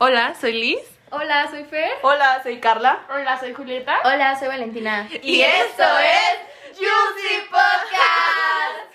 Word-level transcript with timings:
Hola, 0.00 0.32
soy 0.40 0.52
Liz. 0.52 0.78
Hola, 1.10 1.50
soy 1.50 1.64
Fer. 1.64 1.90
Hola, 2.02 2.40
soy 2.44 2.60
Carla. 2.60 3.04
Hola, 3.10 3.36
soy 3.40 3.52
Julieta. 3.52 3.96
Hola, 4.04 4.38
soy 4.38 4.46
Valentina. 4.46 5.08
Y 5.24 5.40
esto 5.40 5.82
es 5.82 6.76
Juicy 6.76 7.48
Podcast. 7.50 8.94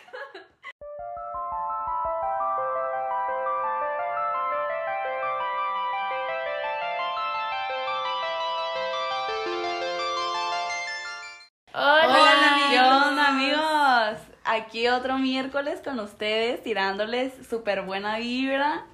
Hola. 11.73 12.05
Hola, 12.07 12.57
¿qué 12.69 12.79
onda, 12.79 13.27
amigos? 13.27 14.21
Aquí 14.45 14.87
otro 14.87 15.17
miércoles 15.17 15.81
con 15.83 15.99
ustedes, 15.99 16.63
tirándoles 16.63 17.33
súper 17.49 17.81
buena 17.81 18.19
vibra. 18.19 18.85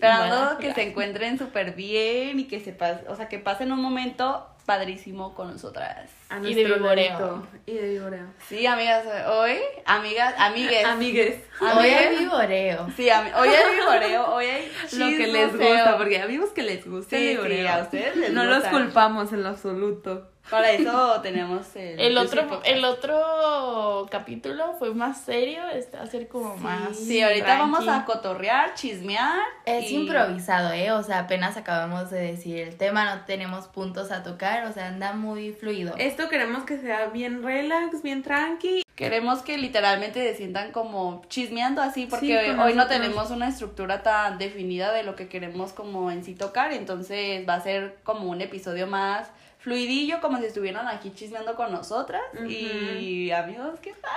Esperando 0.00 0.58
que 0.58 0.72
se 0.74 0.82
encuentren 0.82 1.38
súper 1.38 1.72
bien 1.74 2.38
y 2.38 2.44
que 2.46 2.60
se 2.60 2.76
pas- 2.76 3.00
o 3.08 3.16
sea, 3.16 3.28
que 3.28 3.38
pasen 3.40 3.72
un 3.72 3.80
momento 3.82 4.46
padrísimo 4.64 5.34
con 5.34 5.50
nosotras. 5.50 6.08
A 6.28 6.38
Y 6.38 6.54
de 6.54 6.68
ladito. 6.68 7.46
Y 7.66 7.72
de 7.72 7.88
vivoreo. 7.88 8.26
Sí, 8.48 8.64
amigas, 8.66 9.04
hoy, 9.28 9.56
amigas, 9.86 10.34
amigues. 10.38 10.84
Amigues. 10.84 11.40
Hoy 11.60 11.88
hay 11.88 12.16
vivoreo. 12.18 12.86
Sí, 12.94 13.08
hoy 13.10 13.48
hay 13.48 13.74
vivoreo, 13.76 14.26
hoy 14.34 14.46
hay 14.46 14.72
Lo 14.92 15.06
que 15.08 15.26
les 15.26 15.56
gusta, 15.56 15.96
porque 15.96 16.20
amigos 16.20 16.50
que 16.50 16.62
les 16.62 16.88
gusta 16.88 17.16
Sí, 17.16 17.28
el 17.30 17.36
sí, 17.38 17.42
vivoreo. 17.48 17.68
a 17.72 17.82
ustedes 17.82 18.16
les 18.16 18.32
No 18.32 18.44
los 18.44 18.62
culpamos 18.64 19.32
en 19.32 19.42
lo 19.42 19.48
absoluto. 19.48 20.30
Para 20.50 20.72
eso 20.72 21.20
tenemos 21.22 21.74
el... 21.76 22.00
El 22.00 22.18
otro, 22.18 22.46
Podcast. 22.48 22.66
el 22.68 22.84
otro 22.84 24.06
capítulo 24.10 24.74
fue 24.78 24.94
más 24.94 25.20
serio, 25.20 25.60
este 25.72 25.96
va 25.96 26.04
a 26.04 26.06
ser 26.06 26.28
como 26.28 26.56
más. 26.56 26.96
Sí, 26.96 27.22
ahorita 27.22 27.58
vamos 27.58 27.86
a 27.88 28.04
cotorrear, 28.04 28.74
chismear. 28.74 29.38
Es 29.66 29.90
y- 29.90 29.96
improvisado, 29.96 30.72
¿eh? 30.72 30.92
O 30.92 31.02
sea, 31.02 31.20
apenas 31.20 31.56
acabamos 31.56 32.10
de 32.10 32.20
decir 32.20 32.58
el 32.58 32.76
tema, 32.76 33.14
no 33.14 33.24
tenemos 33.24 33.66
puntos 33.66 34.10
a 34.10 34.22
tocar, 34.22 34.64
o 34.66 34.72
sea, 34.72 34.88
anda 34.88 35.12
muy 35.12 35.52
fluido. 35.52 35.94
Esto 35.98 36.28
queremos 36.28 36.64
que 36.64 36.78
sea 36.78 37.06
bien 37.06 37.42
relax, 37.42 38.02
bien 38.02 38.22
tranqui. 38.22 38.82
Queremos 38.96 39.42
que 39.42 39.58
literalmente 39.58 40.20
se 40.28 40.36
sientan 40.36 40.72
como 40.72 41.22
chismeando 41.28 41.80
así, 41.82 42.06
porque 42.06 42.26
Sí, 42.26 42.50
con 42.50 42.58
hoy 42.60 42.74
no 42.74 42.88
tenemos 42.88 43.30
una 43.30 43.48
estructura 43.48 44.02
tan 44.02 44.38
definida 44.38 44.92
de 44.92 45.04
lo 45.04 45.14
que 45.14 45.28
queremos 45.28 45.72
como 45.72 46.10
en 46.10 46.24
sí 46.24 46.34
tocar, 46.34 46.72
entonces 46.72 47.48
va 47.48 47.54
a 47.54 47.60
ser 47.60 47.98
como 48.02 48.28
un 48.28 48.40
episodio 48.40 48.88
más 48.88 49.28
fluidillo, 49.68 50.20
como 50.20 50.38
si 50.38 50.46
estuvieran 50.46 50.88
aquí 50.88 51.12
chismeando 51.14 51.54
con 51.56 51.70
nosotras. 51.72 52.22
Y 52.48 53.30
amigos, 53.30 53.78
¿qué 53.80 53.92
tal? 54.00 54.10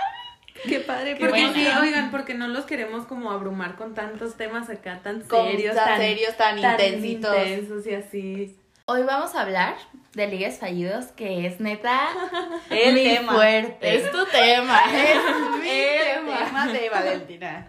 Qué 0.68 0.80
padre, 0.80 1.16
Qué 1.18 1.26
porque 1.26 1.50
sí, 1.54 1.68
oigan, 1.82 2.12
porque 2.12 2.34
no 2.36 2.48
los 2.48 2.66
queremos 2.66 3.06
como 3.06 3.32
abrumar 3.32 3.76
con 3.76 3.94
tantos 3.96 4.36
temas 4.38 4.70
acá 4.70 5.00
tan 5.04 5.22
Con- 5.22 5.48
serios, 5.50 5.76
tan 5.76 5.98
serios, 6.00 6.38
tan 6.38 6.58
intensitos. 6.58 7.36
intensos 7.36 7.88
y 7.88 7.94
así. 7.96 8.58
Hoy 8.86 9.04
vamos 9.04 9.34
a 9.36 9.42
hablar 9.42 9.76
de 10.14 10.28
ligues 10.28 10.60
fallidos, 10.60 11.06
que 11.08 11.46
es 11.48 11.60
neta 11.60 12.10
El 12.70 12.94
mi 12.94 13.04
tema. 13.04 13.34
fuerte. 13.34 13.96
Es 13.96 14.12
tu 14.12 14.26
tema. 14.26 14.82
Es 14.94 15.62
mi 15.62 15.70
El 15.70 16.16
tema. 16.16 16.46
tema 16.46 16.68
de 16.68 16.90
Valentina. 16.90 17.68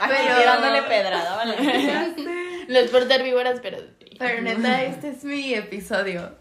Aquí 0.00 0.14
Pero- 0.16 0.38
tirándole 0.38 0.82
pedrada, 0.82 1.36
Valentina. 1.36 2.08
No 2.68 2.78
es 2.78 2.90
por 2.90 3.06
ser 3.08 3.22
víboras, 3.22 3.60
pero. 3.62 3.78
Pero 4.18 4.42
neta, 4.42 4.82
este 4.82 5.10
es 5.10 5.24
mi 5.24 5.54
episodio. 5.54 6.36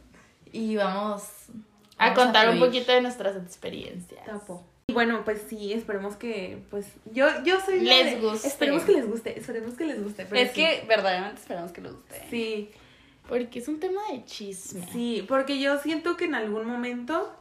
Y 0.56 0.76
vamos 0.76 1.24
A 1.98 2.14
contar 2.14 2.50
un 2.50 2.60
poquito 2.60 2.92
de 2.92 3.02
nuestras 3.02 3.36
experiencias. 3.38 4.26
Tapo. 4.26 4.64
Y 4.88 4.94
bueno, 4.94 5.24
pues 5.26 5.42
sí, 5.50 5.74
esperemos 5.74 6.16
que, 6.16 6.60
pues, 6.70 6.86
yo, 7.12 7.28
yo 7.44 7.60
soy 7.60 7.80
Les 7.80 8.06
de- 8.22 8.22
guste. 8.28 8.48
Esperemos 8.48 8.84
que 8.84 8.92
les 8.92 9.08
guste, 9.08 9.38
esperemos 9.40 9.74
que 9.76 9.86
les 9.86 10.04
guste. 10.04 10.26
pero 10.26 10.42
Es 10.42 10.52
sí. 10.52 10.56
que 10.62 10.86
verdaderamente 10.88 11.42
esperamos 11.42 11.72
que 11.72 11.82
les 11.82 11.92
guste. 11.94 12.28
Sí, 12.30 12.70
Porque 13.28 13.58
es 13.60 13.68
un 13.68 13.80
tema 13.80 14.02
de 14.12 14.24
chisme. 14.26 14.86
sí, 14.92 15.26
porque 15.28 15.60
yo 15.60 15.80
siento 15.80 16.16
que 16.18 16.26
en 16.26 16.36
algún 16.36 16.66
momento 16.68 17.36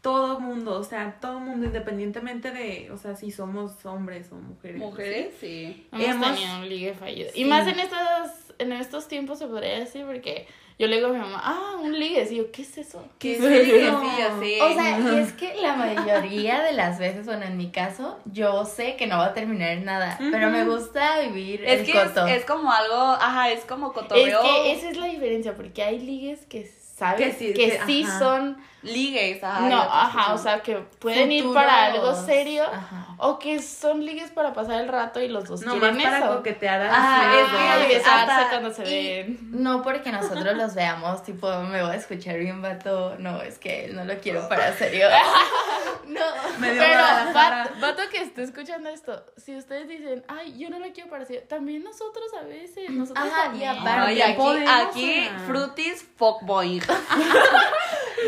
todo 0.00 0.40
mundo, 0.40 0.74
o 0.80 0.82
sea, 0.84 1.18
todo 1.20 1.38
mundo, 1.38 1.66
independientemente 1.66 2.50
de, 2.50 2.90
o 2.90 2.96
sea, 2.96 3.14
si 3.14 3.30
somos 3.30 3.84
hombres 3.86 4.32
o 4.32 4.36
mujeres. 4.36 4.78
Mujeres, 4.78 5.34
sí. 5.40 5.86
Hemos, 5.92 6.06
Hemos- 6.06 6.34
tenido 6.34 6.56
un 6.58 6.68
ligue 6.68 6.94
fallido. 6.94 7.30
Sí. 7.32 7.42
Y 7.42 7.44
más 7.44 7.68
en 7.68 7.78
estos, 7.78 7.98
en 8.58 8.72
estos 8.72 9.06
tiempos 9.06 9.38
se 9.38 9.46
podría 9.46 9.78
decir, 9.78 10.04
porque 10.06 10.48
yo 10.78 10.86
le 10.86 10.96
digo 10.96 11.08
a 11.08 11.12
mi 11.12 11.18
mamá, 11.18 11.40
ah, 11.44 11.76
un 11.80 11.98
ligue. 11.98 12.26
Y 12.30 12.36
yo, 12.36 12.50
¿qué 12.52 12.62
es 12.62 12.78
eso? 12.78 13.02
Sí, 13.20 13.36
que 13.38 13.90
no. 13.90 14.02
sí. 14.40 14.58
O 14.60 14.72
sea, 14.74 14.98
y 15.00 15.18
es 15.18 15.32
que 15.32 15.54
la 15.60 15.74
mayoría 15.74 16.62
de 16.62 16.72
las 16.72 16.98
veces, 16.98 17.26
bueno, 17.26 17.44
en 17.44 17.56
mi 17.56 17.70
caso, 17.70 18.18
yo 18.24 18.64
sé 18.64 18.96
que 18.96 19.06
no 19.06 19.18
va 19.18 19.26
a 19.26 19.34
terminar 19.34 19.70
en 19.70 19.84
nada, 19.84 20.18
pero 20.30 20.50
me 20.50 20.64
gusta 20.64 21.20
vivir 21.20 21.64
es 21.64 21.80
el 21.80 21.86
que 21.86 21.92
es, 22.00 22.08
coto. 22.10 22.26
es 22.26 22.44
como 22.44 22.72
algo, 22.72 22.94
ajá, 22.96 23.50
es 23.50 23.64
como 23.64 23.88
Es 23.88 23.92
cotorreo. 23.94 24.40
que 24.42 24.72
esa 24.72 24.90
es 24.90 24.96
la 24.96 25.06
diferencia, 25.06 25.54
porque 25.54 25.82
hay 25.82 25.98
ligues 25.98 26.46
que 26.46 26.60
sabes 27.02 27.18
Que 27.18 27.30
que 27.30 27.38
sí, 27.38 27.46
sí, 27.48 27.54
que- 28.02 28.06
ajá. 28.06 28.18
son, 28.18 28.72
Ligues, 28.84 29.42
ajá. 29.44 29.60
no, 29.68 29.80
ajá, 29.80 30.34
o 30.34 30.38
sea, 30.38 30.60
que 30.60 30.74
pueden 30.98 31.30
ir 31.30 31.44
Futuros. 31.44 31.62
para 31.62 31.84
algo 31.84 32.14
serio, 32.16 32.64
Ajá. 32.64 33.14
o 33.18 33.38
que 33.38 33.62
son 33.62 34.04
ligues 34.04 34.32
para 34.32 34.52
pasar 34.52 34.80
el 34.80 34.88
rato 34.88 35.20
y 35.20 35.28
los 35.28 35.44
dos 35.44 35.60
No, 35.62 35.72
quieren 35.78 35.96
más 35.96 36.04
para 36.04 36.18
eso. 36.18 36.36
coquetear 36.38 36.88
Ah, 36.92 37.32
es 37.32 37.86
que- 37.86 37.94
besarse 37.98 38.48
cuando 38.50 38.72
se 38.72 38.82
y- 38.90 39.06
ven. 39.22 39.38
No 39.52 39.82
porque 39.82 40.10
nosotros 40.10 40.56
los 40.56 40.74
veamos, 40.74 41.22
tipo, 41.22 41.48
me 41.60 41.80
voy 41.80 41.92
a 41.92 41.94
escuchar 41.94 42.38
bien 42.38 42.60
vato. 42.60 43.14
No, 43.20 43.40
es 43.40 43.58
que 43.58 43.86
no 43.92 44.04
lo 44.04 44.18
quiero 44.18 44.48
para 44.48 44.72
serio. 44.76 45.06
no. 46.06 46.20
Medio 46.58 46.80
Pero, 46.82 46.98
Guadalajara. 46.98 47.64
vato, 47.64 47.80
vato 47.80 48.02
que 48.10 48.18
esté 48.22 48.42
escuchando 48.42 48.88
esto, 48.88 49.24
si 49.36 49.54
ustedes 49.56 49.86
dicen, 49.88 50.24
ay, 50.26 50.58
yo 50.58 50.70
no 50.70 50.80
lo 50.80 50.92
quiero 50.92 51.08
para 51.08 51.24
serio, 51.24 51.42
también 51.48 51.84
nosotros 51.84 52.26
a 52.40 52.44
veces, 52.44 52.90
nosotros 52.90 53.24
Ajá, 53.26 53.42
y 53.46 53.48
también. 53.50 53.70
aparte- 53.78 54.00
No, 54.00 54.10
y 54.10 54.22
aquí, 54.22 54.64
aquí 54.66 55.28
ah. 55.30 55.42
frutis 55.46 56.04
fuckboing. 56.16 56.82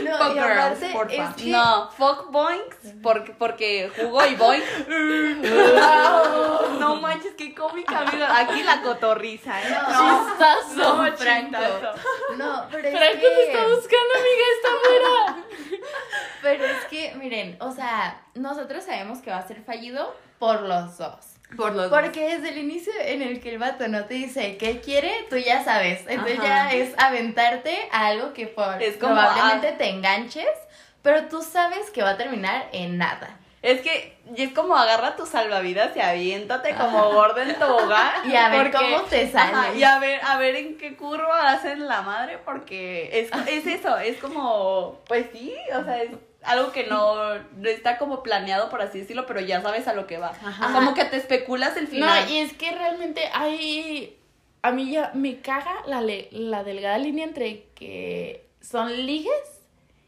No, 0.03 0.19
Fuck 0.19 0.35
y 0.35 0.39
aparte, 0.39 0.81
girls, 0.81 0.93
porfa. 0.93 1.15
es 1.15 1.35
que 1.37 1.51
No, 1.51 1.91
fuckboings 1.93 2.77
porque, 3.03 3.33
porque 3.33 3.93
jugo 3.97 4.27
y 4.27 4.35
boing. 4.35 4.63
no 6.81 6.97
manches, 6.97 7.35
qué 7.37 7.55
cómica, 7.55 8.01
amigo. 8.01 8.25
Aquí 8.29 8.63
la 8.65 8.83
cotorriza, 8.83 9.63
¿eh? 9.63 9.71
No. 9.71 10.27
Chistazo. 10.27 10.75
No, 10.75 11.17
Franco. 11.17 11.59
chistazo. 11.59 11.93
No, 12.37 12.67
pero 12.71 12.89
es 12.89 12.99
Franco 12.99 13.21
que... 13.21 13.29
te 13.29 13.53
está 13.53 13.67
buscando, 13.69 14.15
amiga, 14.19 14.47
está 14.57 14.69
fuera. 14.83 15.37
Pero 16.43 16.65
es 16.65 16.85
que, 16.87 17.15
miren, 17.15 17.57
o 17.61 17.73
sea, 17.73 18.21
nosotros 18.35 18.85
sabemos 18.85 19.21
que 19.21 19.31
va 19.31 19.39
a 19.39 19.47
ser 19.47 19.63
fallido 19.63 20.15
por 20.39 20.63
los 20.63 20.99
dos. 20.99 21.34
Por 21.57 21.75
los 21.75 21.89
Porque 21.91 22.37
desde 22.37 22.51
el 22.51 22.59
inicio 22.59 22.93
en 23.01 23.23
el 23.23 23.41
que 23.41 23.51
el 23.51 23.59
vato 23.59 23.87
no 23.89 24.05
te 24.05 24.15
dice 24.15 24.57
qué 24.57 24.81
quiere, 24.81 25.13
tú 25.31 25.37
ya 25.37 25.65
sabes. 25.65 26.01
Entonces 26.09 26.39
Ajá. 26.39 26.47
ya 26.47 26.73
es 26.73 26.95
aventarte 26.99 27.89
a 27.91 28.07
algo 28.09 28.33
que 28.33 28.47
por, 28.47 28.83
Es 28.83 28.97
como, 28.97 29.15
probablemente 29.15 29.69
ah. 29.69 29.79
te 29.79 29.89
enganches, 29.89 30.49
pero 31.03 31.25
tú 31.27 31.43
sabes 31.43 31.91
que 31.91 32.03
va 32.03 32.11
a 32.11 32.17
terminar 32.17 32.69
en 32.73 32.99
nada. 32.99 33.39
Es 33.63 33.81
que 33.81 34.15
y 34.37 34.43
es 34.43 34.53
como 34.53 34.77
agarra 34.77 35.17
tus 35.17 35.31
salvavidas 35.31 35.97
y 35.97 36.01
aviéntate 36.01 36.75
como 36.75 37.13
gordo 37.13 37.41
en 37.41 37.55
tobogán. 37.59 38.13
Y 38.31 38.37
a 38.37 38.49
ver 38.51 38.71
porque- 38.71 38.87
cómo 38.93 39.03
te 39.05 39.31
sale. 39.31 39.53
Ajá, 39.53 39.75
y 39.75 39.83
a 39.85 39.99
ver, 39.99 40.21
a 40.23 40.37
ver 40.39 40.57
en 40.57 40.77
qué 40.77 40.97
curva 40.97 41.51
hacen 41.51 41.87
la 41.87 42.03
madre, 42.03 42.39
porque 42.45 43.09
es, 43.21 43.31
es 43.49 43.67
eso, 43.67 43.97
es 43.99 44.19
como, 44.19 45.01
pues 45.07 45.27
sí, 45.33 45.55
o 45.75 45.85
sea, 45.85 46.03
es 46.03 46.11
algo 46.45 46.73
que 46.73 46.85
no, 46.85 47.35
no 47.35 47.69
está 47.69 47.99
como 47.99 48.23
planeado, 48.23 48.69
por 48.71 48.83
así 48.83 49.01
decirlo, 49.01 49.27
pero 49.27 49.41
ya 49.41 49.61
sabes 49.63 49.89
a 49.89 49.95
lo 49.95 50.07
que 50.07 50.19
va. 50.19 50.29
Ajá. 50.45 50.73
Como 50.73 50.95
que 50.95 51.05
te 51.05 51.17
especulas 51.17 51.77
el 51.77 51.89
final. 51.89 52.25
No, 52.27 52.31
y 52.31 52.39
es 52.39 52.53
que 52.53 52.71
realmente 52.73 53.29
hay. 53.33 54.19
A 54.63 54.71
mí 54.73 54.91
ya 54.91 55.11
me 55.15 55.41
caga 55.41 55.75
la, 55.87 56.01
le- 56.01 56.29
la 56.33 56.65
delgada 56.65 56.97
línea 56.99 57.25
entre 57.27 57.67
que 57.75 58.47
son 58.63 58.91
ligues 59.07 59.61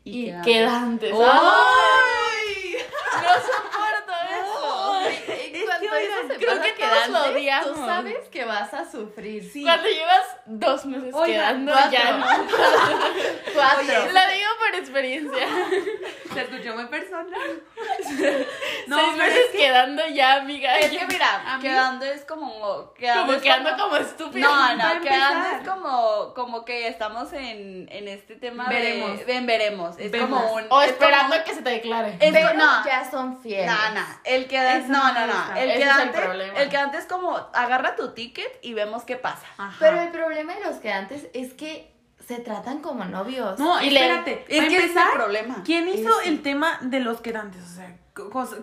y, 0.04 0.32
quedantes. 0.42 1.12
¡Ay! 1.12 2.76
No 3.12 3.34
soporto 3.34 4.12
eso. 4.30 5.10
Y 5.54 5.64
cuando 5.64 5.80
que, 5.80 5.86
eso 5.86 5.96
oigan, 5.96 6.28
se 6.28 6.36
creo 6.36 6.50
pasa 6.56 6.62
que 6.62 6.72
todos 6.72 6.90
quedantes, 6.92 7.10
lo 7.10 7.22
odiamos. 7.32 7.74
Tú 7.74 7.86
sabes 7.86 8.28
que 8.30 8.44
vas 8.44 8.74
a 8.74 8.90
sufrir. 8.90 9.50
Sí. 9.50 9.62
Cuando 9.62 9.88
llevas 9.88 10.26
dos 10.46 10.86
meses 10.86 11.14
quedando, 11.24 11.72
cuatro. 11.72 11.90
ya 11.92 12.12
no. 12.16 12.26
Cuatro. 13.54 14.12
La 14.12 14.28
digo 14.28 14.45
por 14.58 14.74
experiencia. 14.78 15.46
Se 16.34 16.40
escuchó 16.42 16.74
muy 16.74 16.86
personal. 16.86 17.62
Seis 18.02 18.44
pero 18.88 19.12
meses 19.12 19.36
es 19.46 19.50
que- 19.52 19.58
quedando 19.58 20.02
ya, 20.08 20.34
amiga. 20.34 20.78
Es 20.78 20.90
que 20.90 21.06
mira, 21.06 21.56
mí- 21.56 21.62
quedando 21.62 22.04
es 22.04 22.24
como. 22.24 22.92
Quedando 22.94 23.22
como 23.22 23.32
es 23.36 23.42
que 23.42 23.50
ando 23.50 23.76
como 23.76 23.96
estúpida. 23.96 24.46
No, 24.46 24.76
no, 24.76 25.00
quedando 25.02 25.46
empezar. 25.48 25.60
es 25.62 25.68
como, 25.68 26.34
como 26.34 26.64
que 26.64 26.88
estamos 26.88 27.32
en, 27.32 27.88
en 27.90 28.08
este 28.08 28.36
tema 28.36 28.68
Veremos. 28.68 29.24
de, 29.26 29.36
en 29.36 29.46
veremos. 29.46 29.96
Es 29.98 30.10
Vemos. 30.10 30.40
como 30.42 30.54
un. 30.54 30.64
O 30.70 30.82
es 30.82 30.90
esperando 30.90 31.32
como- 31.34 31.44
que 31.44 31.54
se 31.54 31.62
te 31.62 31.70
declare. 31.70 32.16
Es- 32.20 32.32
Pero 32.32 32.54
no. 32.54 32.84
ya 32.84 33.10
son 33.10 33.40
fieles. 33.40 33.66
No, 33.66 33.94
no, 33.94 34.06
el 34.24 34.46
quedante, 34.46 34.84
Eso 34.84 34.92
no, 34.92 35.12
no 35.12 35.26
no, 35.26 35.26
no, 35.26 35.56
el 35.56 35.70
Ese 35.70 35.72
es 35.72 35.74
el 35.74 35.78
quedante, 35.96 36.20
problema. 36.20 36.58
el 36.60 36.68
quedante 36.68 36.98
es 36.98 37.04
como, 37.06 37.36
agarra 37.54 37.96
tu 37.96 38.12
ticket 38.14 38.58
y 38.62 38.74
vemos 38.74 39.04
qué 39.04 39.16
pasa. 39.16 39.46
Ajá. 39.58 39.76
Pero 39.80 40.00
el 40.00 40.10
problema 40.10 40.54
de 40.54 40.60
los 40.64 40.76
quedantes 40.76 41.26
es 41.34 41.52
que 41.54 41.95
se 42.26 42.38
tratan 42.38 42.80
como 42.80 43.04
novios. 43.04 43.58
No, 43.58 43.80
Y 43.82 43.90
le- 43.90 44.00
espérate. 44.00 44.44
Es 44.48 44.56
para 44.58 44.68
que 44.68 44.76
es 44.76 44.82
el 44.82 44.88
empezar, 44.90 45.12
problema. 45.14 45.62
¿Quién 45.64 45.88
hizo 45.88 46.20
el 46.22 46.42
tema 46.42 46.78
de 46.82 47.00
los 47.00 47.20
quedantes? 47.20 47.62
O 47.62 47.68
sea, 47.68 47.96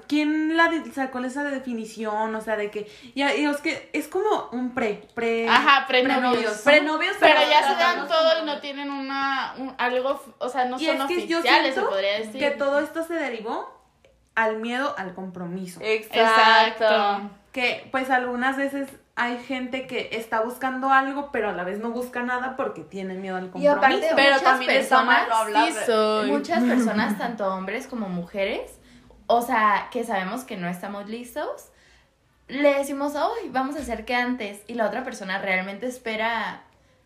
¿quién 0.08 0.58
la 0.58 0.68
de- 0.70 0.92
sacó 0.92 1.20
esa 1.20 1.44
definición? 1.44 2.36
O 2.36 2.42
sea, 2.42 2.58
de 2.58 2.70
que 2.72 2.92
ya 3.16 3.34
y 3.36 3.46
es 3.46 3.58
que 3.62 3.90
es 3.94 4.08
como 4.08 4.50
un 4.52 4.74
pre, 4.74 5.08
pre 5.16 5.48
Ajá, 5.48 5.86
prenovios. 5.88 6.22
prenovios, 6.22 6.58
¿no? 6.58 6.64
Prenovios, 6.64 7.16
Pero 7.20 7.40
ya 7.50 7.68
se 7.70 7.76
dan 7.76 8.08
todo 8.08 8.42
y 8.42 8.46
no 8.46 8.60
tienen 8.60 8.90
una, 8.92 9.54
un- 9.58 9.74
algo, 9.78 10.22
o 10.40 10.50
sea, 10.50 10.66
no 10.66 10.78
y 10.80 10.86
son 10.86 10.98
es 11.02 11.08
que 11.08 11.28
yo 11.28 11.40
oficiales, 11.40 11.76
se 11.76 11.82
podría 11.82 12.20
decir. 12.20 12.40
que 12.40 12.52
todo 12.52 12.80
esto 12.80 13.04
se 13.04 13.14
derivó 13.14 13.82
al 14.36 14.58
miedo 14.58 14.94
al 14.98 15.14
compromiso. 15.14 15.80
Exacto. 15.84 16.84
Exacto. 16.84 17.30
Que 17.54 17.88
pues 17.92 18.10
algunas 18.10 18.58
veces 18.58 18.90
hay 19.16 19.38
gente 19.44 19.86
que 19.86 20.10
está 20.14 20.42
buscando 20.42 20.90
algo, 20.92 21.30
pero 21.32 21.50
a 21.50 21.54
la 21.54 21.64
vez 21.64 21.80
no 21.80 21.92
busca 21.92 22.24
nada 22.24 22.56
porque 22.56 22.82
tiene 22.82 23.14
miedo 23.14 23.36
al 23.38 23.46
Y 23.46 23.50
compromiso. 23.50 23.78
aparte, 23.78 24.10
Pero 24.16 24.30
muchas 24.36 24.44
también 24.44 24.72
no 24.72 24.78
personas 24.80 25.30
hablar. 25.32 25.72
Sí 25.72 25.78
soy. 25.86 26.32
Muchas 26.32 26.64
personas, 26.66 27.18
tanto 27.18 27.48
hombres 27.54 27.86
como 27.88 28.10
mujeres, 28.10 28.72
o 29.28 29.42
sea, 29.42 29.88
que 29.92 30.04
sabemos 30.04 30.44
que 30.44 30.58
no 30.58 30.68
estamos 30.68 31.08
listos, 31.10 31.70
le 32.48 32.74
decimos, 32.78 33.16
hoy 33.16 33.50
vamos 33.50 33.76
a 33.76 33.80
hacer 33.80 34.04
que 34.06 34.16
antes, 34.16 34.62
y 34.68 34.74
la 34.74 34.88
otra 34.88 35.04
persona 35.04 35.38
realmente 35.40 35.86
espera 35.86 36.64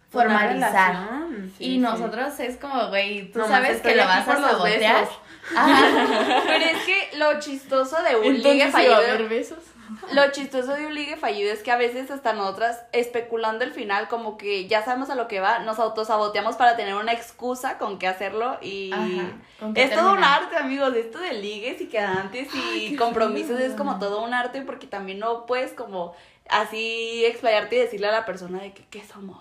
formalizar. 0.09 0.93
relación, 0.95 1.53
sí, 1.57 1.63
y 1.63 1.67
sí. 1.73 1.77
nosotros 1.79 2.39
es 2.39 2.55
como, 2.57 2.87
güey, 2.87 3.31
tú 3.31 3.39
Nomás 3.39 3.53
sabes 3.53 3.81
que 3.81 3.95
lo 3.95 4.05
vas 4.05 4.27
a 4.27 4.35
sabotear. 4.37 5.07
Ajá. 5.55 6.43
Pero 6.47 6.65
es 6.65 6.77
que 6.85 7.17
lo 7.17 7.39
chistoso 7.39 8.01
de 8.01 8.15
un 8.15 8.25
Entonces 8.37 8.43
ligue 8.43 8.55
iba 8.55 8.67
a 8.67 8.71
fallido. 8.71 8.95
haber 8.95 9.29
besos. 9.29 9.59
Lo 10.13 10.31
chistoso 10.31 10.73
de 10.73 10.85
un 10.85 10.93
ligue 10.93 11.17
fallido 11.17 11.51
es 11.51 11.63
que 11.63 11.71
a 11.71 11.77
veces 11.77 12.11
hasta 12.11 12.33
nosotras, 12.33 12.83
especulando 12.91 13.63
el 13.63 13.71
final, 13.71 14.07
como 14.07 14.37
que 14.37 14.67
ya 14.67 14.83
sabemos 14.83 15.09
a 15.09 15.15
lo 15.15 15.27
que 15.27 15.39
va, 15.39 15.59
nos 15.59 15.79
autosaboteamos 15.79 16.55
para 16.55 16.75
tener 16.75 16.95
una 16.95 17.13
excusa 17.13 17.77
con 17.77 17.99
qué 17.99 18.07
hacerlo 18.07 18.57
y 18.61 18.91
Ajá, 18.93 19.31
con 19.59 19.73
qué 19.73 19.83
es 19.83 19.93
todo 19.93 20.13
un 20.13 20.23
arte, 20.23 20.57
amigos, 20.57 20.95
esto 20.95 21.19
de 21.19 21.33
ligues 21.33 21.81
y 21.81 21.87
quedantes 21.87 22.49
y 22.53 22.95
compromisos 22.95 23.59
es 23.59 23.73
como 23.73 23.99
todo 23.99 24.23
un 24.23 24.33
arte 24.33 24.61
porque 24.61 24.87
también 24.87 25.19
no 25.19 25.45
puedes 25.45 25.73
como 25.73 26.15
así 26.49 27.25
explayarte 27.25 27.75
y 27.75 27.79
decirle 27.79 28.07
a 28.07 28.11
la 28.11 28.25
persona 28.25 28.59
de 28.59 28.73
que 28.73 28.85
qué 28.85 29.03
somos. 29.03 29.37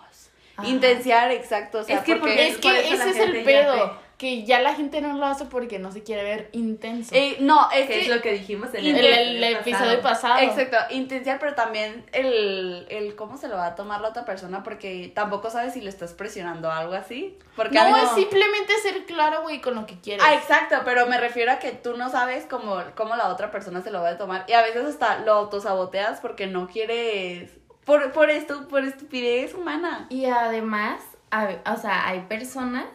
Ajá. 0.56 0.69
Intenciar, 0.69 1.31
exacto, 1.32 1.81
o 1.81 1.84
sea, 1.84 1.98
Es 1.98 2.04
que 2.04 2.16
porque... 2.16 2.48
Es 2.48 2.58
que 2.58 2.94
ese 2.94 3.10
es 3.10 3.16
el 3.19 3.44
pedo. 3.44 4.06
Que 4.18 4.44
ya 4.44 4.60
la 4.60 4.74
gente 4.74 5.02
no 5.02 5.12
lo 5.12 5.26
hace 5.26 5.44
porque 5.44 5.78
no 5.78 5.92
se 5.92 6.02
quiere 6.02 6.22
ver 6.22 6.48
intenso. 6.52 7.14
Eh, 7.14 7.36
no, 7.40 7.70
es 7.70 7.86
Que 7.86 7.92
que 7.92 8.00
es 8.00 8.08
lo 8.08 8.22
que 8.22 8.32
dijimos 8.32 8.72
en 8.72 8.86
el, 8.86 8.96
el 9.04 9.44
episodio 9.44 10.00
pasado. 10.00 10.38
Exacto, 10.38 10.78
intenciar, 10.88 11.38
pero 11.38 11.54
también 11.54 12.06
el, 12.12 12.86
el 12.88 13.14
cómo 13.14 13.36
se 13.36 13.48
lo 13.48 13.56
va 13.56 13.66
a 13.66 13.74
tomar 13.74 14.00
la 14.00 14.08
otra 14.08 14.24
persona, 14.24 14.62
porque 14.62 15.12
tampoco 15.14 15.50
sabes 15.50 15.74
si 15.74 15.82
le 15.82 15.90
estás 15.90 16.14
presionando 16.14 16.70
algo 16.70 16.94
así. 16.94 17.36
Porque 17.54 17.74
No, 17.74 17.94
es 17.94 18.10
simplemente 18.12 18.72
ser 18.82 19.04
claro, 19.04 19.42
güey, 19.42 19.60
con 19.60 19.74
lo 19.74 19.84
que 19.84 20.00
quieres. 20.00 20.24
Ah, 20.26 20.34
exacto, 20.34 20.76
pero 20.86 21.06
me 21.06 21.19
refiero 21.19 21.52
a 21.52 21.58
que 21.58 21.72
tú 21.72 21.96
no 21.98 22.10
sabes 22.10 22.46
cómo, 22.46 22.82
cómo 22.94 23.16
la 23.16 23.28
otra 23.28 23.50
persona 23.50 23.82
se 23.82 23.90
lo 23.90 24.00
va 24.00 24.10
a 24.10 24.16
tomar. 24.19 24.46
Y 24.48 24.54
a 24.54 24.62
veces 24.62 24.86
hasta 24.86 25.19
lo 25.19 25.34
autosaboteas 25.34 26.20
porque 26.20 26.46
no 26.46 26.69
quieres. 26.69 27.50
Por, 27.84 28.12
por 28.12 28.30
esto, 28.30 28.66
por 28.69 28.82
estupidez 28.82 29.52
humana. 29.52 30.06
Y 30.08 30.24
además, 30.24 31.02
o 31.30 31.76
sea, 31.76 32.08
hay 32.08 32.20
personas 32.20 32.86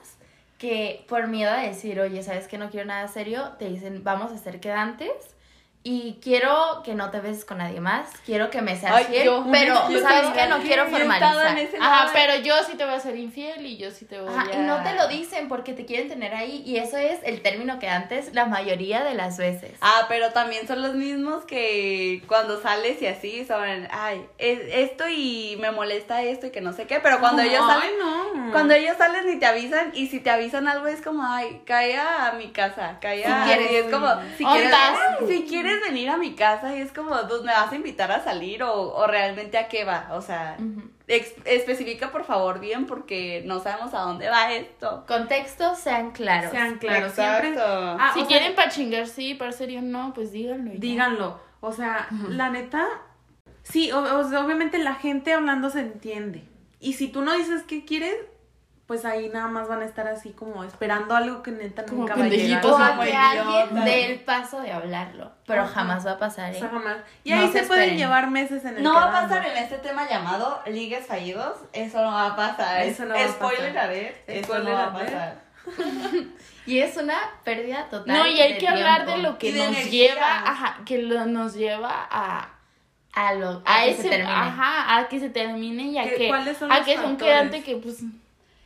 que 0.61 1.03
por 1.09 1.27
miedo 1.27 1.49
a 1.49 1.63
decir, 1.63 1.99
oye, 1.99 2.21
¿sabes 2.21 2.47
que 2.47 2.59
no 2.59 2.69
quiero 2.69 2.85
nada 2.85 3.07
serio? 3.07 3.53
Te 3.57 3.67
dicen, 3.67 4.03
vamos 4.03 4.31
a 4.31 4.37
ser 4.37 4.59
quedantes 4.59 5.11
y 5.83 6.19
quiero 6.21 6.81
que 6.85 6.93
no 6.93 7.09
te 7.09 7.19
beses 7.21 7.43
con 7.43 7.57
nadie 7.57 7.79
más, 7.81 8.07
quiero 8.25 8.51
que 8.51 8.61
me 8.61 8.75
seas 8.79 8.93
Ay, 8.97 9.05
fiel, 9.05 9.25
yo- 9.25 9.45
pero 9.51 9.89
yo 9.89 9.99
¿sabes 9.99 10.29
que 10.29 10.47
No 10.47 10.59
quiero 10.59 10.85
formalizar. 10.87 11.57
Ajá, 11.79 12.11
pero 12.13 12.35
yo 12.43 12.53
sí 12.65 12.73
te 12.77 12.85
voy 12.85 12.93
a 12.93 12.99
ser 12.99 13.15
infiel 13.17 13.65
y 13.65 13.77
yo 13.77 13.89
sí 13.89 14.05
te 14.05 14.21
voy 14.21 14.29
Ajá, 14.31 14.47
a... 14.51 14.55
y 14.55 14.59
no 14.59 14.83
te 14.83 14.93
lo 14.93 15.07
dicen 15.07 15.47
porque 15.47 15.73
te 15.73 15.85
quieren 15.85 16.07
tener 16.07 16.35
ahí 16.35 16.61
y 16.67 16.77
eso 16.77 16.97
es 16.97 17.19
el 17.23 17.41
término 17.41 17.79
que 17.79 17.89
antes 17.89 18.33
la 18.35 18.45
mayoría 18.45 19.03
de 19.03 19.15
las 19.15 19.37
veces. 19.37 19.71
Ah, 19.81 20.05
pero 20.07 20.29
también 20.31 20.67
son 20.67 20.83
los 20.83 20.93
mismos 20.93 21.45
que 21.45 22.21
cuando 22.27 22.61
sales 22.61 23.01
y 23.01 23.07
así 23.07 23.43
son, 23.45 23.87
ay, 23.91 24.23
es- 24.37 24.59
esto 24.71 25.05
y 25.09 25.57
me 25.59 25.71
molesta 25.71 26.21
esto 26.21 26.45
y 26.47 26.51
que 26.51 26.61
no 26.61 26.73
sé 26.73 26.85
qué, 26.85 26.99
pero 26.99 27.19
cuando 27.19 27.41
ellos 27.41 27.65
salen, 27.65 27.89
Ay, 27.91 27.95
no. 27.99 28.51
Cuando 28.51 28.73
ellos 28.73 28.97
salen 28.97 29.29
y 29.35 29.39
te 29.39 29.45
avisan, 29.45 29.91
y 29.95 30.07
si 30.07 30.19
te 30.19 30.29
avisan 30.29 30.67
algo 30.67 30.85
es 30.87 31.01
como, 31.01 31.23
ay, 31.25 31.61
cae 31.65 31.97
a 31.97 32.33
mi 32.37 32.51
casa, 32.51 32.97
cae 33.01 33.25
a... 33.25 33.45
quieres. 33.45 33.71
y 33.71 33.75
es 33.77 33.85
como, 33.85 34.07
si 34.37 34.43
si 35.27 35.43
quieres 35.47 35.70
venir 35.79 36.09
a 36.09 36.17
mi 36.17 36.33
casa, 36.35 36.75
y 36.75 36.81
es 36.81 36.91
como, 36.91 37.09
pues, 37.27 37.41
¿me 37.43 37.51
vas 37.53 37.71
a 37.71 37.75
invitar 37.75 38.11
a 38.11 38.23
salir 38.23 38.63
o, 38.63 38.93
o 38.93 39.07
realmente 39.07 39.57
a 39.57 39.67
qué 39.69 39.83
va? 39.85 40.09
O 40.11 40.21
sea, 40.21 40.57
especifica 41.45 42.11
por 42.11 42.23
favor 42.25 42.59
bien 42.59 42.85
porque 42.85 43.43
no 43.45 43.59
sabemos 43.59 43.93
a 43.93 43.99
dónde 44.01 44.29
va 44.29 44.51
esto. 44.53 45.03
Contextos 45.07 45.79
sean 45.79 46.11
claros. 46.11 46.51
Sean 46.51 46.77
claros, 46.77 47.09
Exacto. 47.11 47.41
siempre. 47.47 47.61
Ah, 47.63 48.11
si 48.13 48.23
quieren 48.23 48.55
para 48.55 48.69
chingar 48.69 49.07
sí, 49.07 49.33
para 49.33 49.51
serio 49.51 49.81
no, 49.81 50.13
pues 50.13 50.31
díganlo. 50.31 50.71
ya. 50.73 50.79
díganlo. 50.79 51.39
O 51.59 51.71
sea, 51.71 52.07
la 52.29 52.49
neta, 52.49 52.87
sí, 53.63 53.91
o- 53.91 54.17
o 54.19 54.23
sea, 54.29 54.43
obviamente 54.43 54.77
la 54.79 54.95
gente 54.95 55.33
hablando 55.33 55.69
se 55.69 55.81
entiende. 55.81 56.43
Y 56.79 56.93
si 56.93 57.07
tú 57.09 57.21
no 57.21 57.33
dices 57.33 57.63
qué 57.63 57.85
quieres, 57.85 58.15
pues 58.91 59.05
ahí 59.05 59.29
nada 59.29 59.47
más 59.47 59.69
van 59.69 59.81
a 59.81 59.85
estar 59.85 60.05
así 60.09 60.31
como 60.31 60.65
esperando 60.65 61.15
algo 61.15 61.41
que 61.41 61.51
neta 61.51 61.85
Como 61.85 62.01
nunca 62.01 62.15
va 62.15 62.25
a 62.25 62.27
llegar. 62.27 62.65
O 62.65 62.75
a 62.77 62.99
que 63.05 63.15
alguien 63.15 63.85
dé 63.85 64.11
el 64.11 64.19
paso 64.19 64.59
de 64.59 64.69
hablarlo, 64.73 65.31
pero 65.47 65.61
Ajá. 65.61 65.71
jamás 65.75 66.05
va 66.05 66.11
a 66.11 66.17
pasar, 66.19 66.51
O 66.51 66.55
¿eh? 66.57 66.59
sea, 66.59 66.67
jamás. 66.67 66.97
Y 67.23 67.31
No 67.31 67.39
ahí 67.39 67.47
se 67.53 67.59
se, 67.59 67.65
pueden 67.67 67.95
llevar 67.95 68.29
meses 68.29 68.65
en 68.65 68.75
el 68.75 68.83
No 68.83 68.93
va 68.93 69.05
a 69.05 69.11
pasar 69.21 69.45
en 69.47 69.55
este 69.55 69.77
tema 69.77 70.09
llamado 70.09 70.61
ligues 70.67 71.07
fallidos, 71.07 71.57
eso 71.71 71.99
no 72.03 72.11
va 72.11 72.27
a 72.27 72.35
pasar. 72.35 72.81
Eso 72.81 73.05
no 73.05 73.13
va 73.15 73.23
a 73.23 73.27
Spoiler 73.29 73.73
pasar. 73.73 73.89
alert, 73.89 74.15
eso 74.27 74.43
Spoiler 74.43 74.65
no 74.65 74.73
va 74.73 74.85
a 74.87 74.93
pasar. 74.93 75.35
Y 76.65 76.79
es 76.79 76.95
una 76.97 77.15
pérdida 77.43 77.87
total. 77.89 78.13
No, 78.15 78.27
y 78.27 78.39
hay 78.39 78.53
de 78.53 78.57
que 78.59 78.67
hablar 78.67 79.05
de 79.05 79.17
lo 79.19 79.37
que 79.37 79.51
de 79.53 79.59
nos 79.59 79.67
energía. 79.69 80.13
lleva, 80.13 80.37
ajá, 80.49 80.77
que 80.85 80.97
lo, 80.99 81.25
nos 81.25 81.53
lleva 81.55 81.89
a, 82.11 82.49
a 83.13 83.33
lo 83.33 83.63
a, 83.65 83.79
a 83.79 83.83
que 83.85 83.89
ese, 83.91 84.01
se 84.03 84.09
termine. 84.09 84.31
ajá, 84.31 84.97
a 84.97 85.07
que 85.07 85.19
se 85.19 85.29
termine 85.29 85.83
y 85.83 85.97
a 85.97 86.03
¿Qué- 86.03 86.15
que, 86.17 86.55
son 86.55 86.71
a 86.71 86.83
que 86.83 86.93
es 86.93 86.99
un 87.01 87.17
quedante 87.17 87.63
que 87.63 87.77
pues 87.77 88.03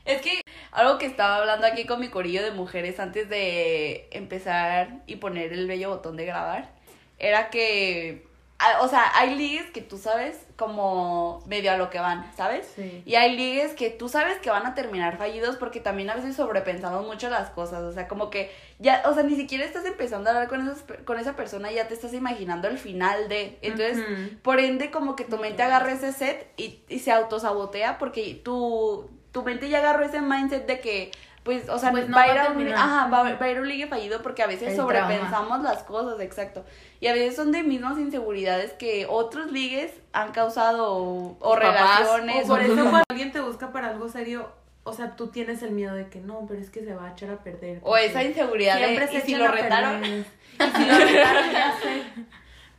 Es 0.05 0.21
que 0.21 0.41
algo 0.71 0.97
que 0.97 1.07
estaba 1.07 1.37
hablando 1.37 1.65
aquí 1.65 1.85
con 1.85 1.99
mi 1.99 2.09
corillo 2.09 2.43
de 2.43 2.51
mujeres 2.51 2.99
antes 2.99 3.27
de 3.27 4.07
empezar 4.11 5.01
y 5.07 5.15
poner 5.15 5.51
el 5.51 5.67
bello 5.67 5.89
botón 5.89 6.15
de 6.15 6.25
grabar, 6.25 6.69
era 7.17 7.49
que, 7.49 8.27
ah, 8.59 8.79
o 8.81 8.87
sea, 8.87 9.11
hay 9.15 9.35
ligues 9.35 9.71
que 9.71 9.81
tú 9.81 9.97
sabes 9.97 10.37
como 10.57 11.43
medio 11.47 11.71
a 11.71 11.77
lo 11.77 11.89
que 11.89 11.99
van, 11.99 12.29
¿sabes? 12.37 12.71
Sí. 12.75 13.01
Y 13.05 13.15
hay 13.15 13.35
ligues 13.35 13.73
que 13.73 13.89
tú 13.89 14.07
sabes 14.07 14.37
que 14.37 14.49
van 14.49 14.65
a 14.65 14.75
terminar 14.75 15.17
fallidos 15.17 15.55
porque 15.55 15.79
también 15.79 16.09
a 16.09 16.15
veces 16.15 16.35
sobrepensamos 16.35 17.05
mucho 17.05 17.29
las 17.29 17.49
cosas, 17.49 17.81
o 17.81 17.91
sea, 17.91 18.07
como 18.07 18.29
que 18.29 18.51
ya, 18.79 19.01
o 19.05 19.13
sea, 19.13 19.23
ni 19.23 19.35
siquiera 19.35 19.65
estás 19.65 19.85
empezando 19.85 20.29
a 20.29 20.33
hablar 20.33 20.49
con, 20.49 20.61
esas, 20.61 20.83
con 21.03 21.19
esa 21.19 21.35
persona 21.35 21.71
y 21.71 21.75
ya 21.75 21.87
te 21.87 21.93
estás 21.93 22.13
imaginando 22.13 22.67
el 22.67 22.77
final 22.77 23.27
de, 23.27 23.57
entonces... 23.61 24.05
Por 24.43 24.59
ende, 24.59 24.91
como 24.91 25.15
que 25.15 25.23
tu 25.23 25.37
mente 25.37 25.63
agarra 25.63 25.91
ese 25.91 26.13
set 26.13 26.47
y, 26.57 26.81
y 26.87 26.99
se 26.99 27.11
autosabotea 27.11 27.97
porque 27.97 28.39
tu, 28.43 29.09
tu 29.35 29.43
mente 29.43 29.67
ya 29.67 29.79
agarró 29.79 30.05
ese 30.05 30.21
mindset 30.21 30.65
de 30.65 30.79
que, 30.79 31.11
pues, 31.43 31.67
o 31.67 31.77
sea, 31.77 31.91
Pues 31.91 32.07
no 32.07 32.15
va, 32.15 32.23
a 32.23 32.27
va 32.27 32.33
ir 32.33 32.39
a 32.39 32.45
a 32.45 32.51
un, 32.51 32.67
ajá, 32.69 33.07
va, 33.09 33.23
va 33.35 33.45
a 33.45 33.49
ir 33.51 33.57
a 33.57 33.61
un 33.61 33.67
ligue 33.67 33.85
fallido 33.87 34.21
porque 34.23 34.41
a 34.43 34.47
veces 34.47 34.69
El 34.69 34.75
sobrepensamos 34.77 35.61
las 35.61 35.83
cosas, 35.83 36.19
exacto. 36.21 36.63
Y 37.01 37.07
a 37.07 37.13
veces 37.13 37.35
son 37.35 37.51
de 37.51 37.61
mismas 37.63 37.97
inseguridades 37.99 38.71
que 38.73 39.05
otros 39.09 39.51
ligues 39.51 39.91
han 40.13 40.31
causado 40.31 40.87
o, 40.95 41.37
o 41.41 41.55
relaciones. 41.57 42.45
O 42.45 42.47
por 42.47 42.59
o- 42.61 42.63
eso 42.63 42.75
cuando 42.75 43.03
alguien 43.09 43.33
te 43.33 43.41
busca 43.41 43.71
para 43.73 43.89
algo 43.89 44.07
serio, 44.07 44.49
o 44.85 44.93
sea, 44.93 45.15
tú 45.17 45.27
tienes 45.27 45.61
el 45.63 45.71
miedo 45.71 45.93
de 45.95 46.07
que 46.07 46.19
no, 46.21 46.45
pero 46.47 46.61
es 46.61 46.69
que 46.69 46.79
se 46.85 46.93
va 46.95 47.09
a 47.09 47.11
echar 47.11 47.29
a 47.31 47.37
perder. 47.43 47.79
o 47.83 47.97
esa 47.97 48.23
inseguridad 48.23 48.77
de, 48.79 48.85
siempre 48.85 49.07
se 49.09 49.17
y 49.17 49.21
si 49.21 49.35
lo 49.35 49.47
retaron. 49.49 50.03
Y 50.05 50.07
si 50.57 50.85
lo 50.85 50.97
retaron, 51.05 51.51
ya 51.51 51.75
sé. 51.83 52.01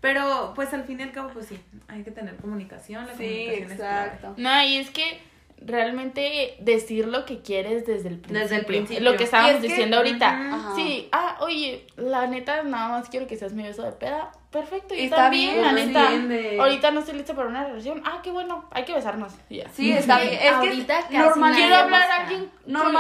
Pero, 0.00 0.52
pues 0.54 0.72
al 0.72 0.84
fin 0.84 1.00
y 1.00 1.02
al 1.02 1.12
cabo, 1.12 1.30
pues 1.32 1.46
sí, 1.46 1.60
hay 1.88 2.02
que 2.02 2.10
tener 2.10 2.36
comunicación. 2.36 3.06
La 3.06 3.14
Sí, 3.14 3.18
comunicación 3.46 3.70
es 3.72 3.76
clave. 3.76 4.06
exacto. 4.06 4.34
No, 4.36 4.62
y 4.62 4.76
es 4.76 4.90
que 4.90 5.20
realmente 5.58 6.56
decir 6.60 7.06
lo 7.06 7.24
que 7.24 7.40
quieres 7.40 7.86
desde 7.86 8.08
el 8.08 8.18
principio. 8.18 8.40
Desde 8.42 8.56
el 8.56 8.64
principio. 8.66 9.02
Lo 9.10 9.16
que 9.16 9.24
estábamos 9.24 9.60
que- 9.60 9.68
diciendo 9.68 9.96
ahorita. 9.96 10.28
Ajá. 10.54 10.74
Sí, 10.76 11.08
ah, 11.12 11.38
oye, 11.40 11.86
la 11.96 12.26
neta, 12.26 12.62
nada 12.62 12.88
más 12.88 13.08
quiero 13.08 13.26
que 13.26 13.36
seas 13.36 13.52
mi 13.52 13.62
beso 13.62 13.82
de 13.82 13.92
peda. 13.92 14.32
Perfecto, 14.56 14.94
yo 14.94 15.02
Está 15.02 15.16
también, 15.16 15.52
bien, 15.54 15.64
la 15.64 15.72
neta. 15.72 16.62
Ahorita 16.62 16.90
no 16.90 17.00
estoy 17.00 17.14
lista 17.16 17.34
para 17.34 17.48
una 17.48 17.64
relación. 17.64 18.02
Ah, 18.04 18.20
qué 18.22 18.30
bueno, 18.30 18.64
hay 18.70 18.84
que 18.84 18.94
besarnos. 18.94 19.32
y 19.50 19.58
ya. 19.58 19.68
Sí, 19.70 19.92
está 19.92 20.18
bien. 20.20 20.34
Es 20.40 20.52
Ahorita 20.52 20.98
que 21.08 21.14
casi 21.14 21.28
normal. 21.28 21.54
Quiero 21.54 21.76
hablar 21.76 22.10
a 22.10 22.16
alguien, 22.22 22.50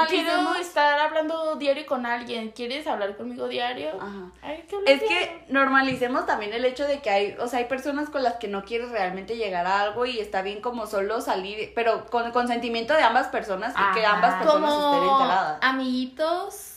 quiero 0.08 0.54
estar 0.56 0.98
hablando 1.00 1.56
diario 1.56 1.86
con 1.86 2.04
alguien. 2.06 2.50
¿Quieres 2.50 2.86
hablar 2.86 3.16
conmigo 3.16 3.48
diario? 3.48 3.90
Ajá. 4.00 4.30
Hay 4.42 4.62
que 4.68 4.76
hablar 4.76 4.92
Es 4.94 5.00
diario. 5.00 5.18
que 5.46 5.52
normalicemos 5.52 6.26
también 6.26 6.52
el 6.52 6.64
hecho 6.64 6.86
de 6.86 7.00
que 7.00 7.10
hay, 7.10 7.36
o 7.40 7.48
sea, 7.48 7.60
hay 7.60 7.64
personas 7.66 8.10
con 8.10 8.22
las 8.22 8.34
que 8.34 8.48
no 8.48 8.64
quieres 8.64 8.90
realmente 8.90 9.36
llegar 9.36 9.66
a 9.66 9.80
algo 9.80 10.04
y 10.06 10.18
está 10.20 10.42
bien 10.42 10.60
como 10.60 10.86
solo 10.86 11.20
salir, 11.20 11.72
pero 11.74 12.06
con 12.06 12.26
el 12.26 12.32
consentimiento 12.32 12.94
de 12.94 13.02
ambas 13.02 13.28
personas 13.28 13.74
y 13.74 13.94
que 13.98 14.04
ambas 14.04 14.34
personas 14.42 14.72
estén 14.72 15.02
enteradas. 15.08 15.58
amiguitos 15.62 16.72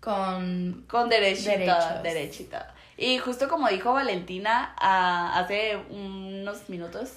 con 0.00 0.84
Con 0.88 1.08
derechito, 1.08 1.50
Derechos. 1.50 2.02
derechito. 2.02 2.56
Y 2.96 3.18
justo 3.18 3.48
como 3.48 3.68
dijo 3.68 3.92
Valentina 3.92 4.74
ah, 4.78 5.32
hace 5.38 5.76
unos 5.90 6.68
minutos, 6.68 7.10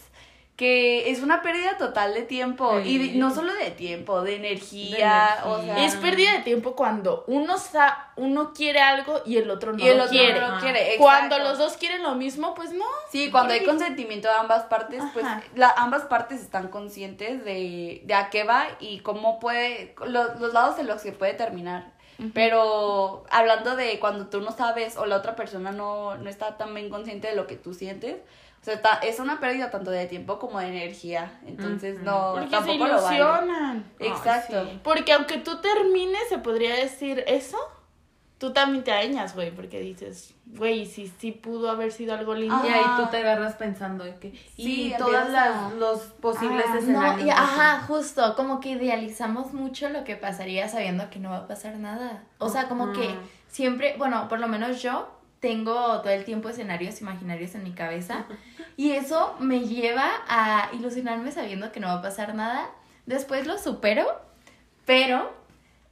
que 0.56 1.10
es 1.12 1.22
una 1.22 1.42
pérdida 1.42 1.76
total 1.78 2.14
de 2.14 2.22
tiempo. 2.22 2.80
Sí. 2.82 2.88
Y 2.90 2.98
de- 3.12 3.18
no 3.20 3.34
solo 3.36 3.54
de 3.54 3.72
tiempo, 3.72 4.22
de 4.22 4.38
energía. 4.38 5.36
De 5.44 5.50
o 5.50 5.56
energía. 5.60 5.76
sea, 5.76 5.86
Es 5.86 5.96
pérdida 5.98 6.32
de 6.32 6.40
tiempo 6.40 6.78
cuando 6.78 7.26
uno 7.28 7.58
sa 7.58 8.14
uno 8.16 8.54
quiere 8.54 8.80
algo 8.80 9.22
y 9.26 9.36
el 9.36 9.50
otro 9.50 9.74
no 9.74 9.84
y 9.84 9.90
el 9.90 9.98
lo 9.98 10.04
otro 10.06 10.14
quiere. 10.14 10.34
no 10.40 10.48
lo 10.48 10.54
Ajá. 10.54 10.60
quiere. 10.62 10.96
Cuando 10.98 11.40
los 11.40 11.58
dos 11.58 11.74
quieren 11.76 12.04
lo 12.04 12.16
mismo, 12.16 12.56
pues 12.56 12.72
no. 12.72 12.86
Sí, 13.12 13.30
cuando 13.32 13.54
hay 13.54 13.66
consentimiento 13.66 14.30
de 14.30 14.36
ambas 14.36 14.64
partes, 14.64 15.04
pues 15.14 15.26
la, 15.56 15.72
ambas 15.76 16.04
partes 16.04 16.40
están 16.40 16.70
conscientes 16.70 17.44
de, 17.44 18.02
de 18.06 18.14
a 18.14 18.30
qué 18.30 18.46
va 18.46 18.66
y 18.80 19.00
cómo 19.00 19.40
puede, 19.42 19.94
lo- 20.06 20.36
los 20.36 20.54
lados 20.54 20.80
en 20.80 20.88
los 20.88 21.02
que 21.02 21.12
puede 21.12 21.34
terminar. 21.34 21.92
Pero 22.34 23.26
hablando 23.30 23.76
de 23.76 24.00
cuando 24.00 24.28
tú 24.28 24.42
no 24.42 24.52
sabes 24.52 24.98
o 24.98 25.06
la 25.06 25.18
otra 25.18 25.36
persona 25.36 25.72
no, 25.72 26.16
no 26.18 26.30
está 26.30 26.58
tan 26.58 26.74
bien 26.74 26.90
consciente 26.90 27.28
de 27.28 27.36
lo 27.36 27.48
que 27.48 27.56
tú 27.56 27.74
sientes, 27.74 28.18
o 28.62 28.66
sea, 28.66 28.74
está- 28.76 29.00
es 29.04 29.20
una 29.20 29.40
pérdida 29.40 29.70
tanto 29.70 29.92
de 29.92 30.06
tiempo 30.08 30.40
como 30.40 30.60
de 30.60 30.68
energía. 30.68 31.40
Entonces, 31.46 32.00
no, 32.02 32.32
Porque 32.34 32.50
se 32.50 32.56
tampoco 32.56 32.88
lo 32.88 33.02
vale. 33.02 33.16
ilusionan. 33.18 33.92
Exacto. 34.00 34.66
sí. 34.66 34.80
Porque 34.84 35.14
aunque 35.14 35.38
tú 35.38 35.58
termines, 35.62 36.28
se 36.30 36.38
podría 36.40 36.74
decir 36.76 37.24
eso, 37.28 37.58
tú 38.38 38.52
también 38.54 38.84
te 38.84 38.92
dañas, 38.92 39.34
güey, 39.34 39.52
porque 39.52 39.80
dices, 39.80 40.34
güey, 40.46 40.86
sí, 40.86 41.12
sí 41.20 41.32
pudo 41.32 41.70
haber 41.70 41.92
sido 41.92 42.14
algo 42.14 42.36
lindo. 42.36 42.56
Y 42.66 42.68
Ajá. 42.70 42.78
ahí 42.98 43.04
tú 43.04 43.10
te 43.10 43.18
agarras 43.18 43.56
pensando 43.56 44.04
que 44.20 44.32
Sí, 44.56 44.94
y 44.94 44.98
todas 44.98 45.30
las 45.30 45.74
los 45.76 46.00
posibles 46.22 46.66
Ah, 46.68 46.74
no, 46.74 46.80
escenarios. 46.80 47.28
y- 47.28 47.30
ajá, 47.30 47.80
justo, 47.88 48.36
como 48.36 48.60
que 48.60 48.70
idealizamos 48.72 49.54
mucho 49.54 49.90
lo 49.90 50.04
que 50.04 50.16
pasaría 50.16 50.68
sabiendo 50.68 51.10
que 51.10 51.20
no 51.20 51.30
va 51.30 51.38
a 51.38 51.48
pasar 51.48 51.78
nada. 51.78 52.24
O 52.38 52.50
sea, 52.50 52.68
como 52.68 52.92
que 52.94 53.16
siempre, 53.48 53.96
bueno, 53.98 54.28
por 54.28 54.40
lo 54.40 54.48
menos 54.48 54.82
yo 54.82 55.10
tengo 55.40 55.74
todo 56.02 56.10
el 56.10 56.26
tiempo 56.26 56.50
escenarios 56.50 57.02
imaginarios 57.02 57.54
en 57.56 57.64
mi 57.64 57.72
cabeza 57.72 58.26
y 58.78 58.92
eso 58.92 59.36
me 59.40 59.62
lleva 59.62 60.10
a 60.28 60.70
ilusionarme 60.74 61.32
sabiendo 61.32 61.72
que 61.72 61.80
no 61.80 61.88
va 61.88 61.96
a 61.96 62.02
pasar 62.02 62.36
nada. 62.36 62.70
Después 63.06 63.46
lo 63.48 63.58
supero, 63.58 64.06
pero 64.86 65.32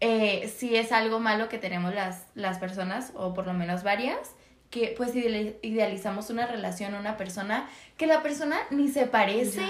eh, 0.06 0.54
sí 0.58 0.76
es 0.76 0.92
algo 0.92 1.20
malo 1.20 1.48
que 1.48 1.58
tenemos 1.58 1.94
las, 1.96 2.26
las 2.36 2.58
personas, 2.60 3.12
o 3.16 3.34
por 3.34 3.46
lo 3.48 3.54
menos 3.54 3.84
varias, 3.84 4.32
que 4.70 4.94
pues 4.98 5.14
ideali- 5.16 5.56
idealizamos 5.62 6.30
una 6.30 6.46
relación, 6.48 6.94
una 6.96 7.16
persona, 7.16 7.70
que 7.96 8.06
la 8.08 8.22
persona 8.22 8.58
ni 8.72 8.90
se 8.90 9.06
parece, 9.06 9.62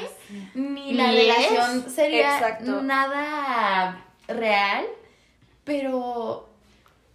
ni 0.56 0.94
la 0.94 1.12
relación 1.12 1.90
sería 1.90 2.36
Exacto. 2.38 2.82
nada 2.82 4.06
real, 4.28 4.86
pero 5.66 6.50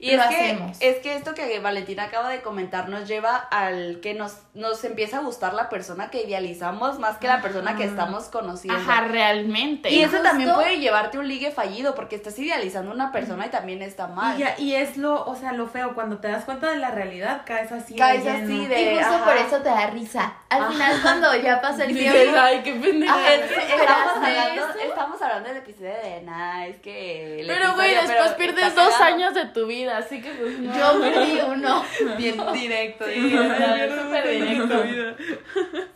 Y 0.00 0.14
lo 0.16 0.22
es 0.22 0.28
que, 0.28 0.58
es 0.80 0.96
que 0.98 1.16
esto 1.16 1.34
que 1.34 1.58
Valentina 1.58 2.04
acaba 2.04 2.28
de 2.28 2.40
comentar 2.40 2.88
nos 2.88 3.08
lleva 3.08 3.34
al 3.36 3.98
que 4.00 4.14
nos, 4.14 4.36
nos 4.54 4.84
empieza 4.84 5.18
a 5.18 5.20
gustar 5.22 5.54
la 5.54 5.68
persona 5.68 6.08
que 6.08 6.22
idealizamos 6.22 7.00
más 7.00 7.16
que 7.16 7.26
la 7.26 7.42
persona 7.42 7.74
que 7.74 7.82
estamos 7.82 8.26
conociendo. 8.26 8.80
Ajá, 8.80 9.08
realmente. 9.08 9.90
Y 9.90 9.98
eso 10.02 10.10
Justo- 10.12 10.22
también 10.22 10.54
puede 10.54 10.78
llevarte 10.78 11.16
a 11.16 11.20
un 11.20 11.26
ligue 11.26 11.50
fallido 11.50 11.96
porque 11.96 12.14
estás 12.14 12.38
idealizando 12.38 12.92
a 12.92 12.94
una 12.94 13.10
persona 13.10 13.46
y 13.46 13.48
también 13.48 13.82
está 13.82 14.06
mal. 14.06 14.36
Y, 14.36 14.40
ya- 14.44 14.54
y 14.56 14.74
es 14.76 14.96
lo, 14.96 15.24
o 15.26 15.34
sea, 15.34 15.52
lo 15.52 15.66
feo, 15.66 15.94
cuando 15.94 16.18
te 16.18 16.28
das 16.28 16.44
cuenta 16.44 16.70
de 16.70 16.76
la 16.76 16.92
realidad, 16.92 17.42
caes 17.44 17.72
así. 17.72 17.94
de 17.94 17.98
Caes 17.98 18.22
lleno. 18.22 18.44
así 18.44 18.66
de- 18.68 18.80
y 18.82 18.96
justo 18.98 19.14
ajá. 19.14 19.24
por 19.24 19.36
eso 19.36 19.56
te 19.58 19.68
da 19.68 19.86
risa. 19.88 20.32
Al 20.48 20.68
final 20.72 20.92
cuando 21.02 21.34
ya 21.34 21.60
pasa 21.60 21.84
el 21.84 21.92
Dices, 21.94 22.12
tiempo, 22.12 22.38
ay, 22.40 22.60
qué 22.62 22.70
Es 22.70 22.80
que 22.80 22.88
¿Esperaste 23.00 23.74
estamos 23.74 24.16
hablando, 24.16 24.80
estamos 24.80 25.22
hablando 25.22 25.48
del 25.48 25.58
episodio 25.58 25.94
de 26.04 26.22
nada, 26.22 26.66
es 26.66 26.76
que... 26.78 27.44
Pero, 27.48 27.74
güey, 27.74 27.94
después 27.94 28.18
pero 28.18 28.36
pierdes 28.36 28.74
dos 28.76 28.94
años 29.00 29.34
de 29.34 29.46
tu 29.46 29.66
vida, 29.66 29.87
así 29.96 30.20
que 30.20 30.30
pues 30.32 30.58
no. 30.58 30.74
yo 30.76 31.00
perdí 31.00 31.38
uno. 31.48 31.84
Bien 32.18 32.36
directo. 32.52 33.04
Sí, 33.06 33.20
Bien 33.20 33.90
súper 34.02 34.28
directo. 34.28 34.82
vida. 34.82 35.16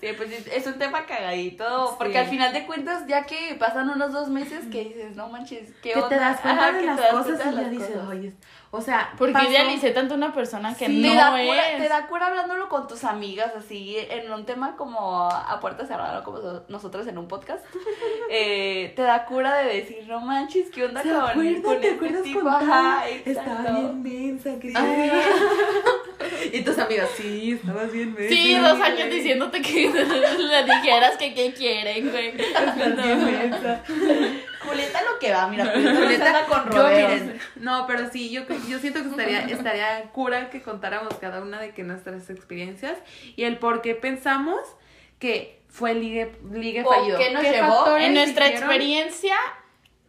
Sí, 0.00 0.08
pues 0.16 0.46
es, 0.46 0.66
un 0.66 0.78
tema 0.78 1.06
cagadito, 1.06 1.88
Sí. 1.88 1.94
porque 1.98 2.18
al 2.18 2.26
final 2.26 2.52
de 2.52 2.66
cuentas, 2.66 3.06
ya 3.06 3.24
que 3.24 3.54
pasan 3.58 3.90
unos 3.90 4.12
dos 4.12 4.28
meses, 4.28 4.64
que 4.70 4.84
dices, 4.84 5.16
no 5.16 5.28
manches, 5.28 5.70
¿qué 5.82 5.92
Que 5.92 5.94
onda? 5.96 6.08
te 6.08 6.16
das 6.16 6.40
cuenta 6.40 6.68
Ajá, 6.68 6.72
de 6.72 6.80
que 6.80 6.86
las 6.86 7.00
cosas 7.10 7.40
y 7.52 7.56
ya 7.56 7.68
dices, 7.68 7.96
oye, 8.08 8.32
o 8.74 8.80
sea, 8.80 9.12
Porque 9.18 9.34
pasó- 9.34 9.50
idealicé 9.50 9.90
tanto 9.90 10.14
a 10.14 10.16
una 10.16 10.32
persona 10.32 10.74
que 10.74 10.86
Sí, 10.86 11.02
te, 11.02 11.08
no 11.08 11.14
da 11.14 11.30
cura, 11.30 11.70
es. 11.72 11.76
te 11.82 11.88
da 11.90 12.06
cura 12.06 12.26
hablándolo 12.28 12.68
con 12.70 12.88
tus 12.88 13.04
amigas, 13.04 13.52
así, 13.56 13.96
en 14.10 14.32
un 14.32 14.44
tema 14.46 14.76
como 14.76 15.28
a 15.30 15.60
puerta 15.60 15.86
cerrada, 15.86 16.24
como 16.24 16.38
so- 16.40 16.64
nosotros 16.68 17.06
en 17.06 17.18
un 17.18 17.28
podcast. 17.28 17.64
Eh, 18.34 18.94
te 18.96 19.02
da 19.02 19.26
cura 19.26 19.54
de 19.56 19.66
decir, 19.74 20.04
no 20.08 20.18
manches, 20.20 20.70
¿qué 20.70 20.86
onda 20.86 21.02
¿Se 21.02 21.10
con, 21.10 21.20
acuerdan? 21.20 21.62
con 21.62 21.80
¿Te 21.82 21.88
este 21.88 21.96
acuerdas 21.96 22.22
tipo? 22.22 22.40
con 22.40 22.48
Ajá. 22.48 23.04
Estaba 23.08 23.60
bien 23.72 24.02
mensa, 24.02 24.58
que. 24.58 24.72
Y 26.52 26.62
tus 26.62 26.78
amigas, 26.78 27.08
sí, 27.16 27.52
estabas 27.52 27.92
bien 27.92 28.14
mensa. 28.14 28.28
Sí, 28.34 28.56
dos 28.56 28.80
años 28.80 29.10
diciéndote 29.10 29.60
que 29.60 29.90
le 30.38 30.64
dijeras 30.64 31.16
que 31.18 31.34
qué 31.34 31.52
quieren, 31.52 32.10
güey. 32.10 32.40
Estás 32.40 32.76
bien 32.96 33.24
mensa. 33.24 33.82
Julieta 34.64 35.02
lo 35.02 35.18
que 35.18 35.32
va, 35.32 35.46
mira, 35.48 35.64
Julieta, 35.74 36.46
con 36.46 36.64
yo, 36.70 36.82
rodeos. 36.82 37.10
miren, 37.22 37.40
no, 37.56 37.86
pero 37.86 38.10
sí, 38.10 38.30
yo, 38.30 38.42
yo 38.68 38.78
siento 38.78 39.02
que 39.02 39.08
estaría, 39.08 39.40
estaría 39.46 40.02
cura 40.12 40.50
que 40.50 40.62
contáramos 40.62 41.14
cada 41.20 41.40
una 41.40 41.60
de 41.60 41.72
que 41.72 41.82
nuestras 41.82 42.28
experiencias 42.30 42.98
y 43.36 43.44
el 43.44 43.58
por 43.58 43.82
qué 43.82 43.94
pensamos 43.94 44.60
que 45.18 45.60
fue 45.68 45.94
ligue, 45.94 46.32
ligue 46.52 46.82
¿O 46.84 46.90
fallido. 46.92 47.18
qué 47.18 47.30
nos 47.30 47.42
llevó? 47.42 47.96
En 47.96 48.14
nuestra 48.14 48.46
hicieron- 48.48 48.62
experiencia, 48.70 49.36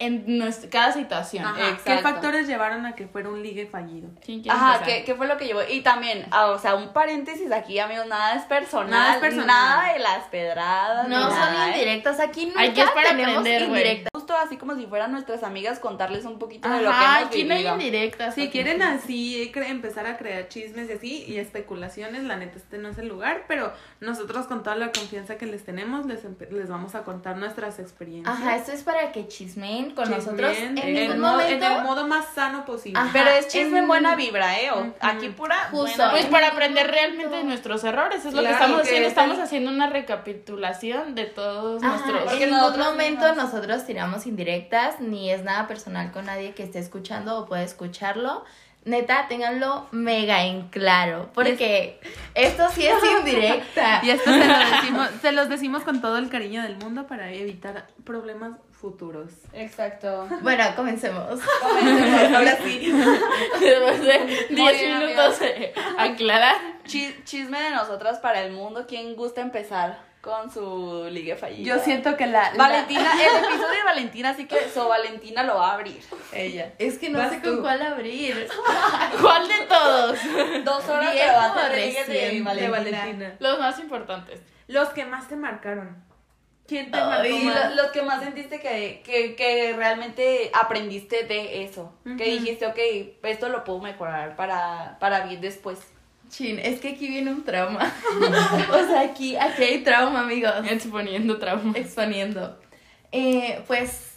en 0.06 0.38
nuestra, 0.38 0.70
cada 0.70 0.92
situación. 0.92 1.46
Ajá, 1.46 1.78
¿Qué 1.84 1.98
factores 2.00 2.48
llevaron 2.48 2.86
a 2.86 2.96
que 2.96 3.08
fuera 3.08 3.30
un 3.30 3.42
ligue 3.42 3.66
fallido? 3.66 4.10
¿Quién 4.24 4.42
quiere 4.42 4.58
Ajá? 4.58 4.84
¿qué, 4.84 5.04
¿qué 5.04 5.16
fue 5.16 5.28
lo 5.28 5.38
que 5.38 5.46
llevó? 5.46 5.62
Y 5.70 5.82
también, 5.82 6.26
ah, 6.32 6.48
o 6.52 6.60
sea, 6.60 6.76
un 6.76 6.94
paréntesis 6.94 7.52
aquí, 7.52 7.80
amigos, 7.80 8.08
nada 8.08 8.36
es 8.36 8.44
personal. 8.44 8.90
Nada 8.90 9.14
es 9.16 9.20
personal. 9.20 9.48
Nada 9.48 9.94
de 9.94 10.00
las 10.00 10.24
pedradas. 10.28 11.08
No 11.08 11.18
ni 11.18 11.24
son 11.32 11.40
nada, 11.40 11.68
¿eh? 11.68 11.72
indirectas, 11.72 12.20
aquí 12.20 12.46
nunca 12.46 12.62
Aquí 12.62 12.82
es 12.82 12.90
para 12.92 13.10
tenemos 13.10 13.38
aprender. 13.38 14.04
Justo 14.14 14.36
así 14.38 14.58
como 14.58 14.76
si 14.76 14.86
fueran 14.86 15.12
nuestras 15.12 15.44
amigas, 15.44 15.80
contarles 15.80 16.26
un 16.26 16.40
poquito 16.40 16.70
de 16.70 16.76
lo 16.82 16.90
que 16.90 16.96
Ajá, 16.96 17.20
hemos 17.22 17.28
aquí 17.28 17.44
no 17.44 17.56
hay 17.56 17.68
indirectas. 17.68 18.36
Si 18.36 18.50
quieren 18.50 18.82
así 18.82 19.52
cre- 19.54 19.70
empezar 19.70 20.06
a 20.06 20.18
crear 20.18 20.48
chismes 20.48 20.90
y 20.90 20.94
así 20.94 21.24
y 21.28 21.38
especulaciones, 21.38 22.24
la 22.24 22.38
neta 22.38 22.58
este 22.58 22.78
no 22.78 22.90
es 22.90 22.98
el 22.98 23.08
lugar, 23.08 23.46
pero 23.48 23.74
nosotros 24.00 24.46
con 24.48 24.64
toda 24.64 24.76
la 24.76 24.92
confianza 24.92 25.38
que 25.38 25.46
les 25.46 25.64
tenemos 25.66 26.06
les, 26.06 26.22
les 26.52 26.70
vamos 26.70 26.96
a 26.96 27.04
contar 27.04 27.38
nuestras 27.38 27.80
experiencias. 27.80 28.36
Ajá, 28.36 28.56
esto 28.56 28.72
es 28.72 28.84
para 28.84 29.12
que 29.12 29.28
chismeen 29.28 29.92
con 29.96 30.10
nosotros 30.10 30.58
en 30.58 30.78
el 30.78 31.18
modo, 31.20 31.34
momento. 31.34 31.66
en 31.66 31.72
el 31.74 31.84
modo 31.84 32.08
más 32.08 32.26
sano 32.34 32.66
posible. 32.66 33.00
Ajá. 33.00 33.10
Pero 33.14 33.30
es 33.30 33.48
chisme 33.48 33.80
en- 33.80 33.88
buena 33.88 34.16
vibra, 34.16 34.60
¿eh? 34.60 34.72
O-. 34.72 34.94
Aquí 35.00 35.30
pura 35.30 35.56
Justo. 35.72 35.96
buena 35.98 36.12
Pues 36.12 36.26
para 36.26 36.48
aprender 36.50 36.90
realmente 36.90 37.36
de 37.36 37.44
nuestros 37.44 37.84
errores, 37.84 38.26
es 38.26 38.34
lo 38.34 38.42
que 38.42 38.52
estamos 38.52 38.78
que 38.78 38.88
haciendo. 38.88 39.08
es 39.08 39.12
Estamos 39.12 39.38
el- 39.38 39.44
haciendo 39.44 39.72
una 39.72 39.88
recapitulación 39.90 41.16
de 41.16 41.26
todos 41.26 41.84
Ajá, 41.84 41.92
nuestros. 41.98 42.24
Porque 42.24 42.44
en 42.46 42.52
ningún 42.52 42.80
momento 42.80 43.26
mismos- 43.26 43.36
nosotros 43.38 43.86
tiramos 43.86 44.26
indirectas, 44.26 45.00
ni 45.00 45.32
es 45.32 45.44
nada 45.44 45.68
personal 45.68 46.12
con 46.12 46.26
nadie 46.26 46.54
que 46.54 46.64
esté 46.64 46.80
escuchando 46.80 47.38
o 47.40 47.46
pueda 47.46 47.64
escucharlo. 47.64 48.44
Neta, 48.86 49.28
ténganlo 49.30 49.88
mega 49.92 50.44
en 50.44 50.68
claro, 50.68 51.30
porque 51.34 52.02
esto 52.36 52.68
sí 52.70 52.86
es 52.86 52.96
indirecta. 53.20 54.02
Y 54.04 54.10
esto 54.10 54.30
se, 54.30 54.46
lo 54.46 54.58
decimos, 54.58 55.10
se 55.22 55.32
los 55.32 55.48
decimos 55.48 55.84
con 55.84 56.02
todo 56.02 56.18
el 56.18 56.28
cariño 56.30 56.62
del 56.64 56.76
mundo 56.76 57.08
para 57.08 57.32
evitar 57.32 57.88
problemas 58.04 58.58
futuros. 58.84 59.32
Exacto. 59.54 60.28
Bueno, 60.42 60.66
comencemos. 60.76 61.40
Comencemos, 61.62 62.34
ahora 62.38 62.58
sí. 62.62 62.92
Después 63.62 64.02
de 64.02 64.46
10 64.50 64.82
bien, 64.82 65.00
minutos 65.00 65.40
de 65.40 65.74
aclarar. 65.98 66.56
Chi- 66.86 67.16
chisme 67.24 67.62
de 67.62 67.70
nosotras 67.70 68.20
para 68.20 68.42
el 68.42 68.52
mundo. 68.52 68.84
¿Quién 68.86 69.16
gusta 69.16 69.40
empezar 69.40 69.98
con 70.20 70.52
su 70.52 71.08
ligue 71.10 71.38
fallida? 71.38 71.64
Yo 71.78 71.82
siento 71.82 72.18
que 72.18 72.28
la... 72.28 72.52
la- 72.52 72.58
Valentina, 72.58 73.10
el 73.14 73.46
episodio 73.46 73.70
de 73.70 73.84
Valentina, 73.86 74.30
así 74.32 74.48
que 74.48 74.70
so 74.74 74.90
Valentina 74.90 75.44
lo 75.44 75.56
va 75.56 75.70
a 75.72 75.74
abrir. 75.76 76.02
ella. 76.34 76.74
Es 76.78 76.98
que 77.00 77.10
no 77.10 77.20
Vas 77.20 77.30
sé 77.32 77.40
con 77.42 77.56
tú. 77.56 77.62
cuál 77.62 77.82
abrir. 77.82 78.50
¿Cuál 79.22 79.48
de 79.48 79.66
todos? 79.70 80.20
Dos 80.66 80.90
horas 80.90 81.14
de 81.14 81.26
Valentina. 81.26 82.54
De 82.54 82.68
Valentina. 82.70 83.36
Los 83.40 83.60
más 83.60 83.80
importantes. 83.80 84.42
Los 84.68 84.90
que 84.90 85.06
más 85.06 85.30
te 85.30 85.38
marcaron. 85.38 86.04
¿Quién 86.68 86.92
te 86.92 86.98
Ay, 86.98 87.04
marcó 87.04 87.28
Y 87.28 87.44
más? 87.46 87.70
lo- 87.76 87.84
los 87.84 87.92
que 87.92 88.02
más 88.04 88.24
sentiste 88.24 88.60
que, 88.60 89.02
que, 89.06 89.36
que 89.36 89.74
realmente 89.76 90.50
aprendiste 90.54 91.24
de 91.24 91.64
eso. 91.64 91.94
Que 92.18 92.26
dijiste, 92.40 92.66
ok, 92.68 92.78
esto 93.24 93.50
lo 93.50 93.64
puedo 93.64 93.80
mejorar 93.80 94.36
para, 94.36 94.98
para 95.00 95.26
bien 95.26 95.42
después. 95.42 95.80
Chin, 96.30 96.58
es 96.60 96.80
que 96.80 96.90
aquí 96.90 97.08
viene 97.10 97.32
un 97.32 97.44
trauma. 97.44 97.94
o 98.72 98.88
sea, 98.88 99.02
aquí, 99.02 99.36
aquí 99.36 99.64
hay 99.64 99.84
trauma, 99.84 100.22
amigos. 100.22 100.54
Exponiendo 100.70 101.38
trauma. 101.38 101.78
exponiendo. 101.78 102.58
Eh, 103.12 103.62
pues, 103.68 104.14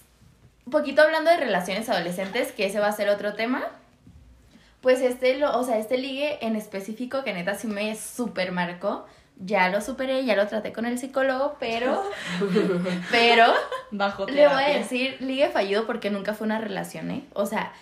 un 0.64 0.70
poquito 0.72 1.02
hablando 1.02 1.30
de 1.30 1.36
relaciones 1.38 1.88
adolescentes, 1.90 2.52
que 2.52 2.66
ese 2.66 2.78
va 2.80 2.86
a 2.86 2.92
ser 2.92 3.08
otro 3.10 3.34
tema. 3.34 3.64
Pues 4.80 5.00
este, 5.00 5.36
lo, 5.36 5.58
o 5.58 5.64
sea, 5.64 5.78
este 5.78 5.98
ligue 5.98 6.38
en 6.40 6.54
específico, 6.56 7.24
que 7.24 7.32
neta 7.32 7.54
sí 7.54 7.66
me 7.66 7.96
super 7.96 8.52
marcó. 8.52 9.06
Ya 9.38 9.68
lo 9.68 9.80
superé, 9.82 10.24
ya 10.24 10.34
lo 10.34 10.46
traté 10.46 10.72
con 10.72 10.86
el 10.86 10.98
psicólogo, 10.98 11.56
pero, 11.60 12.02
pero, 13.10 13.52
Bajo 13.90 14.26
le 14.26 14.48
voy 14.48 14.62
a 14.62 14.78
decir 14.78 15.16
ligue 15.20 15.48
fallido 15.48 15.86
porque 15.86 16.10
nunca 16.10 16.34
fue 16.34 16.46
una 16.46 16.58
relación, 16.58 17.10
¿eh? 17.10 17.24
O 17.34 17.46
sea, 17.46 17.72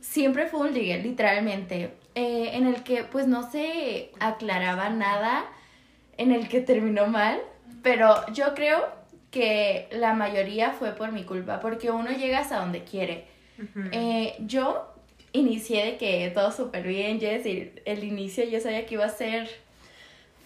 siempre 0.00 0.46
fue 0.46 0.60
un 0.60 0.74
ligue, 0.74 0.98
literalmente, 1.02 1.94
eh, 2.14 2.50
en 2.52 2.66
el 2.66 2.82
que 2.82 3.04
pues 3.04 3.26
no 3.26 3.50
se 3.50 4.10
aclaraba 4.20 4.90
nada, 4.90 5.44
en 6.16 6.32
el 6.32 6.48
que 6.48 6.60
terminó 6.60 7.06
mal, 7.06 7.40
pero 7.82 8.14
yo 8.32 8.54
creo 8.54 8.86
que 9.30 9.88
la 9.92 10.14
mayoría 10.14 10.72
fue 10.72 10.92
por 10.92 11.12
mi 11.12 11.24
culpa, 11.24 11.60
porque 11.60 11.90
uno 11.90 12.10
llega 12.10 12.40
hasta 12.40 12.60
donde 12.60 12.84
quiere. 12.84 13.26
Eh, 13.92 14.36
yo 14.40 14.94
inicié 15.32 15.84
de 15.84 15.96
que 15.96 16.30
todo 16.30 16.52
súper 16.52 16.86
bien, 16.86 17.20
Jess, 17.20 17.44
y 17.46 17.72
el 17.84 18.04
inicio 18.04 18.44
yo 18.44 18.60
sabía 18.60 18.86
que 18.86 18.94
iba 18.94 19.04
a 19.04 19.10
ser 19.10 19.48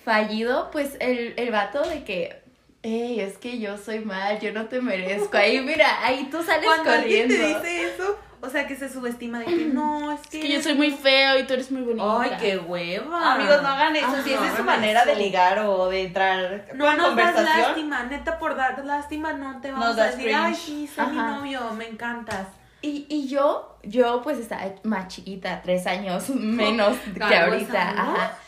fallido, 0.05 0.71
pues 0.71 0.97
el, 1.01 1.35
el 1.37 1.51
vato 1.51 1.83
de 1.83 2.05
que, 2.05 2.43
Ey, 2.83 3.21
es 3.21 3.39
que 3.39 3.59
yo 3.61 3.79
soy 3.79 4.01
mal, 4.01 4.41
yo 4.41 4.53
no 4.53 4.67
te 4.67 4.81
merezco. 4.81 5.37
Ahí, 5.37 5.61
mira, 5.61 6.05
ahí 6.05 6.29
tú 6.31 6.43
sales 6.43 6.65
Cuando 6.67 6.91
alguien 6.91 7.29
corriendo. 7.29 7.61
te 7.63 7.69
dice 7.69 7.95
eso, 7.95 8.19
o 8.41 8.49
sea, 8.51 8.67
que 8.67 8.75
se 8.75 8.93
subestima 8.93 9.39
de 9.39 9.45
que 9.45 9.67
no, 9.67 10.11
es 10.11 10.21
que... 10.27 10.41
Es 10.41 10.45
que 10.47 10.53
yo 10.53 10.61
soy 10.61 10.75
muy 10.75 10.91
feo 10.91 11.39
y 11.39 11.45
tú 11.45 11.53
eres 11.55 11.71
muy 11.71 11.83
bonita. 11.83 12.21
Ay, 12.21 12.33
qué 12.41 12.59
hueva. 12.59 13.35
Amigos, 13.35 13.63
no 13.63 13.69
hagan 13.69 13.95
eso. 13.95 14.23
si 14.25 14.33
esa 14.33 14.47
es 14.49 14.53
su 14.55 14.59
no 14.59 14.65
manera 14.65 15.05
de 15.05 15.15
ligar 15.15 15.61
o 15.61 15.89
de 15.89 16.03
entrar 16.07 16.67
No 16.75 16.91
en 16.91 16.97
nos 16.99 17.15
das 17.15 17.27
conversación. 17.27 17.61
lástima, 17.69 18.03
neta, 18.03 18.39
por 18.41 18.57
dar 18.57 18.85
lástima 18.85 19.33
no 19.33 19.61
te 19.61 19.71
vamos 19.71 19.87
Nos 19.91 19.99
a 19.99 20.07
decir, 20.07 20.35
ay, 20.35 20.53
sí, 20.57 20.91
soy 20.93 21.07
mi 21.07 21.17
novio, 21.19 21.73
me 21.75 21.87
encantas. 21.87 22.49
Y, 22.81 23.07
y 23.09 23.29
yo, 23.29 23.77
yo 23.85 24.23
pues 24.23 24.39
estaba 24.39 24.65
más 24.83 25.07
chiquita, 25.07 25.63
tres 25.63 25.87
años 25.87 26.29
menos 26.31 26.97
que 27.29 27.37
ahorita. 27.37 27.91
Ajá. 27.91 28.39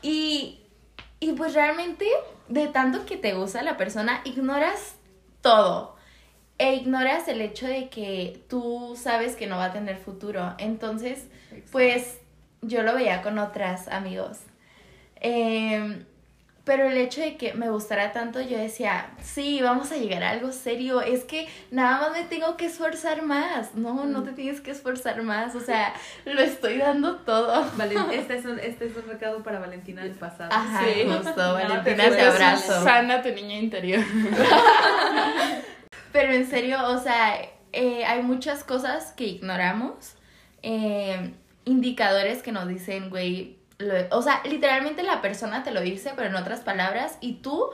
Y, 0.00 0.59
y 1.20 1.32
pues 1.32 1.54
realmente, 1.54 2.06
de 2.48 2.68
tanto 2.68 3.04
que 3.04 3.18
te 3.18 3.34
gusta 3.34 3.62
la 3.62 3.76
persona, 3.76 4.22
ignoras 4.24 4.96
todo. 5.42 5.96
E 6.58 6.74
ignoras 6.74 7.28
el 7.28 7.40
hecho 7.42 7.66
de 7.66 7.88
que 7.88 8.42
tú 8.48 8.94
sabes 8.96 9.36
que 9.36 9.46
no 9.46 9.56
va 9.56 9.66
a 9.66 9.72
tener 9.72 9.96
futuro. 9.98 10.54
Entonces, 10.58 11.26
pues 11.70 12.18
yo 12.62 12.82
lo 12.82 12.94
veía 12.94 13.22
con 13.22 13.38
otras 13.38 13.88
amigos. 13.88 14.40
Em, 15.16 16.04
pero 16.64 16.88
el 16.88 16.96
hecho 16.98 17.20
de 17.20 17.36
que 17.36 17.54
me 17.54 17.70
gustara 17.70 18.12
tanto, 18.12 18.40
yo 18.40 18.56
decía, 18.58 19.10
sí, 19.22 19.60
vamos 19.62 19.90
a 19.92 19.96
llegar 19.96 20.22
a 20.22 20.30
algo 20.30 20.52
serio. 20.52 21.00
Es 21.00 21.24
que 21.24 21.48
nada 21.70 22.00
más 22.00 22.12
me 22.12 22.24
tengo 22.24 22.56
que 22.56 22.66
esforzar 22.66 23.22
más. 23.22 23.74
No, 23.74 24.04
no 24.04 24.22
te 24.22 24.32
tienes 24.32 24.60
que 24.60 24.70
esforzar 24.70 25.22
más. 25.22 25.54
O 25.54 25.60
sea, 25.60 25.94
lo 26.24 26.40
estoy 26.40 26.78
dando 26.78 27.16
todo. 27.16 27.64
Este, 28.12 28.36
es 28.36 28.44
un, 28.44 28.58
este 28.60 28.86
es 28.86 28.96
un 28.96 29.06
recado 29.08 29.42
para 29.42 29.58
Valentina 29.58 30.02
del 30.02 30.12
pasado. 30.12 30.50
Ajá, 30.52 30.84
Sí. 30.84 31.04
justo, 31.06 31.34
te 31.34 31.40
Valentina, 31.40 32.10
te 32.10 32.20
abrazo. 32.22 32.84
Sana 32.84 33.22
tu 33.22 33.30
niña 33.30 33.56
interior. 33.58 34.04
Pero 36.12 36.32
en 36.32 36.46
serio, 36.48 36.78
o 36.88 36.98
sea, 36.98 37.36
eh, 37.72 38.04
hay 38.04 38.22
muchas 38.22 38.64
cosas 38.64 39.12
que 39.12 39.24
ignoramos. 39.24 40.14
eh, 40.62 41.32
indicadores 41.64 42.42
que 42.42 42.52
nos 42.52 42.66
dicen, 42.68 43.10
güey, 43.10 43.58
lo- 43.80 44.16
o 44.16 44.22
sea, 44.22 44.42
literalmente 44.44 45.02
la 45.02 45.20
persona 45.20 45.62
te 45.64 45.72
lo 45.72 45.80
dice, 45.80 46.12
pero 46.14 46.28
en 46.28 46.36
otras 46.36 46.60
palabras, 46.60 47.18
y 47.20 47.34
tú, 47.34 47.70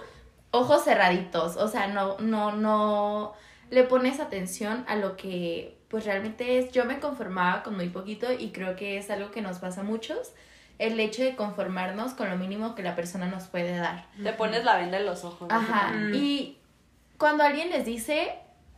ojos 0.50 0.84
cerraditos, 0.84 1.56
o 1.56 1.68
sea, 1.68 1.88
no, 1.88 2.16
no, 2.18 2.52
no 2.52 3.34
le 3.70 3.82
pones 3.82 4.20
atención 4.20 4.84
a 4.88 4.96
lo 4.96 5.16
que 5.16 5.76
pues 5.88 6.04
realmente 6.04 6.58
es. 6.58 6.72
Yo 6.72 6.84
me 6.84 6.98
conformaba 6.98 7.62
con 7.62 7.76
muy 7.76 7.88
poquito 7.90 8.32
y 8.32 8.50
creo 8.50 8.74
que 8.76 8.98
es 8.98 9.10
algo 9.10 9.30
que 9.30 9.40
nos 9.40 9.58
pasa 9.58 9.82
a 9.82 9.84
muchos, 9.84 10.32
el 10.78 10.98
hecho 10.98 11.22
de 11.22 11.36
conformarnos 11.36 12.14
con 12.14 12.28
lo 12.28 12.36
mínimo 12.36 12.74
que 12.74 12.82
la 12.82 12.94
persona 12.96 13.26
nos 13.26 13.46
puede 13.46 13.76
dar. 13.76 14.06
Te 14.22 14.32
pones 14.32 14.64
la 14.64 14.76
venda 14.76 14.98
en 14.98 15.06
los 15.06 15.24
ojos. 15.24 15.48
Ajá. 15.50 15.92
Mm. 15.92 16.14
Y 16.14 16.58
cuando 17.18 17.44
alguien 17.44 17.70
les 17.70 17.84
dice, 17.84 18.34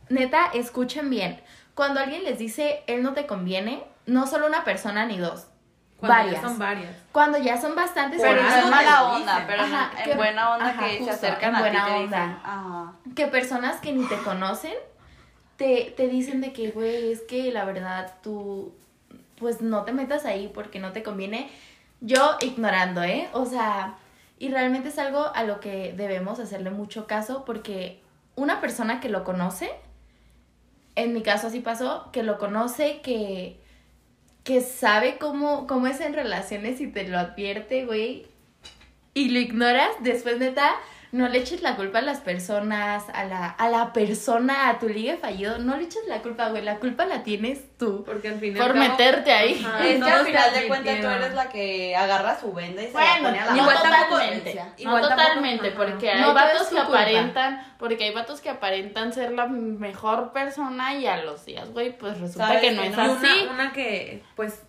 neta, 0.09 0.45
escuchen 0.53 1.09
bien. 1.09 1.41
Cuando 1.73 1.99
alguien 1.99 2.23
les 2.23 2.37
dice, 2.37 2.83
él 2.87 3.03
no 3.03 3.13
te 3.13 3.25
conviene, 3.25 3.83
no 4.05 4.27
solo 4.27 4.47
una 4.47 4.63
persona 4.63 5.05
ni 5.05 5.17
dos, 5.17 5.47
Cuando 5.99 6.15
ya 6.17 6.23
varias. 6.23 6.41
son 6.41 6.59
varias. 6.59 6.95
Cuando 7.11 7.37
ya 7.39 7.57
son 7.61 7.75
bastantes 7.75 8.21
Pero 8.21 8.41
no 8.41 8.49
te 8.49 8.69
mala 8.69 9.03
onda, 9.11 9.43
pero 9.47 9.63
en- 9.65 9.73
Ajá, 9.73 9.91
en, 9.97 10.03
que- 10.09 10.15
buena 10.15 10.53
onda 10.53 10.69
ajá, 10.69 10.85
que 10.85 10.97
justo, 10.99 11.05
se 11.05 11.11
acercan 11.27 11.49
en 11.49 11.55
a 11.55 11.57
ti 11.57 11.63
buena 11.63 11.85
te 11.85 11.91
onda. 11.91 12.03
dicen, 12.25 12.37
ajá. 12.43 12.93
que 13.15 13.27
personas 13.27 13.75
que 13.81 13.91
ni 13.93 14.05
te 14.07 14.17
conocen 14.17 14.73
te, 15.57 15.93
te 15.97 16.07
dicen 16.07 16.39
de 16.41 16.53
que, 16.53 16.71
güey, 16.71 17.11
es 17.11 17.21
que 17.21 17.51
la 17.51 17.65
verdad 17.65 18.13
tú, 18.23 18.73
pues 19.37 19.61
no 19.61 19.83
te 19.83 19.91
metas 19.91 20.23
ahí 20.25 20.47
porque 20.53 20.79
no 20.79 20.93
te 20.93 21.03
conviene. 21.03 21.49
Yo 21.99 22.37
ignorando, 22.39 23.03
¿eh? 23.03 23.27
O 23.33 23.45
sea, 23.45 23.95
y 24.37 24.47
realmente 24.49 24.87
es 24.87 24.97
algo 24.99 25.31
a 25.35 25.43
lo 25.43 25.59
que 25.59 25.91
debemos 25.97 26.39
hacerle 26.39 26.69
mucho 26.69 27.07
caso 27.07 27.43
porque 27.43 28.01
una 28.35 28.61
persona 28.61 29.01
que 29.01 29.09
lo 29.09 29.25
conoce, 29.25 29.69
en 30.95 31.13
mi 31.13 31.21
caso 31.23 31.47
así 31.47 31.59
pasó, 31.59 32.09
que 32.13 32.23
lo 32.23 32.37
conoce, 32.37 33.01
que, 33.01 33.59
que 34.49 34.61
sabe 34.61 35.19
cómo, 35.19 35.67
cómo 35.67 35.85
es 35.85 36.01
en 36.01 36.15
relaciones 36.15 36.81
y 36.81 36.87
te 36.87 37.07
lo 37.07 37.19
advierte, 37.19 37.85
güey, 37.85 38.25
y 39.13 39.29
lo 39.29 39.37
ignoras, 39.37 39.89
después 39.99 40.39
neta, 40.39 40.71
no 41.11 41.29
le 41.29 41.37
eches 41.37 41.61
la 41.61 41.75
culpa 41.75 41.99
a 41.99 42.01
las 42.01 42.19
personas, 42.21 43.03
a 43.13 43.25
la, 43.25 43.45
a 43.47 43.69
la 43.69 43.93
persona, 43.93 44.69
a 44.69 44.79
tu 44.79 44.89
ligue 44.89 45.17
fallido, 45.17 45.59
no 45.59 45.77
le 45.77 45.83
eches 45.83 46.01
la 46.07 46.23
culpa, 46.23 46.49
güey, 46.49 46.63
la 46.63 46.77
culpa 46.77 47.05
la 47.05 47.21
tienes 47.21 47.59
tú. 47.77 48.03
Porque 48.05 48.29
al 48.29 48.39
final. 48.39 48.59
Por 48.65 48.75
meterte 48.75 49.31
ahí. 49.31 49.63
Ajá, 49.63 49.87
es 49.87 50.03
que 50.03 50.09
al 50.11 50.19
te 50.19 50.25
final 50.31 50.53
de 50.55 50.67
cuentas 50.67 51.01
tú 51.01 51.07
eres 51.07 51.33
la 51.35 51.49
que 51.49 51.95
agarra 51.95 52.39
su 52.39 52.51
venda 52.51 52.81
y 52.81 52.87
se 52.87 52.93
la 52.93 52.99
Bueno, 52.99 53.23
pone 53.27 53.39
a 53.39 53.45
la 53.45 53.55
Igual 53.55 53.77
tampoco- 53.83 54.17
totalmente. 54.51 54.85
no 54.85 55.01
totalmente, 55.01 55.71
porque 55.71 56.09
hay 56.11 56.21
No 56.21 56.33
vatos 56.33 56.67
que 56.67 56.75
culpa. 56.75 56.83
aparentan, 57.01 57.73
porque 57.77 58.03
hay 58.05 58.13
vatos 58.13 58.41
que 58.41 58.49
aparentan 58.49 59.13
ser 59.13 59.31
la 59.31 59.45
mejor 59.47 60.31
persona 60.31 60.93
y 60.95 61.07
a 61.07 61.23
los 61.23 61.45
días, 61.45 61.71
güey, 61.71 61.97
pues 61.97 62.19
resulta 62.19 62.47
Sabes 62.47 62.61
que 62.61 62.71
no 62.71 62.81
es 62.83 62.97
así. 62.97 63.41
una, 63.43 63.51
una 63.53 63.71
que, 63.73 64.23
pues, 64.35 64.61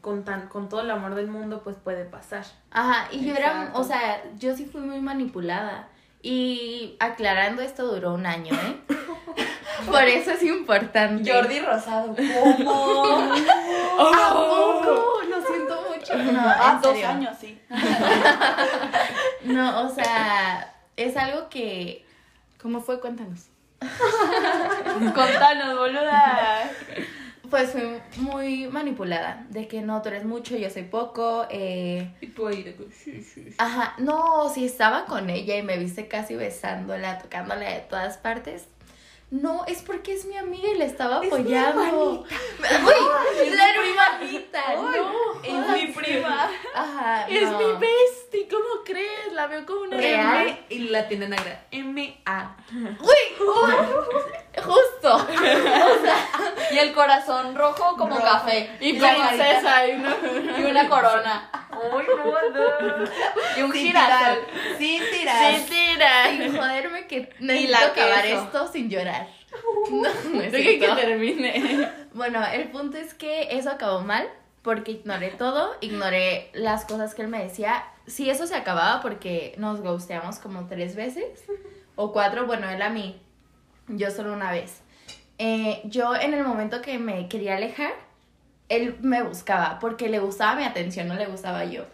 con, 0.00 0.24
tan, 0.24 0.48
con 0.48 0.68
todo 0.68 0.82
el 0.82 0.90
amor 0.90 1.14
del 1.14 1.26
mundo, 1.28 1.62
pues 1.64 1.76
puede 1.82 2.04
pasar. 2.04 2.44
Ajá, 2.70 3.08
y 3.10 3.24
yo 3.24 3.34
era, 3.34 3.70
o 3.74 3.82
sea, 3.84 4.22
yo 4.38 4.54
sí 4.56 4.66
fui 4.66 4.80
muy 4.82 5.00
manipulada. 5.00 5.88
Y 6.26 6.96
aclarando, 7.00 7.60
esto 7.60 7.86
duró 7.86 8.14
un 8.14 8.24
año, 8.24 8.54
¿eh? 8.54 8.80
Por 9.86 10.02
eso 10.04 10.30
es 10.30 10.42
importante. 10.42 11.30
Jordi 11.30 11.60
Rosado, 11.60 12.16
¿cómo? 12.16 13.18
¿A 13.98 14.32
poco? 14.32 15.20
Lo 15.28 15.42
siento 15.46 15.83
mucho. 16.12 16.32
No, 16.32 16.40
ah, 16.44 16.72
en 16.76 16.80
dos 16.82 16.92
serio. 16.92 17.08
años, 17.08 17.36
sí. 17.40 17.60
No, 19.44 19.86
o 19.86 19.88
sea, 19.90 20.74
es 20.96 21.16
algo 21.16 21.48
que 21.48 22.04
¿Cómo 22.64 22.80
fue? 22.80 22.98
Cuéntanos. 22.98 23.48
Contanos, 25.14 25.76
boluda. 25.78 26.70
pues 27.50 27.72
fui 27.72 28.00
muy 28.16 28.68
manipulada. 28.68 29.44
De 29.50 29.68
que 29.68 29.82
no, 29.82 30.00
tú 30.00 30.08
eres 30.08 30.24
mucho, 30.24 30.56
yo 30.56 30.70
soy 30.70 30.84
poco. 30.84 31.46
Eh, 31.50 32.10
Y 32.22 32.28
tú 32.28 32.46
ahí 32.48 32.62
de 32.62 32.74
que, 32.74 32.84
sí, 32.90 33.22
sí, 33.22 33.44
sí. 33.50 33.54
Ajá, 33.58 33.94
no, 33.98 34.48
si 34.48 34.64
estaba 34.64 35.04
con 35.04 35.28
ella 35.28 35.58
y 35.58 35.62
me 35.62 35.76
viste 35.76 36.08
casi 36.08 36.36
besándola, 36.36 37.18
tocándola 37.18 37.68
de 37.68 37.80
todas 37.80 38.16
partes. 38.16 38.66
No, 39.30 39.64
es 39.66 39.82
porque 39.82 40.12
es 40.12 40.26
mi 40.26 40.36
amiga 40.36 40.68
y 40.68 40.78
la 40.78 40.84
estaba 40.84 41.16
Es 41.24 41.32
mi 41.32 41.38
apoyando. 41.40 42.20
Uy, 42.60 43.50
la 43.50 43.70
hermanita, 43.70 44.62
no. 44.76 45.42
Es 45.42 45.68
mi 45.86 45.92
prima. 45.92 46.50
Ajá, 46.74 47.26
Es 47.28 47.50
no. 47.50 47.58
mi 47.58 47.64
bestie, 47.72 48.46
¿cómo 48.48 48.84
crees? 48.84 49.32
La 49.32 49.46
veo 49.48 49.66
como 49.66 49.80
una 49.82 49.96
Real. 49.96 50.46
M 50.48 50.66
y 50.68 50.78
la 50.90 51.08
tienen 51.08 51.32
agregada. 51.32 51.66
M-A. 51.72 52.56
Uy, 52.72 53.06
uy, 53.40 53.72
justo. 54.62 55.26
Y 56.70 56.78
el 56.78 56.92
corazón 56.92 57.54
rojo 57.54 57.94
como 57.96 58.16
Rojo. 58.16 58.22
café. 58.22 58.70
Y 58.80 58.94
princesa, 58.94 59.86
y 59.86 59.92
una... 59.92 60.16
Y 60.58 60.64
una 60.64 60.88
corona. 60.88 61.48
Ay, 61.70 62.06
no, 62.08 63.04
Y 63.56 63.62
un 63.62 63.72
Sin 63.72 63.82
girasol. 63.86 64.38
tirar. 64.46 64.78
Sin 64.78 65.02
tirar. 65.10 65.54
Sí, 65.54 65.66
tira. 65.68 66.30
Sin 66.30 66.56
joderme 66.56 67.06
que 67.06 67.30
necesito 67.38 67.70
la 67.72 67.86
acabar 67.86 68.26
esto 68.26 68.68
sin 68.72 68.90
llorar. 68.90 69.28
No, 69.90 70.40
que 70.50 70.92
termine. 70.96 71.88
Bueno, 72.12 72.44
el 72.52 72.68
punto 72.70 72.96
es 72.96 73.14
que 73.14 73.56
eso 73.56 73.70
acabó 73.70 74.00
mal 74.00 74.28
porque 74.62 74.92
ignoré 74.92 75.28
todo, 75.28 75.76
ignoré 75.80 76.50
las 76.54 76.84
cosas 76.86 77.14
que 77.14 77.22
él 77.22 77.28
me 77.28 77.42
decía. 77.44 77.84
Si 78.06 78.28
eso 78.30 78.46
se 78.48 78.56
acababa 78.56 79.00
porque 79.00 79.54
nos 79.58 79.80
gusteamos 79.80 80.38
como 80.40 80.66
tres 80.66 80.96
veces 80.96 81.44
o 81.94 82.12
cuatro, 82.12 82.46
bueno, 82.46 82.68
él 82.68 82.82
a 82.82 82.88
mí, 82.90 83.20
yo 83.88 84.10
solo 84.10 84.32
una 84.32 84.50
vez. 84.50 84.80
Eh, 85.38 85.80
yo 85.84 86.14
en 86.14 86.34
el 86.34 86.44
momento 86.44 86.80
que 86.80 86.98
me 86.98 87.28
quería 87.28 87.56
alejar, 87.56 87.92
él 88.68 88.96
me 89.02 89.22
buscaba 89.22 89.78
porque 89.80 90.08
le 90.08 90.18
gustaba 90.18 90.56
mi 90.56 90.64
atención, 90.64 91.08
no 91.08 91.14
le 91.14 91.26
gustaba 91.26 91.64
yo. 91.64 91.84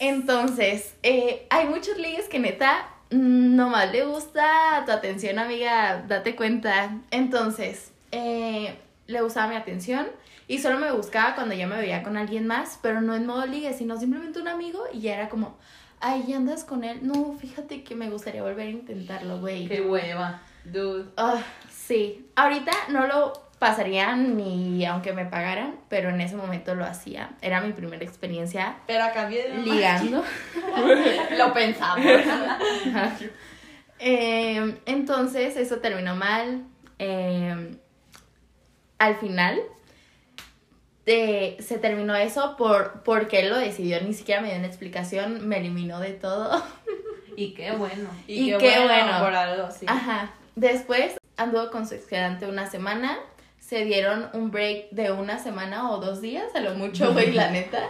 Entonces, 0.00 0.94
eh, 1.02 1.46
hay 1.50 1.66
muchos 1.66 1.96
ligues 1.98 2.28
que 2.28 2.38
neta 2.38 2.88
nomás 3.10 3.92
le 3.92 4.04
gusta 4.04 4.82
tu 4.86 4.92
atención, 4.92 5.38
amiga, 5.38 6.04
date 6.08 6.34
cuenta. 6.34 6.98
Entonces, 7.10 7.92
eh, 8.10 8.76
le 9.06 9.20
gustaba 9.20 9.48
mi 9.48 9.56
atención 9.56 10.08
y 10.48 10.58
solo 10.58 10.78
me 10.78 10.92
buscaba 10.92 11.34
cuando 11.34 11.54
yo 11.54 11.66
me 11.66 11.76
veía 11.76 12.02
con 12.02 12.16
alguien 12.16 12.46
más, 12.46 12.78
pero 12.82 13.00
no 13.00 13.14
en 13.14 13.26
modo 13.26 13.46
ligue, 13.46 13.72
sino 13.72 13.98
simplemente 13.98 14.40
un 14.40 14.48
amigo 14.48 14.84
y 14.92 15.00
ya 15.00 15.14
era 15.14 15.28
como, 15.28 15.56
ay, 16.00 16.24
¿ya 16.26 16.36
andas 16.36 16.64
con 16.64 16.84
él? 16.84 17.00
No, 17.02 17.34
fíjate 17.38 17.82
que 17.82 17.94
me 17.94 18.10
gustaría 18.10 18.42
volver 18.42 18.66
a 18.66 18.70
intentarlo, 18.70 19.40
güey. 19.40 19.68
Qué 19.68 19.80
hueva. 19.80 20.42
Dude. 20.64 21.06
Ah, 21.16 21.42
sí, 21.70 22.30
ahorita 22.36 22.72
no 22.88 23.06
lo 23.06 23.44
pasaría 23.58 24.14
ni 24.16 24.84
aunque 24.84 25.12
me 25.12 25.24
pagaran, 25.24 25.76
pero 25.88 26.10
en 26.10 26.20
ese 26.20 26.36
momento 26.36 26.74
lo 26.74 26.84
hacía. 26.84 27.30
Era 27.40 27.62
mi 27.62 27.72
primera 27.72 28.04
experiencia 28.04 28.76
Pero 28.86 29.04
a 29.04 29.12
cambio 29.12 29.42
de 29.42 29.56
ligando. 29.58 30.22
Lo 31.38 31.52
pensamos. 31.54 32.04
Eh, 34.00 34.76
entonces, 34.84 35.56
eso 35.56 35.78
terminó 35.78 36.14
mal. 36.14 36.64
Eh, 36.98 37.76
al 38.98 39.14
final, 39.16 39.62
eh, 41.06 41.56
se 41.60 41.78
terminó 41.78 42.14
eso 42.16 42.56
por, 42.56 43.02
porque 43.02 43.40
él 43.40 43.48
lo 43.48 43.56
decidió. 43.56 44.00
Ni 44.02 44.12
siquiera 44.12 44.42
me 44.42 44.48
dio 44.48 44.58
una 44.58 44.66
explicación. 44.66 45.48
Me 45.48 45.58
eliminó 45.58 46.00
de 46.00 46.12
todo. 46.12 46.62
Y 47.36 47.54
qué 47.54 47.72
bueno. 47.72 48.10
Y 48.26 48.56
qué 48.58 48.84
bueno. 48.84 49.18
Por 49.20 49.34
algo, 49.34 49.70
sí. 49.70 49.86
Ajá. 49.88 50.34
Después 50.56 51.16
anduvo 51.36 51.70
con 51.70 51.86
su 51.88 51.94
excedente 51.94 52.46
una 52.46 52.70
semana. 52.70 53.18
Se 53.58 53.84
dieron 53.84 54.28
un 54.34 54.50
break 54.50 54.90
de 54.90 55.10
una 55.10 55.38
semana 55.38 55.90
o 55.90 55.98
dos 55.98 56.20
días, 56.20 56.54
a 56.54 56.60
lo 56.60 56.74
mucho, 56.74 57.12
güey, 57.12 57.32
la 57.32 57.50
neta. 57.50 57.82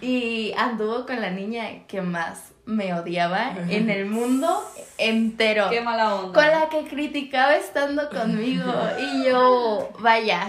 Y 0.00 0.52
anduvo 0.58 1.06
con 1.06 1.20
la 1.20 1.30
niña 1.30 1.86
que 1.86 2.02
más 2.02 2.52
me 2.66 2.92
odiaba 2.92 3.54
en 3.68 3.88
el 3.88 4.06
mundo 4.06 4.62
entero. 4.98 5.70
Qué 5.70 5.80
mala 5.80 6.16
onda. 6.16 6.32
Con 6.32 6.50
la 6.50 6.68
que 6.68 6.88
criticaba 6.88 7.54
estando 7.54 8.10
conmigo. 8.10 8.72
Y 8.98 9.24
yo, 9.24 9.90
vaya, 10.00 10.48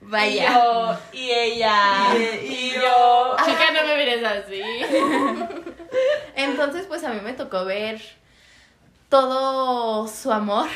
vaya. 0.00 0.32
Y 0.32 0.54
yo, 0.54 0.98
y 1.12 1.30
ella, 1.30 2.16
y, 2.16 2.70
yo. 2.70 3.36
Chica, 3.44 3.72
no 3.74 3.86
me 3.86 3.96
mires 3.96 4.24
así. 4.24 4.62
Entonces, 6.36 6.86
pues 6.86 7.02
a 7.02 7.12
mí 7.12 7.20
me 7.20 7.32
tocó 7.32 7.64
ver 7.64 8.00
todo 9.08 10.06
su 10.08 10.30
amor. 10.32 10.68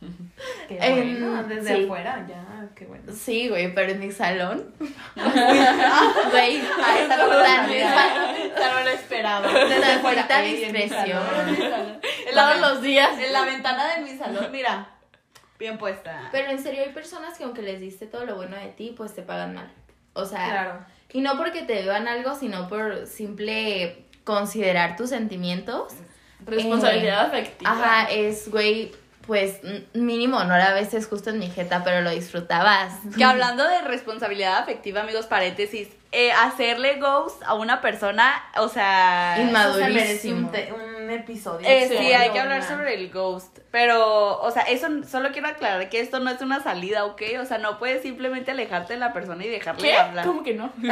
Qué 0.68 0.78
En- 0.80 1.20
bueno. 1.20 1.42
Desde 1.44 1.76
sí. 1.76 1.84
afuera, 1.84 2.26
ya, 2.28 2.68
qué 2.74 2.86
bueno. 2.86 3.12
Sí, 3.12 3.48
güey, 3.48 3.72
pero 3.74 3.92
en 3.92 4.00
mi 4.00 4.10
salón. 4.10 4.74
Güey, 5.14 6.60
Ah, 6.82 6.98
esa 6.98 7.16
no 7.16 7.26
la 8.84 8.92
esperaba. 8.92 9.48
tan 9.48 10.00
fuera, 10.00 10.22
falta 10.24 10.42
ey, 10.42 10.64
en 10.64 10.72
mi 10.72 10.78
discreción. 10.82 11.22
Todos 12.34 12.60
los 12.60 12.82
días. 12.82 13.10
en 13.18 13.32
la 13.32 13.42
ventana 13.44 13.94
de 13.94 14.02
mi 14.02 14.16
salón, 14.18 14.48
mira. 14.50 14.88
Bien 15.58 15.78
puesta. 15.78 16.28
Pero 16.32 16.50
en 16.50 16.60
serio, 16.60 16.82
hay 16.82 16.90
personas 16.92 17.38
que 17.38 17.44
aunque 17.44 17.62
les 17.62 17.78
diste 17.80 18.06
todo 18.06 18.24
lo 18.24 18.34
bueno 18.34 18.56
de 18.56 18.68
ti, 18.68 18.94
pues 18.96 19.14
te 19.14 19.22
pagan 19.22 19.54
mal. 19.54 19.70
O 20.14 20.24
sea, 20.24 20.48
Claro. 20.50 20.84
y 21.12 21.20
no 21.20 21.36
porque 21.36 21.62
te 21.62 21.74
deban 21.74 22.08
algo, 22.08 22.34
sino 22.34 22.68
por 22.68 23.06
simple 23.06 24.06
considerar 24.24 24.96
tus 24.96 25.10
sentimientos. 25.10 25.92
Responsabilidad 26.46 27.26
afectiva. 27.26 27.70
Ajá, 27.70 28.10
es, 28.10 28.50
güey, 28.50 28.92
pues 29.26 29.56
mínimo 29.94 30.42
no 30.44 30.56
la 30.56 30.72
veces 30.74 31.06
justo 31.06 31.30
en 31.30 31.38
mi 31.38 31.48
jeta, 31.48 31.82
pero 31.84 32.00
lo 32.02 32.10
disfrutabas. 32.10 32.94
Que 33.16 33.24
hablando 33.24 33.66
de 33.66 33.82
responsabilidad 33.82 34.58
afectiva, 34.58 35.02
amigos, 35.02 35.26
paréntesis, 35.26 35.88
eh, 36.10 36.32
hacerle 36.32 36.96
ghost 36.98 37.42
a 37.46 37.54
una 37.54 37.80
persona, 37.80 38.32
o 38.58 38.68
sea... 38.68 39.36
Inma- 39.38 39.70
Eso 39.70 39.74
se 39.78 39.84
episodio. 41.12 41.66
Eh, 41.68 41.88
sí, 41.88 42.12
hay 42.12 42.30
que 42.30 42.40
hablar 42.40 42.62
sobre 42.62 42.94
el 42.94 43.10
ghost. 43.10 43.58
Pero, 43.70 44.40
o 44.40 44.50
sea, 44.50 44.62
eso 44.62 44.88
solo 45.08 45.30
quiero 45.32 45.48
aclarar 45.48 45.88
que 45.88 46.00
esto 46.00 46.20
no 46.20 46.30
es 46.30 46.40
una 46.40 46.62
salida, 46.62 47.04
¿ok? 47.04 47.22
O 47.40 47.44
sea, 47.44 47.58
no 47.58 47.78
puedes 47.78 48.02
simplemente 48.02 48.50
alejarte 48.50 48.94
de 48.94 48.98
la 48.98 49.12
persona 49.12 49.44
y 49.44 49.48
dejarle 49.48 49.82
¿Qué? 49.82 49.96
hablar. 49.96 50.26
¿Cómo 50.26 50.42
que 50.42 50.54
no? 50.54 50.72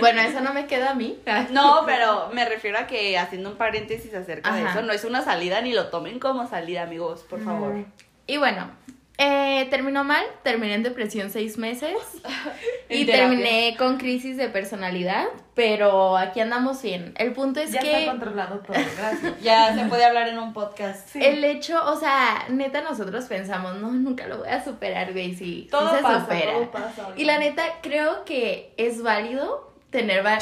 Bueno, 0.00 0.20
eso 0.22 0.40
no 0.40 0.54
me 0.54 0.66
queda 0.66 0.90
a 0.90 0.94
mí. 0.94 1.18
No, 1.50 1.82
pero 1.84 2.30
me 2.32 2.44
refiero 2.44 2.78
a 2.78 2.86
que 2.86 3.18
haciendo 3.18 3.50
un 3.50 3.56
paréntesis 3.56 4.14
acerca 4.14 4.54
de 4.54 4.64
eso, 4.64 4.82
no 4.82 4.92
es 4.92 5.04
una 5.04 5.22
salida 5.22 5.60
ni 5.60 5.72
lo 5.72 5.88
tomen 5.88 6.18
como 6.18 6.46
salida, 6.46 6.82
amigos, 6.82 7.24
por 7.28 7.42
favor. 7.44 7.84
Y 8.26 8.36
bueno, 8.36 8.70
eh, 9.18 9.66
terminó 9.68 10.04
mal, 10.04 10.24
terminé 10.44 10.74
en 10.74 10.82
depresión 10.84 11.30
seis 11.30 11.58
meses 11.58 11.92
y 12.88 13.04
terminé 13.04 13.74
con 13.76 13.98
crisis 13.98 14.36
de 14.36 14.48
personalidad, 14.48 15.24
pero 15.54 16.16
aquí 16.16 16.38
andamos 16.40 16.80
bien. 16.82 17.12
El 17.18 17.32
punto 17.32 17.58
es 17.60 17.72
Ya 17.72 17.80
que 17.80 17.98
está 17.98 18.10
controlado 18.12 18.60
todo, 18.60 18.76
gracias. 18.96 19.42
Ya 19.42 19.74
se 19.76 19.84
puede 19.86 20.04
hablar 20.04 20.28
en 20.28 20.38
un 20.38 20.52
podcast. 20.52 21.08
Sí. 21.08 21.18
el 21.24 21.42
hecho, 21.44 21.84
o 21.84 21.96
sea, 21.96 22.46
neta 22.48 22.80
nosotros 22.82 23.24
pensamos, 23.24 23.76
no, 23.76 23.90
nunca 23.90 24.26
lo 24.28 24.38
voy 24.38 24.48
a 24.48 24.62
superar, 24.64 25.12
güey, 25.12 25.34
si 25.34 25.66
todo 25.70 25.96
se 25.96 26.02
pasa, 26.02 26.20
supera. 26.20 26.52
todo 26.52 26.70
pasa. 26.70 27.08
Y 27.16 27.24
la 27.24 27.38
neta, 27.38 27.64
creo 27.82 28.24
que 28.24 28.72
es 28.76 29.02
válido 29.02 29.74
tener 29.90 30.24
va- 30.24 30.38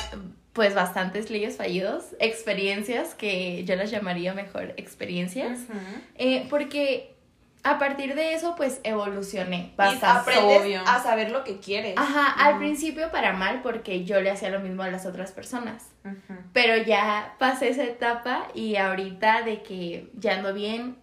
pues 0.52 0.74
bastantes 0.74 1.30
ligues 1.30 1.56
fallidos, 1.56 2.14
experiencias 2.18 3.14
que 3.14 3.64
yo 3.64 3.76
las 3.76 3.90
llamaría 3.90 4.32
mejor 4.34 4.72
experiencias, 4.78 5.60
eh, 6.16 6.46
porque 6.50 7.15
a 7.70 7.78
partir 7.78 8.14
de 8.14 8.34
eso 8.34 8.54
pues 8.56 8.80
evolucioné 8.84 9.70
Y 9.72 9.76
bastante. 9.76 10.06
aprendes 10.32 10.60
obvio. 10.62 10.80
a 10.86 11.02
saber 11.02 11.30
lo 11.30 11.44
que 11.44 11.58
quieres. 11.60 11.94
Ajá, 11.96 12.30
al 12.32 12.58
principio 12.58 13.10
para 13.10 13.32
mal 13.32 13.60
porque 13.62 14.04
yo 14.04 14.20
le 14.20 14.30
hacía 14.30 14.50
lo 14.50 14.60
mismo 14.60 14.82
a 14.82 14.88
las 14.90 15.06
otras 15.06 15.32
personas, 15.32 15.86
pero 16.52 16.76
ya 16.76 17.34
pasé 17.38 17.68
esa 17.70 17.84
etapa 17.84 18.48
y 18.54 18.76
ahorita 18.76 19.42
de 19.42 19.62
que 19.62 20.10
ya 20.14 20.34
ando 20.34 20.52
bien, 20.54 20.96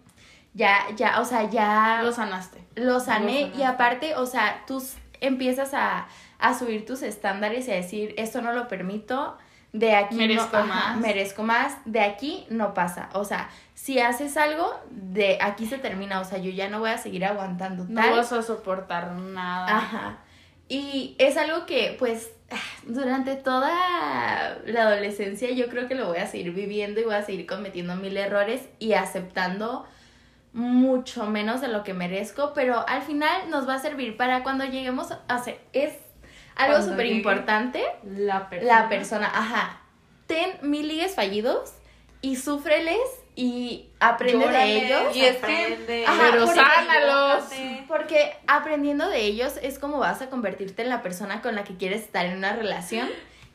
ya, 0.54 0.78
ya, 0.96 1.20
o 1.20 1.24
sea, 1.24 1.50
ya 1.50 2.00
Lo 2.02 2.12
sanaste. 2.12 2.58
lo 2.76 3.00
sané 3.00 3.48
Lo 3.54 3.58
y 3.58 3.62
aparte, 3.62 4.14
o 4.16 4.26
sea, 4.26 4.62
tú 4.66 4.82
empiezas 5.20 5.74
a, 5.74 6.06
a 6.38 6.54
subir 6.58 6.84
tus 6.86 7.02
estándares 7.02 7.66
y 7.68 7.72
a 7.72 7.76
decir, 7.76 8.14
esto 8.18 8.40
no 8.42 8.52
lo 8.52 8.68
permito, 8.68 9.36
de 9.74 9.92
aquí 9.96 10.14
Merezco 10.14 10.56
no, 10.56 10.62
ajá, 10.62 10.92
más. 10.92 10.96
merezco 10.98 11.42
más, 11.42 11.76
de 11.84 12.00
aquí 12.00 12.46
no 12.48 12.74
pasa. 12.74 13.10
O 13.12 13.24
sea, 13.24 13.50
si 13.74 13.98
haces 13.98 14.36
algo, 14.36 14.72
de 14.88 15.36
aquí 15.40 15.66
se 15.66 15.78
termina, 15.78 16.20
o 16.20 16.24
sea, 16.24 16.38
yo 16.38 16.52
ya 16.52 16.68
no 16.68 16.78
voy 16.78 16.90
a 16.90 16.98
seguir 16.98 17.24
aguantando 17.24 17.84
No 17.88 18.00
vas 18.12 18.32
a 18.32 18.42
soportar 18.42 19.10
nada. 19.10 19.76
Ajá. 19.76 20.18
Y 20.68 21.16
es 21.18 21.36
algo 21.36 21.66
que, 21.66 21.96
pues, 21.98 22.30
durante 22.86 23.34
toda 23.34 24.58
la 24.64 24.82
adolescencia 24.82 25.50
yo 25.50 25.68
creo 25.68 25.88
que 25.88 25.96
lo 25.96 26.06
voy 26.06 26.18
a 26.18 26.28
seguir 26.28 26.52
viviendo 26.54 27.00
y 27.00 27.04
voy 27.04 27.16
a 27.16 27.22
seguir 27.22 27.44
cometiendo 27.44 27.96
mil 27.96 28.16
errores 28.16 28.68
y 28.78 28.92
aceptando 28.92 29.86
mucho 30.52 31.26
menos 31.26 31.60
de 31.60 31.66
lo 31.66 31.82
que 31.82 31.94
merezco, 31.94 32.52
pero 32.54 32.86
al 32.86 33.02
final 33.02 33.50
nos 33.50 33.68
va 33.68 33.74
a 33.74 33.78
servir 33.80 34.16
para 34.16 34.44
cuando 34.44 34.64
lleguemos 34.64 35.08
a 35.26 35.38
ser, 35.38 35.60
es 35.72 35.94
algo 36.56 36.82
súper 36.82 37.06
importante, 37.06 37.82
La 38.04 38.48
persona. 38.48 38.82
la 38.82 38.88
persona, 38.88 39.26
ajá, 39.34 39.80
ten 40.26 40.52
mil 40.62 40.86
ligues 40.88 41.14
fallidos 41.14 41.74
y 42.20 42.36
súfreles 42.36 42.98
y 43.36 43.88
aprende 44.00 44.46
Llórale, 44.46 44.72
de 44.74 44.86
ellos. 44.86 45.16
Y 45.16 45.20
es 45.24 45.36
que- 45.38 45.42
aprende, 45.64 46.06
Ajá, 46.06 46.28
Pero 46.30 46.44
porque- 46.46 46.60
sánalos. 46.60 47.44
Porque 47.88 48.36
aprendiendo 48.46 49.08
de 49.08 49.20
ellos 49.22 49.54
es 49.62 49.78
como 49.78 49.98
vas 49.98 50.22
a 50.22 50.30
convertirte 50.30 50.82
en 50.82 50.88
la 50.88 51.02
persona 51.02 51.42
con 51.42 51.54
la 51.56 51.64
que 51.64 51.76
quieres 51.76 52.02
estar 52.02 52.24
en 52.26 52.38
una 52.38 52.54
relación 52.54 53.08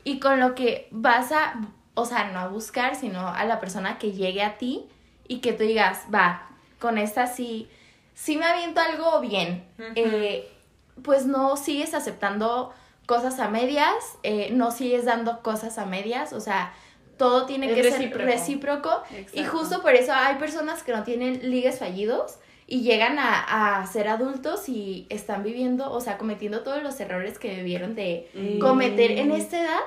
y 0.04 0.20
con 0.20 0.40
lo 0.40 0.54
que 0.56 0.88
vas 0.92 1.32
a, 1.32 1.56
o 1.94 2.06
sea, 2.06 2.26
no 2.26 2.40
a 2.40 2.48
buscar, 2.48 2.96
sino 2.96 3.28
a 3.30 3.44
la 3.46 3.60
persona 3.62 3.98
que 3.98 4.12
llegue 4.12 4.44
a 4.44 4.58
ti 4.58 4.86
y 5.28 5.40
que 5.40 5.54
tú 5.54 5.64
digas, 5.64 6.04
va, 6.14 6.50
con 6.80 6.98
esta 6.98 7.28
sí, 7.28 7.70
sí 8.14 8.36
me 8.38 8.46
aviento 8.46 8.82
algo 8.82 9.20
bien. 9.22 9.66
Eh, 9.96 10.52
pues 11.04 11.26
no 11.26 11.56
sigues 11.56 11.94
aceptando 11.94 12.74
cosas 13.14 13.40
a 13.40 13.50
medias, 13.50 13.94
eh, 14.24 14.50
no 14.52 14.70
sigues 14.72 15.04
dando 15.06 15.42
cosas 15.42 15.78
a 15.80 15.86
medias, 15.86 16.32
o 16.34 16.40
sea, 16.40 16.72
todo 17.18 17.46
tiene 17.48 17.66
Es 17.70 17.76
que 17.76 17.82
recíproco. 17.82 18.18
ser 18.18 18.26
recíproco 18.26 19.04
y 19.34 19.44
justo 19.44 19.82
por 19.82 19.94
eso 19.96 20.14
hay 20.14 20.36
personas 20.36 20.84
que 20.84 20.92
no 20.94 21.04
tienen 21.04 21.50
ligues 21.50 21.80
fallidos 21.80 22.38
y 22.68 22.82
llegan 22.82 23.18
a, 23.20 23.80
a 23.82 23.86
ser 23.88 24.08
adultos 24.08 24.70
y 24.70 25.08
están 25.10 25.42
viviendo, 25.44 25.92
o 25.92 26.00
sea, 26.02 26.18
cometiendo 26.20 26.62
todos 26.62 26.84
los 26.84 27.00
errores 27.00 27.40
que 27.40 27.56
debieron 27.56 27.96
de 27.96 28.30
Mm. 28.36 28.60
cometer 28.60 29.12
en 29.12 29.32
esta 29.32 29.58
edad. 29.64 29.84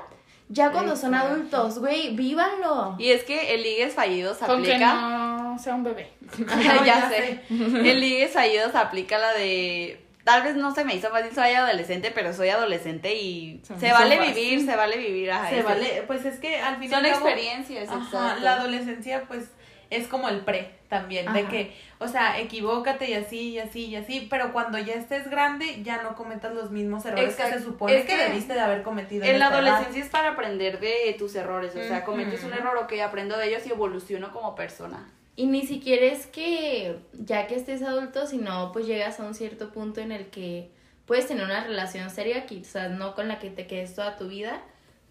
Ya 0.49 0.71
cuando 0.73 0.97
son 0.97 1.15
adultos, 1.15 1.79
güey, 1.79 2.15
vívanlo. 2.15 2.97
Y 2.99 3.09
es 3.11 3.23
que 3.25 3.55
el 3.55 3.63
ligues 3.63 3.95
fallidos 3.95 4.37
Con 4.39 4.63
que 4.63 4.73
aplica. 4.75 4.95
no 4.95 5.59
sea 5.59 5.75
un 5.77 5.85
bebé. 5.85 6.11
ya, 6.65 6.85
ya 6.91 7.09
sé. 7.09 7.41
El 7.49 8.01
ligues 8.01 8.33
fallidos 8.33 8.75
aplica 8.75 9.17
la 9.19 9.33
de. 9.33 9.99
Tal 10.25 10.43
vez 10.43 10.55
no 10.57 10.73
se 10.75 10.85
me 10.85 10.95
hizo 10.95 11.11
fácil, 11.11 11.35
soy 11.35 11.53
adolescente, 11.53 12.13
pero 12.15 12.33
soy 12.33 12.49
adolescente 12.51 13.15
y 13.15 13.61
Se 13.79 13.93
vale 13.93 14.19
fácil. 14.19 14.35
vivir, 14.35 14.65
se 14.67 14.77
vale 14.77 14.97
vivir. 14.97 15.31
ajá, 15.33 15.51
Se 15.51 15.63
vale, 15.63 16.05
pues 16.07 16.25
es 16.25 16.39
que 16.39 16.59
al 16.61 16.77
final 16.77 17.05
Son 17.05 17.07
experiencias, 17.07 17.85
exacto. 17.85 18.41
la 18.41 18.53
adolescencia 18.55 19.25
pues 19.27 19.51
es 19.91 20.07
como 20.09 20.29
el 20.31 20.41
pre 20.41 20.71
también, 20.89 21.31
de 21.35 21.45
que, 21.47 21.77
o 21.99 22.07
sea, 22.09 22.39
equivócate 22.41 23.11
y 23.11 23.15
así, 23.15 23.51
y 23.51 23.59
así, 23.59 23.87
y 23.87 23.97
así, 23.97 24.27
pero 24.31 24.53
cuando 24.53 24.79
ya 24.79 24.95
estés 24.95 25.29
grande 25.29 25.83
ya 25.83 26.03
no 26.03 26.15
cometas 26.15 26.55
los 26.55 26.71
mismos 26.71 27.05
errores 27.05 27.35
que 27.35 27.47
se 27.47 27.63
supone 27.63 27.97
Es 27.97 28.07
que, 28.07 28.13
que 28.17 28.23
debiste 28.23 28.55
de 28.55 28.61
haber 28.61 28.83
cometido. 28.83 29.25
En 29.25 29.39
la 29.39 29.49
edad. 29.49 29.59
adolescencia 29.59 30.03
es 30.03 30.09
para 30.11 30.31
aprender 30.31 30.81
de 30.81 31.15
tus 31.19 31.35
errores, 31.35 31.75
o 31.77 31.83
sea, 31.83 32.05
cometes 32.05 32.43
un 32.45 32.53
error, 32.55 32.77
ok, 32.79 32.93
aprendo 33.05 33.37
de 33.37 33.49
ellos 33.49 33.67
y 33.67 33.71
evoluciono 33.71 34.33
como 34.33 34.55
persona. 34.55 35.11
Y 35.35 35.47
ni 35.47 35.66
siquiera 35.66 36.07
es 36.07 36.27
que 36.27 36.99
ya 37.12 37.47
que 37.47 37.55
estés 37.55 37.83
adulto, 37.83 38.27
sino 38.27 38.71
pues 38.73 38.87
llegas 38.87 39.18
a 39.18 39.25
un 39.25 39.35
cierto 39.35 39.73
punto 39.73 40.01
en 40.01 40.12
el 40.12 40.27
que 40.27 40.71
puedes 41.07 41.27
tener 41.27 41.45
una 41.45 41.64
relación 41.64 42.11
seria, 42.11 42.47
quizás 42.47 42.90
no 42.90 43.14
con 43.14 43.29
la 43.29 43.38
que 43.38 43.51
te 43.51 43.66
quedes 43.66 43.95
toda 43.95 44.16
tu 44.16 44.29
vida, 44.29 44.62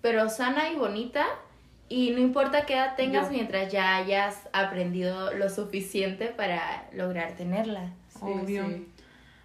pero 0.02 0.30
sana 0.30 0.70
y 0.72 0.76
bonita. 0.76 1.26
Y 1.90 2.12
no 2.12 2.20
importa 2.20 2.66
qué 2.66 2.76
edad 2.76 2.96
tengas 2.96 3.28
Yo. 3.28 3.34
mientras 3.34 3.72
ya 3.72 3.98
hayas 3.98 4.48
aprendido 4.54 5.34
lo 5.34 5.50
suficiente 5.50 6.28
para 6.28 6.88
lograr 6.94 7.36
tenerla. 7.36 7.92
Obvio. 8.22 8.64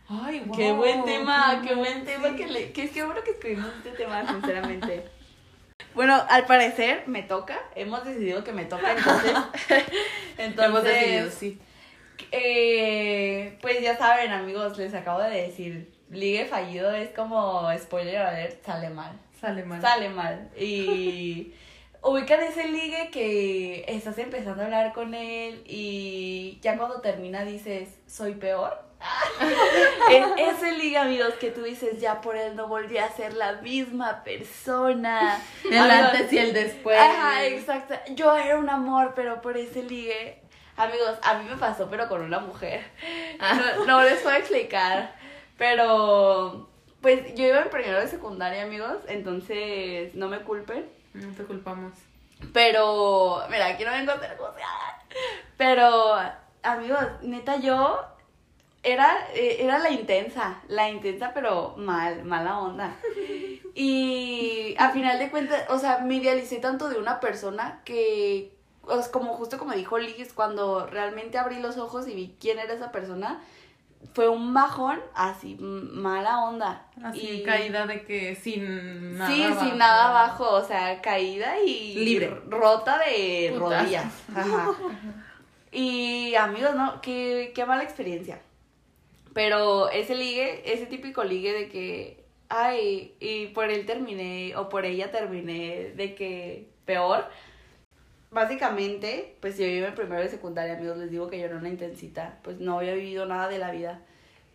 Ay, 0.09 0.41
wow, 0.47 0.57
Qué 0.57 0.73
buen 0.73 1.05
tema, 1.05 1.61
qué 1.67 1.75
buen 1.75 2.01
sí. 2.01 2.07
tema 2.07 2.37
que 2.37 2.47
le, 2.47 2.73
que 2.73 2.85
es 2.85 2.91
que 2.93 3.03
bueno 3.03 3.23
que 3.25 3.33
escribimos 3.33 3.71
este 3.79 3.91
tema, 3.91 4.25
sinceramente. 4.31 5.05
Bueno, 5.97 6.23
al 6.29 6.45
parecer 6.45 7.05
me 7.07 7.23
toca. 7.23 7.59
Hemos 7.75 8.05
decidido 8.05 8.45
que 8.45 8.53
me 8.53 8.67
toca, 8.67 8.93
entonces. 8.93 9.33
entonces 10.39 10.65
Hemos 10.67 10.85
decidido, 10.85 11.31
sí. 11.31 11.59
eh, 12.31 13.59
pues 13.63 13.81
ya 13.81 13.97
saben, 13.97 14.31
amigos, 14.31 14.77
les 14.79 14.95
acabo 14.95 15.21
de 15.21 15.31
decir. 15.31 15.91
Ligue 16.11 16.45
fallido 16.45 16.93
es 16.93 17.09
como 17.11 17.69
spoiler 17.79 18.19
alert, 18.19 18.65
sale 18.65 18.91
mal. 18.91 19.19
Sale 19.41 19.65
mal. 19.65 19.81
Sale 19.81 20.09
mal. 20.11 20.51
Y 20.57 21.53
ubican 22.03 22.43
ese 22.43 22.69
ligue 22.69 23.11
que 23.11 23.85
estás 23.89 24.19
empezando 24.19 24.63
a 24.63 24.67
hablar 24.67 24.93
con 24.93 25.15
él 25.15 25.63
y 25.67 26.59
ya 26.63 26.77
cuando 26.77 27.01
termina 27.01 27.45
dices, 27.45 27.89
soy 28.07 28.35
peor. 28.35 28.86
es 30.11 30.27
ese 30.37 30.73
ligue, 30.73 30.99
amigos, 30.99 31.35
que 31.35 31.51
tú 31.51 31.63
dices, 31.63 32.01
ya 32.01 32.21
por 32.21 32.37
él 32.37 32.57
no 32.57 32.69
volví 32.69 32.99
a 32.99 33.11
ser 33.11 33.35
la 33.35 33.53
misma 33.55 34.25
persona. 34.25 35.41
El 35.65 35.79
Amigos, 35.79 36.11
antes 36.13 36.33
y 36.33 36.39
el 36.39 36.53
después. 36.53 36.99
Ajá, 36.99 37.45
exacto. 37.45 37.95
Yo 38.15 38.37
era 38.37 38.59
un 38.59 38.69
amor, 38.69 39.13
pero 39.15 39.41
por 39.41 39.57
ese 39.57 39.83
ligue. 39.83 40.43
Amigos, 40.77 41.19
a 41.23 41.35
mí 41.35 41.49
me 41.49 41.57
pasó, 41.57 41.89
pero 41.89 42.09
con 42.09 42.23
una 42.23 42.39
mujer. 42.39 42.85
No, 43.41 43.85
no 43.85 44.03
les 44.03 44.21
puedo 44.21 44.37
explicar. 44.37 45.15
Pero, 45.57 46.69
pues 47.01 47.35
yo 47.35 47.45
iba 47.47 47.61
en 47.61 47.71
primero 47.71 47.99
de 47.99 48.09
secundaria, 48.09 48.63
amigos. 48.63 48.99
Entonces, 49.09 50.15
no 50.15 50.29
me 50.29 50.41
culpen. 50.41 50.87
No 51.15 51.35
te 51.35 51.45
culpamos. 51.45 51.93
Pero, 52.53 53.43
mira, 53.51 53.67
aquí 53.67 53.85
no 53.85 53.93
vengo 53.93 54.13
a 54.13 54.17
hacer 54.17 54.37
cosas. 54.37 54.63
Pero, 55.57 56.17
amigos, 56.63 57.01
neta, 57.23 57.57
yo 57.57 58.16
era, 58.87 59.17
eh, 59.35 59.59
era 59.61 59.79
la 59.79 59.91
intensa, 59.91 60.61
la 60.69 60.89
intensa, 60.89 61.33
pero 61.35 61.75
mal, 61.77 62.25
mala 62.25 62.59
onda. 62.59 62.97
Y 63.79 64.75
a 64.79 64.89
final 64.91 65.19
de 65.19 65.29
cuentas, 65.31 65.65
o 65.69 65.79
sea, 65.79 65.99
me 65.99 66.15
idealicé 66.15 66.57
tanto 66.57 66.89
de 66.89 66.99
una 66.99 67.21
persona 67.21 67.83
que, 67.85 68.53
como 69.13 69.35
justo 69.35 69.59
como 69.59 69.73
dijo 69.75 69.99
Liz, 69.99 70.33
cuando 70.33 70.87
realmente 70.87 71.37
abrí 71.37 71.61
los 71.61 71.77
ojos 71.77 72.09
y 72.09 72.15
vi 72.15 72.35
quién 72.41 72.59
era 72.59 72.73
esa 72.73 72.91
persona, 72.91 73.39
fue 74.15 74.31
un 74.31 74.55
bajón 74.55 74.99
así, 75.15 75.57
mala 75.61 76.45
onda. 76.45 76.87
Así, 77.05 77.21
Y- 77.21 77.43
caída 77.43 77.87
de 77.87 78.03
que 78.07 78.35
sin 78.35 79.19
nada 79.19 79.31
sí, 79.31 79.43
abajo. 79.43 79.61
sin 79.67 79.77
nada 79.79 80.09
abajo, 80.09 80.51
o 80.55 80.65
sea, 80.65 81.03
caída 81.03 81.61
y 81.61 81.97
Libre. 81.97 82.31
rota 82.49 82.97
de 82.99 83.55
rodillas. 83.59 84.07
Ajá. 84.35 84.71
Y 85.73 86.35
amigos, 86.37 86.75
no, 86.75 87.03
qué, 87.03 87.53
qué 87.55 87.67
mala 87.67 87.83
experiencia. 87.83 88.41
Pero 89.37 89.91
ese 89.91 90.15
ligue, 90.15 90.63
ese 90.65 90.87
típico 90.87 91.23
ligue 91.23 91.53
de 91.53 91.69
que, 91.69 92.25
ay, 92.49 93.15
y 93.21 93.49
por 93.49 93.71
él 93.71 93.85
terminé, 93.85 94.57
o 94.57 94.71
por 94.71 94.87
ella 94.87 95.11
terminé, 95.13 95.93
de 95.95 96.15
que 96.15 96.71
peor. 96.87 97.27
Básicamente, 98.31 99.37
pues 99.43 99.59
yo 99.59 99.67
iba 99.67 99.89
en 99.89 99.95
primero 99.95 100.23
de 100.23 100.31
secundaria, 100.31 100.79
amigos, 100.79 100.97
les 100.97 101.11
digo 101.11 101.29
que 101.29 101.39
yo 101.39 101.45
era 101.45 101.57
una 101.57 101.69
intensita, 101.69 102.39
pues 102.45 102.61
no 102.61 102.79
había 102.79 102.95
vivido 102.95 103.27
nada 103.27 103.51
de 103.51 103.59
la 103.59 103.73
vida. 103.73 104.01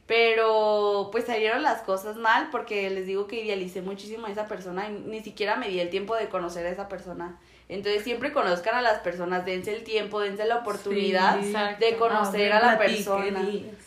Pero 0.07 1.09
pues 1.11 1.25
salieron 1.25 1.61
las 1.61 1.83
cosas 1.83 2.15
mal 2.17 2.49
porque 2.51 2.89
les 2.89 3.05
digo 3.05 3.27
que 3.27 3.43
idealicé 3.43 3.83
muchísimo 3.83 4.25
a 4.25 4.31
esa 4.31 4.47
persona 4.47 4.89
y 4.89 4.93
ni 4.93 5.21
siquiera 5.21 5.57
me 5.57 5.69
di 5.69 5.79
el 5.79 5.91
tiempo 5.91 6.15
de 6.15 6.27
conocer 6.27 6.65
a 6.65 6.71
esa 6.71 6.87
persona. 6.87 7.39
Entonces 7.71 8.03
siempre 8.03 8.33
conozcan 8.33 8.75
a 8.75 8.81
las 8.81 8.99
personas, 8.99 9.45
dense 9.45 9.73
el 9.73 9.83
tiempo, 9.85 10.19
dense 10.19 10.43
la 10.45 10.57
oportunidad 10.57 11.39
Sí, 11.41 11.53
de 11.79 11.95
conocer 11.95 12.51
a 12.51 12.59
la 12.59 12.77
persona. 12.77 13.41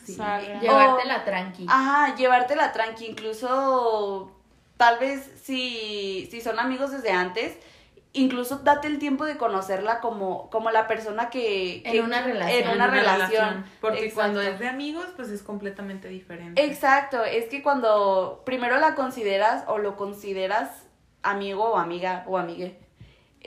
sí. 0.05 0.19
Llevártela 0.63 1.25
tranqui. 1.25 1.67
Ajá, 1.69 2.15
llevártela 2.17 2.73
tranqui, 2.73 3.05
incluso 3.07 4.33
tal 4.79 4.99
vez 4.99 5.31
si, 5.43 6.27
si 6.31 6.41
son 6.41 6.59
amigos 6.59 6.93
desde 6.93 7.13
antes, 7.13 7.59
incluso 8.15 8.57
date 8.61 8.87
el 8.89 8.99
tiempo 8.99 9.27
de 9.27 9.37
conocerla 9.37 10.01
como, 10.01 10.49
como 10.49 10.71
la 10.71 10.87
persona 10.89 11.29
que, 11.29 11.83
En 11.85 12.05
una 12.05 12.23
relación. 12.23 12.63
En 12.63 12.75
una 12.75 12.87
relación. 12.87 13.65
Porque 13.83 13.99
Exacto. 14.07 14.15
cuando 14.15 14.41
es 14.41 14.59
de 14.61 14.69
amigos, 14.69 15.07
pues 15.15 15.29
es 15.29 15.43
completamente 15.43 16.09
diferente. 16.09 16.65
Exacto, 16.65 17.23
es 17.23 17.47
que 17.51 17.63
cuando 17.63 18.43
primero 18.47 18.79
la 18.79 18.95
consideras 18.95 19.65
o 19.67 19.77
lo 19.77 19.97
consideras 19.97 20.71
amigo 21.23 21.65
o 21.65 21.77
amiga 21.77 22.25
o 22.27 22.39
amigue, 22.39 22.79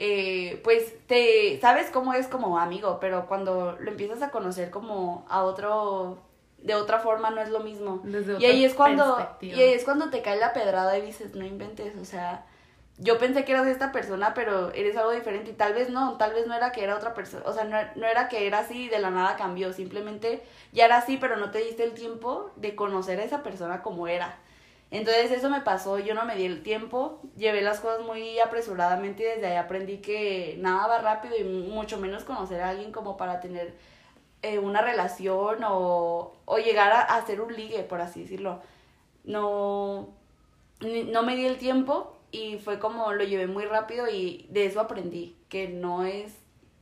eh, 0.00 0.60
pues 0.62 0.94
te 1.08 1.58
sabes 1.60 1.90
cómo 1.90 2.14
es 2.14 2.28
como 2.28 2.60
amigo, 2.60 2.98
pero 3.00 3.26
cuando 3.26 3.76
lo 3.80 3.90
empiezas 3.90 4.22
a 4.22 4.30
conocer 4.30 4.70
como 4.70 5.26
a 5.28 5.42
otro, 5.42 6.18
de 6.58 6.76
otra 6.76 7.00
forma 7.00 7.30
no 7.30 7.40
es 7.40 7.48
lo 7.48 7.58
mismo. 7.60 8.00
Desde 8.04 8.38
Y 8.38 8.46
ahí 8.46 8.64
es 8.64 8.74
cuando, 8.74 9.28
y 9.40 9.50
ahí 9.50 9.72
es 9.72 9.82
cuando 9.82 10.08
te 10.08 10.22
cae 10.22 10.38
la 10.38 10.52
pedrada 10.52 10.96
y 10.96 11.02
dices, 11.02 11.34
no 11.34 11.44
inventes, 11.44 11.96
o 12.00 12.04
sea, 12.04 12.46
yo 12.98 13.18
pensé 13.18 13.44
que 13.44 13.50
eras 13.50 13.66
esta 13.66 13.90
persona, 13.90 14.34
pero 14.34 14.72
eres 14.72 14.96
algo 14.96 15.10
diferente 15.10 15.50
y 15.50 15.54
tal 15.54 15.74
vez 15.74 15.90
no, 15.90 16.16
tal 16.16 16.32
vez 16.32 16.46
no 16.46 16.54
era 16.54 16.70
que 16.70 16.84
era 16.84 16.94
otra 16.94 17.12
persona, 17.12 17.42
o 17.44 17.52
sea, 17.52 17.64
no, 17.64 17.76
no 17.96 18.06
era 18.06 18.28
que 18.28 18.46
era 18.46 18.60
así 18.60 18.84
y 18.84 18.88
de 18.88 19.00
la 19.00 19.10
nada 19.10 19.34
cambió, 19.34 19.72
simplemente 19.72 20.44
ya 20.72 20.84
era 20.84 20.98
así, 20.98 21.16
pero 21.16 21.36
no 21.36 21.50
te 21.50 21.58
diste 21.58 21.82
el 21.82 21.94
tiempo 21.94 22.52
de 22.54 22.76
conocer 22.76 23.18
a 23.18 23.24
esa 23.24 23.42
persona 23.42 23.82
como 23.82 24.06
era. 24.06 24.38
Entonces 24.90 25.30
eso 25.30 25.50
me 25.50 25.60
pasó, 25.60 25.98
yo 25.98 26.14
no 26.14 26.24
me 26.24 26.34
di 26.34 26.46
el 26.46 26.62
tiempo, 26.62 27.20
llevé 27.36 27.60
las 27.60 27.80
cosas 27.80 28.00
muy 28.06 28.38
apresuradamente 28.38 29.22
y 29.22 29.26
desde 29.26 29.46
ahí 29.48 29.56
aprendí 29.56 29.98
que 29.98 30.56
nada 30.60 30.86
va 30.86 30.98
rápido 30.98 31.36
y 31.36 31.44
mucho 31.44 31.98
menos 31.98 32.24
conocer 32.24 32.62
a 32.62 32.70
alguien 32.70 32.90
como 32.90 33.18
para 33.18 33.40
tener 33.40 33.74
eh, 34.42 34.58
una 34.58 34.80
relación 34.80 35.62
o, 35.64 36.32
o 36.44 36.58
llegar 36.58 36.92
a, 36.92 37.02
hacer 37.02 37.40
un 37.42 37.54
ligue, 37.54 37.82
por 37.82 38.00
así 38.00 38.22
decirlo. 38.22 38.62
No, 39.24 40.08
no 40.80 41.22
me 41.22 41.36
di 41.36 41.44
el 41.44 41.58
tiempo 41.58 42.16
y 42.30 42.58
fue 42.58 42.78
como 42.78 43.12
lo 43.12 43.24
llevé 43.24 43.46
muy 43.46 43.64
rápido 43.66 44.08
y 44.08 44.46
de 44.50 44.66
eso 44.66 44.80
aprendí, 44.80 45.36
que 45.50 45.68
no 45.68 46.04
es 46.04 46.34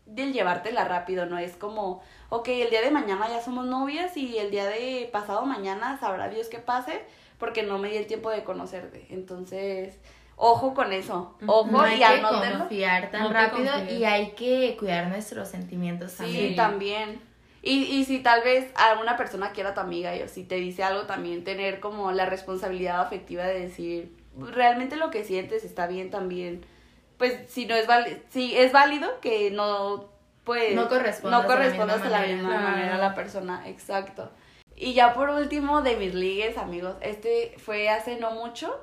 del 0.06 0.32
llevártela 0.32 0.84
rápido, 0.84 1.26
no 1.26 1.38
es 1.38 1.56
como, 1.56 2.02
ok, 2.28 2.48
el 2.48 2.70
día 2.70 2.80
de 2.80 2.90
mañana 2.92 3.28
ya 3.28 3.42
somos 3.42 3.66
novias 3.66 4.16
y 4.16 4.38
el 4.38 4.50
día 4.50 4.66
de 4.66 5.08
pasado 5.12 5.44
mañana 5.46 5.98
sabrá 5.98 6.28
Dios 6.28 6.48
qué 6.48 6.58
pase, 6.58 7.04
porque 7.38 7.62
no 7.62 7.78
me 7.78 7.90
di 7.90 7.96
el 7.96 8.06
tiempo 8.06 8.30
de 8.30 8.44
conocerte. 8.44 9.06
Entonces, 9.10 9.98
ojo 10.36 10.74
con 10.74 10.92
eso, 10.92 11.34
ojo 11.46 11.70
No 11.70 11.80
hay 11.82 11.96
y 11.96 11.98
que 12.04 12.22
confiar 12.22 13.10
tan 13.10 13.22
No 13.24 13.32
rápido 13.32 13.72
y 13.90 14.04
hay 14.04 14.30
que 14.32 14.76
cuidar 14.78 15.08
nuestros 15.08 15.48
sentimientos 15.48 16.12
Sí, 16.12 16.18
también. 16.24 16.56
también. 16.56 17.20
Y, 17.62 17.82
y 17.84 18.04
si 18.04 18.20
tal 18.20 18.42
vez 18.42 18.70
alguna 18.76 19.16
persona 19.16 19.50
quiera 19.50 19.74
tu 19.74 19.80
amiga 19.80 20.14
y 20.14 20.22
o 20.22 20.28
si 20.28 20.44
te 20.44 20.54
dice 20.56 20.84
algo 20.84 21.02
también, 21.02 21.42
tener 21.42 21.80
como 21.80 22.12
la 22.12 22.26
responsabilidad 22.26 23.00
afectiva 23.00 23.44
de 23.44 23.58
decir, 23.60 24.16
realmente 24.38 24.94
lo 24.96 25.10
que 25.10 25.24
sientes 25.24 25.64
está 25.64 25.86
bien 25.88 26.10
también. 26.10 26.64
Pues 27.18 27.34
si 27.48 27.66
no 27.66 27.74
es 27.74 27.86
válido, 27.88 28.18
si 28.28 28.56
es 28.56 28.70
válido 28.72 29.20
que 29.20 29.50
no, 29.50 30.10
pues... 30.44 30.74
No 30.76 30.88
correspondas 30.88 31.42
no 31.42 31.42
de 31.42 31.48
la 31.48 31.54
correspondas 31.56 31.96
misma 32.02 32.06
a 32.06 32.10
la 32.10 32.18
manera. 32.18 32.36
misma 32.36 32.50
Claro. 32.50 32.68
manera 32.70 32.94
a 32.94 32.98
la 32.98 33.14
persona, 33.14 33.68
exacto. 33.68 34.30
Y 34.76 34.92
ya 34.92 35.14
por 35.14 35.30
último, 35.30 35.82
de 35.82 35.96
mis 35.96 36.14
ligues, 36.14 36.58
amigos, 36.58 36.96
este 37.00 37.54
fue 37.58 37.88
hace 37.88 38.20
no 38.20 38.32
mucho, 38.32 38.78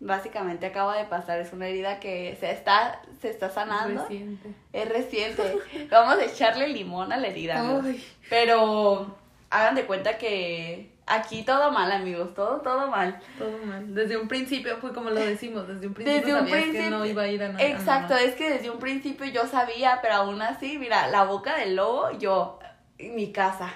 básicamente 0.00 0.66
acaba 0.66 0.96
de 0.96 1.04
pasar, 1.04 1.38
es 1.38 1.52
una 1.52 1.68
herida 1.68 2.00
que 2.00 2.36
se 2.40 2.50
está, 2.50 3.02
se 3.20 3.28
está 3.28 3.50
sanando. 3.50 4.02
Reciente. 4.02 4.54
Es 4.72 4.88
reciente. 4.88 5.58
Vamos 5.90 6.18
a 6.18 6.24
echarle 6.24 6.68
limón 6.68 7.12
a 7.12 7.18
la 7.18 7.28
herida. 7.28 7.82
Pero 8.30 9.16
hagan 9.50 9.74
de 9.74 9.84
cuenta 9.84 10.16
que 10.18 10.90
aquí 11.06 11.42
todo 11.42 11.70
mal, 11.72 11.92
amigos. 11.92 12.34
Todo, 12.34 12.60
todo 12.60 12.88
mal. 12.88 13.20
Todo 13.38 13.58
mal. 13.66 13.94
Desde 13.94 14.16
un 14.16 14.28
principio 14.28 14.78
fue 14.78 14.92
como 14.92 15.10
lo 15.10 15.20
decimos, 15.20 15.68
desde 15.68 15.86
un 15.86 15.94
principio 15.94 16.20
Desde 16.20 16.40
un 16.40 16.48
sabías 16.48 16.70
que 16.70 16.90
no 16.90 17.04
iba 17.04 17.22
a 17.22 17.28
ir 17.28 17.42
a 17.42 17.48
nada. 17.48 17.64
Exacto, 17.64 18.14
es 18.14 18.34
que 18.34 18.50
desde 18.50 18.70
un 18.70 18.78
principio 18.78 19.26
yo 19.26 19.46
sabía, 19.46 19.98
pero 20.00 20.14
aún 20.14 20.40
así, 20.42 20.78
mira, 20.78 21.08
la 21.08 21.24
boca 21.24 21.56
del 21.58 21.76
lobo, 21.76 22.10
yo, 22.18 22.58
en 22.98 23.14
mi 23.14 23.32
casa. 23.32 23.74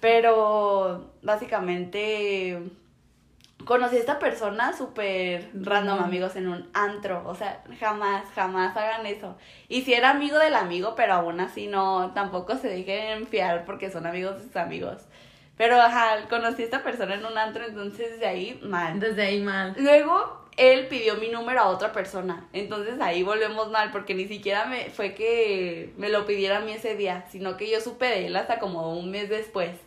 Pero 0.00 1.12
básicamente 1.22 2.62
conocí 3.64 3.96
a 3.96 4.00
esta 4.00 4.18
persona 4.18 4.72
súper 4.76 5.50
random, 5.54 6.02
amigos, 6.02 6.36
en 6.36 6.48
un 6.48 6.68
antro. 6.74 7.22
O 7.26 7.34
sea, 7.34 7.62
jamás, 7.80 8.24
jamás 8.34 8.76
hagan 8.76 9.06
eso. 9.06 9.36
Y 9.68 9.82
si 9.82 9.94
era 9.94 10.10
amigo 10.10 10.38
del 10.38 10.54
amigo, 10.54 10.94
pero 10.94 11.14
aún 11.14 11.40
así 11.40 11.66
no, 11.66 12.12
tampoco 12.14 12.56
se 12.56 12.68
dejen 12.68 13.26
fiar 13.26 13.64
porque 13.64 13.90
son 13.90 14.06
amigos 14.06 14.36
de 14.36 14.42
sus 14.44 14.56
amigos. 14.56 15.06
Pero 15.56 15.80
ajá, 15.80 16.28
conocí 16.28 16.62
a 16.62 16.64
esta 16.64 16.82
persona 16.82 17.14
en 17.14 17.24
un 17.24 17.36
antro, 17.36 17.64
entonces 17.64 18.18
de 18.18 18.26
ahí 18.26 18.60
mal. 18.62 18.98
Desde 18.98 19.22
ahí 19.22 19.40
mal. 19.40 19.74
Luego 19.78 20.42
él 20.56 20.86
pidió 20.88 21.16
mi 21.16 21.28
número 21.28 21.60
a 21.60 21.68
otra 21.68 21.92
persona. 21.92 22.48
Entonces 22.52 23.00
ahí 23.00 23.22
volvemos 23.22 23.70
mal 23.70 23.90
porque 23.90 24.14
ni 24.14 24.26
siquiera 24.26 24.66
me 24.66 24.90
fue 24.90 25.14
que 25.14 25.92
me 25.96 26.08
lo 26.08 26.26
pidiera 26.26 26.58
a 26.58 26.60
mí 26.60 26.72
ese 26.72 26.96
día, 26.96 27.24
sino 27.30 27.56
que 27.56 27.70
yo 27.70 27.80
supe 27.80 28.06
de 28.06 28.26
él 28.26 28.36
hasta 28.36 28.58
como 28.58 28.98
un 28.98 29.10
mes 29.10 29.28
después. 29.28 29.78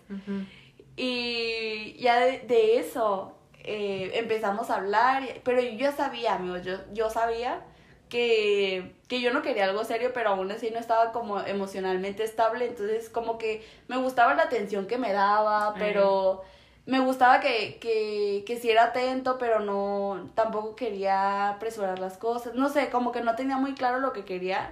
Y 0.96 1.98
ya 2.00 2.20
de, 2.20 2.40
de 2.40 2.80
eso 2.80 3.36
eh, 3.60 4.12
empezamos 4.16 4.70
a 4.70 4.76
hablar, 4.76 5.24
pero 5.44 5.60
yo 5.60 5.72
ya 5.72 5.92
sabía, 5.92 6.36
amigos, 6.36 6.64
yo, 6.64 6.78
yo 6.94 7.10
sabía 7.10 7.62
que, 8.10 8.96
que 9.08 9.22
yo 9.22 9.34
no 9.34 9.42
quería 9.42 9.66
algo 9.66 9.84
serio, 9.84 10.12
pero 10.14 10.30
aún 10.30 10.52
así 10.52 10.70
no 10.72 10.80
estaba 10.80 11.12
como 11.12 11.40
emocionalmente 11.42 12.24
estable, 12.24 12.68
entonces 12.68 13.10
como 13.10 13.38
que 13.38 13.66
me 13.88 13.98
gustaba 13.98 14.34
la 14.36 14.44
atención 14.44 14.88
que 14.88 14.98
me 14.98 15.14
daba, 15.14 15.70
Ay. 15.70 15.74
pero 15.78 16.44
me 16.86 17.00
gustaba 17.00 17.40
que, 17.40 17.78
que, 17.80 18.44
que 18.46 18.60
sí 18.60 18.70
era 18.70 18.86
atento, 18.86 19.38
pero 19.40 19.60
no, 19.60 20.30
tampoco 20.36 20.76
quería 20.76 21.50
apresurar 21.50 22.00
las 22.00 22.18
cosas. 22.18 22.54
No 22.54 22.70
sé, 22.70 22.90
como 22.90 23.12
que 23.12 23.22
no 23.22 23.36
tenía 23.36 23.58
muy 23.58 23.74
claro 23.74 24.00
lo 24.00 24.14
que 24.14 24.24
quería. 24.24 24.72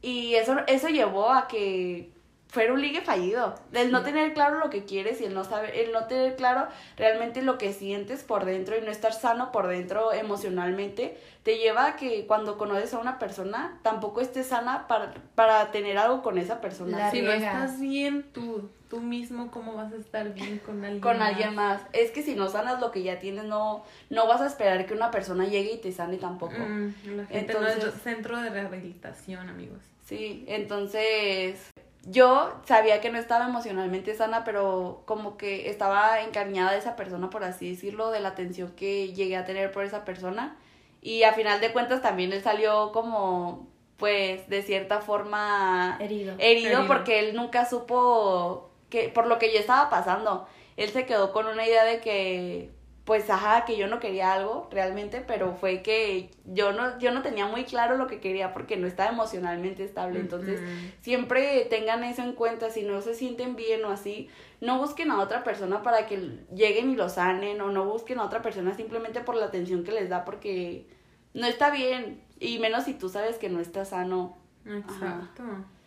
Y 0.00 0.34
eso, 0.36 0.56
eso 0.66 0.88
llevó 0.88 1.30
a 1.30 1.48
que 1.48 2.13
fuera 2.54 2.72
un 2.72 2.80
ligue 2.80 3.00
fallido. 3.00 3.56
El 3.72 3.90
no 3.90 4.02
tener 4.02 4.32
claro 4.32 4.60
lo 4.60 4.70
que 4.70 4.84
quieres 4.84 5.20
y 5.20 5.24
el 5.24 5.34
no 5.34 5.42
saber, 5.44 5.74
el 5.74 5.90
no 5.92 6.06
tener 6.06 6.36
claro 6.36 6.68
realmente 6.96 7.42
lo 7.42 7.58
que 7.58 7.72
sientes 7.72 8.22
por 8.22 8.44
dentro 8.44 8.78
y 8.78 8.80
no 8.80 8.92
estar 8.92 9.12
sano 9.12 9.50
por 9.50 9.66
dentro 9.66 10.12
emocionalmente, 10.12 11.18
te 11.42 11.58
lleva 11.58 11.86
a 11.86 11.96
que 11.96 12.26
cuando 12.26 12.56
conoces 12.56 12.94
a 12.94 12.98
una 13.00 13.18
persona 13.18 13.78
tampoco 13.82 14.20
estés 14.20 14.46
sana 14.46 14.86
para, 14.86 15.12
para 15.34 15.72
tener 15.72 15.98
algo 15.98 16.22
con 16.22 16.38
esa 16.38 16.60
persona. 16.60 16.96
La 16.96 17.10
Si 17.10 17.22
no 17.22 17.32
estás 17.32 17.80
bien 17.80 18.22
tú, 18.32 18.70
tú 18.88 19.00
mismo, 19.00 19.50
¿cómo 19.50 19.74
vas 19.74 19.92
a 19.92 19.96
estar 19.96 20.32
bien 20.32 20.58
con 20.60 20.84
alguien 20.84 21.00
con 21.00 21.18
más? 21.18 21.30
alguien 21.30 21.54
más. 21.56 21.82
Es 21.92 22.12
que 22.12 22.22
si 22.22 22.36
no 22.36 22.48
sanas 22.48 22.80
lo 22.80 22.92
que 22.92 23.02
ya 23.02 23.18
tienes, 23.18 23.44
no, 23.44 23.84
no 24.10 24.28
vas 24.28 24.40
a 24.40 24.46
esperar 24.46 24.86
que 24.86 24.94
una 24.94 25.10
persona 25.10 25.44
llegue 25.46 25.72
y 25.72 25.78
te 25.78 25.90
sane 25.90 26.18
tampoco. 26.18 26.54
Mm, 26.56 26.94
la 27.16 27.26
gente 27.26 27.52
no 27.54 27.66
Entonces- 27.66 27.94
es 27.96 28.02
centro 28.02 28.40
de 28.40 28.50
rehabilitación, 28.50 29.48
amigos. 29.48 29.80
Sí, 30.04 30.44
entonces 30.48 31.70
yo 32.06 32.52
sabía 32.64 33.00
que 33.00 33.10
no 33.10 33.18
estaba 33.18 33.46
emocionalmente 33.46 34.14
sana, 34.14 34.44
pero 34.44 35.02
como 35.06 35.36
que 35.36 35.70
estaba 35.70 36.20
encariñada 36.20 36.72
de 36.72 36.78
esa 36.78 36.96
persona, 36.96 37.30
por 37.30 37.44
así 37.44 37.70
decirlo, 37.70 38.10
de 38.10 38.20
la 38.20 38.28
atención 38.30 38.72
que 38.76 39.12
llegué 39.12 39.36
a 39.36 39.44
tener 39.44 39.72
por 39.72 39.84
esa 39.84 40.04
persona. 40.04 40.56
Y 41.00 41.22
a 41.22 41.32
final 41.32 41.60
de 41.60 41.72
cuentas 41.72 42.02
también 42.02 42.32
él 42.32 42.42
salió 42.42 42.92
como, 42.92 43.68
pues, 43.96 44.48
de 44.48 44.62
cierta 44.62 45.00
forma 45.00 45.96
Herido. 46.00 46.34
herido, 46.38 46.70
Herido. 46.70 46.86
porque 46.86 47.20
él 47.20 47.34
nunca 47.34 47.68
supo 47.68 48.70
que 48.90 49.08
por 49.08 49.26
lo 49.26 49.38
que 49.38 49.52
yo 49.52 49.58
estaba 49.58 49.90
pasando. 49.90 50.46
Él 50.76 50.90
se 50.90 51.06
quedó 51.06 51.32
con 51.32 51.46
una 51.46 51.66
idea 51.66 51.84
de 51.84 52.00
que 52.00 52.70
pues 53.04 53.28
ajá, 53.28 53.66
que 53.66 53.76
yo 53.76 53.86
no 53.86 54.00
quería 54.00 54.32
algo 54.32 54.66
realmente, 54.70 55.22
pero 55.26 55.54
fue 55.54 55.82
que 55.82 56.30
yo 56.46 56.72
no 56.72 56.98
yo 56.98 57.12
no 57.12 57.20
tenía 57.20 57.46
muy 57.46 57.64
claro 57.64 57.98
lo 57.98 58.06
que 58.06 58.18
quería 58.18 58.54
porque 58.54 58.78
no 58.78 58.86
estaba 58.86 59.10
emocionalmente 59.10 59.84
estable. 59.84 60.20
Entonces, 60.20 60.60
siempre 61.02 61.66
tengan 61.68 62.02
eso 62.02 62.22
en 62.22 62.32
cuenta, 62.32 62.70
si 62.70 62.82
no 62.82 63.02
se 63.02 63.14
sienten 63.14 63.56
bien 63.56 63.84
o 63.84 63.90
así, 63.90 64.30
no 64.62 64.78
busquen 64.78 65.10
a 65.10 65.20
otra 65.20 65.44
persona 65.44 65.82
para 65.82 66.06
que 66.06 66.38
lleguen 66.54 66.90
y 66.90 66.96
lo 66.96 67.10
sanen 67.10 67.60
o 67.60 67.70
no 67.70 67.84
busquen 67.84 68.20
a 68.20 68.24
otra 68.24 68.40
persona 68.40 68.72
simplemente 68.74 69.20
por 69.20 69.36
la 69.36 69.46
atención 69.46 69.84
que 69.84 69.92
les 69.92 70.08
da 70.08 70.24
porque 70.24 70.86
no 71.34 71.46
está 71.46 71.70
bien 71.70 72.22
y 72.40 72.58
menos 72.58 72.84
si 72.84 72.94
tú 72.94 73.10
sabes 73.10 73.36
que 73.36 73.50
no 73.50 73.60
está 73.60 73.84
sano. 73.84 74.38
Exacto. 74.64 75.42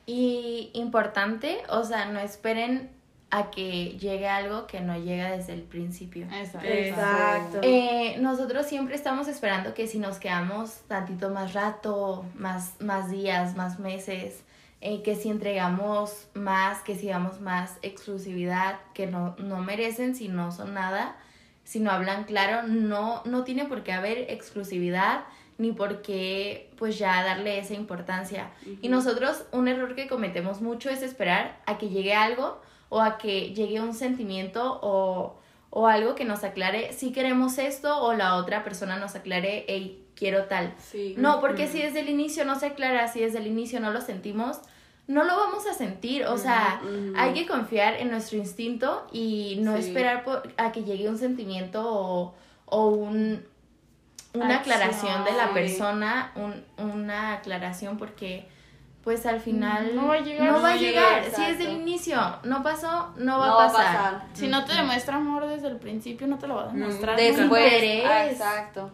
Y 0.06 0.70
importante, 0.74 1.64
o 1.70 1.84
sea, 1.84 2.06
no 2.06 2.20
esperen 2.20 2.92
a 3.30 3.52
que 3.52 3.98
llegue 3.98 4.28
algo 4.28 4.68
que 4.68 4.80
no 4.80 4.98
llega 4.98 5.32
desde 5.32 5.54
el 5.54 5.64
principio. 5.64 6.28
Exacto. 6.32 6.68
Exacto. 6.68 7.60
Eh, 7.62 8.18
nosotros 8.20 8.66
siempre 8.66 8.96
estamos 8.96 9.28
esperando 9.28 9.74
que 9.74 9.88
si 9.88 10.00
nos 10.00 10.18
quedamos 10.18 10.82
tantito 10.88 11.30
más 11.30 11.54
rato, 11.54 12.26
más, 12.36 12.80
más 12.80 13.12
días, 13.12 13.56
más 13.58 13.80
meses, 13.80 14.44
eh, 14.80 15.02
que 15.02 15.16
si 15.16 15.30
entregamos 15.30 16.28
más, 16.36 16.82
que 16.84 16.96
si 16.96 17.08
damos 17.08 17.42
más 17.42 17.78
exclusividad, 17.82 18.80
que 18.94 19.08
no, 19.08 19.36
no 19.40 19.58
merecen 19.58 20.16
si 20.16 20.30
no 20.30 20.52
son 20.52 20.74
nada, 20.74 21.18
si 21.66 21.82
no 21.82 21.92
hablan 21.92 22.24
claro, 22.24 22.66
no, 22.66 23.24
no 23.26 23.44
tiene 23.44 23.66
por 23.66 23.84
qué 23.84 23.92
haber 23.92 24.32
exclusividad 24.32 25.26
ni 25.58 25.74
por 25.74 26.02
qué 26.02 26.70
pues 26.78 26.98
ya 26.98 27.24
darle 27.24 27.60
esa 27.60 27.74
importancia. 27.74 28.52
Y 28.82 28.88
nosotros 28.88 29.44
un 29.52 29.68
error 29.68 29.96
que 29.96 30.08
cometemos 30.08 30.62
mucho 30.62 30.90
es 30.90 31.02
esperar 31.02 31.58
a 31.66 31.78
que 31.78 31.90
llegue 31.90 32.14
algo 32.14 32.62
o 32.90 33.02
a 33.02 33.18
que 33.18 33.54
llegue 33.54 33.80
un 33.82 33.94
sentimiento 33.94 34.80
o, 34.82 35.38
o 35.70 35.88
algo 35.88 36.16
que 36.16 36.26
nos 36.26 36.44
aclare 36.44 36.94
si 36.94 37.12
queremos 37.12 37.58
esto 37.58 38.02
o 38.02 38.14
la 38.14 38.36
otra 38.36 38.64
persona 38.64 38.98
nos 38.98 39.16
aclare, 39.16 39.66
hey, 39.68 40.04
quiero 40.16 40.46
tal. 40.46 40.74
Sí. 40.80 41.14
No, 41.18 41.42
porque 41.42 41.68
si 41.68 41.82
desde 41.82 42.00
el 42.00 42.10
inicio 42.10 42.46
no 42.46 42.58
se 42.60 42.68
aclara, 42.68 43.08
si 43.08 43.20
desde 43.20 43.40
el 43.40 43.48
inicio 43.48 43.80
no 43.80 43.92
lo 43.92 44.02
sentimos, 44.02 44.60
no 45.08 45.24
lo 45.24 45.36
vamos 45.38 45.66
a 45.68 45.74
sentir. 45.74 46.26
O 46.26 46.38
sea, 46.38 46.82
hay 47.16 47.34
que 47.34 47.46
confiar 47.46 47.96
en 47.96 48.10
nuestro 48.12 48.38
instinto 48.38 49.06
y 49.12 49.58
no 49.62 49.76
Sí. 49.78 49.88
esperar 49.90 50.24
por- 50.24 50.44
a 50.58 50.72
que 50.72 50.84
llegue 50.84 51.08
un 51.08 51.18
sentimiento 51.18 51.84
o, 51.86 52.34
o 52.66 52.88
un, 52.88 53.46
una 54.34 54.56
Acción. 54.58 54.74
aclaración 54.76 55.24
de 55.24 55.32
la 55.34 55.54
persona, 55.54 56.32
un- 56.36 56.64
una 56.84 57.34
aclaración 57.34 57.98
porque 57.98 58.48
pues 59.08 59.26
al 59.26 59.40
final 59.40 59.96
No 59.96 60.08
va 60.10 60.16
a 60.16 60.20
llegar. 60.20 60.52
no 60.52 60.62
va 60.62 60.74
a 60.74 60.76
llega, 60.76 61.22
llegar. 61.22 61.34
Si 61.34 61.42
desde 61.46 61.64
el 61.64 61.78
inicio 61.78 62.20
no 62.44 62.62
pasó, 62.62 63.14
no 63.16 63.40
va 63.40 63.48
No 63.48 63.60
a 63.62 63.68
pasar. 63.68 64.26
Si 64.34 64.50
no 64.50 64.66
te 64.66 64.74
demuestra 64.74 65.16
amor 65.16 65.48
desde 65.48 65.70
el 65.70 65.78
principio, 65.78 66.28
no 66.28 66.38
te 66.38 66.46
lo 66.46 66.56
va 66.56 66.64
a 66.66 66.74
demostrar. 66.74 67.16
Des- 67.16 67.40
nunca. 67.40 67.56
Después, 67.58 68.04
ah, 68.06 68.26
exacto. 68.30 68.92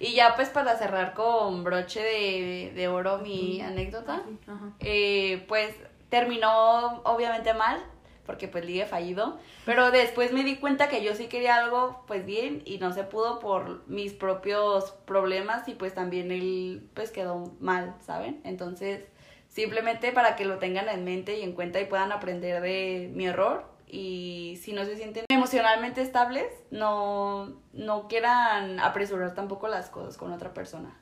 Y 0.00 0.14
ya 0.14 0.34
pues 0.34 0.48
para 0.48 0.76
cerrar 0.76 1.14
con 1.14 1.62
broche 1.62 2.00
de, 2.00 2.72
de 2.74 2.88
oro 2.88 3.18
mi 3.18 3.60
anécdota, 3.60 4.22
Ajá. 4.48 4.70
eh, 4.80 5.44
pues 5.46 5.72
terminó 6.08 7.00
obviamente 7.04 7.54
mal, 7.54 7.78
porque 8.26 8.48
pues 8.48 8.64
ligue 8.64 8.84
fallido, 8.84 9.38
pero 9.64 9.92
después 9.92 10.32
me 10.32 10.42
di 10.42 10.56
cuenta 10.56 10.88
que 10.88 11.04
yo 11.04 11.14
sí 11.14 11.26
quería 11.28 11.54
algo 11.54 12.02
pues 12.08 12.26
bien 12.26 12.62
y 12.64 12.78
no 12.78 12.92
se 12.92 13.04
pudo 13.04 13.38
por 13.38 13.86
mis 13.86 14.12
propios 14.12 14.90
problemas 15.04 15.68
y 15.68 15.74
pues 15.74 15.94
también 15.94 16.32
él 16.32 16.88
pues 16.94 17.12
quedó 17.12 17.52
mal, 17.60 17.94
¿saben? 18.04 18.40
Entonces 18.42 19.04
simplemente 19.52 20.12
para 20.12 20.34
que 20.34 20.44
lo 20.44 20.58
tengan 20.58 20.88
en 20.88 21.04
mente 21.04 21.38
y 21.38 21.42
en 21.42 21.52
cuenta 21.52 21.80
y 21.80 21.84
puedan 21.84 22.10
aprender 22.10 22.62
de 22.62 23.10
mi 23.14 23.26
error 23.26 23.70
y 23.86 24.58
si 24.62 24.72
no 24.72 24.84
se 24.84 24.96
sienten 24.96 25.26
emocionalmente 25.28 26.00
estables, 26.00 26.46
no, 26.70 27.60
no 27.74 28.08
quieran 28.08 28.80
apresurar 28.80 29.34
tampoco 29.34 29.68
las 29.68 29.90
cosas 29.90 30.16
con 30.16 30.32
otra 30.32 30.54
persona. 30.54 30.96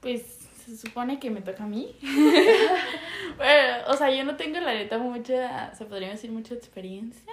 Pues 0.00 0.22
se 0.64 0.76
supone 0.76 1.18
que 1.18 1.30
me 1.30 1.42
toca 1.42 1.64
a 1.64 1.66
mí. 1.66 1.96
o 3.88 3.94
sea, 3.94 4.14
yo 4.14 4.24
no 4.24 4.36
tengo 4.36 4.60
la 4.60 4.72
neta 4.72 4.98
mucha, 4.98 5.74
se 5.74 5.84
podría 5.84 6.10
decir 6.10 6.30
mucha 6.30 6.54
experiencia, 6.54 7.32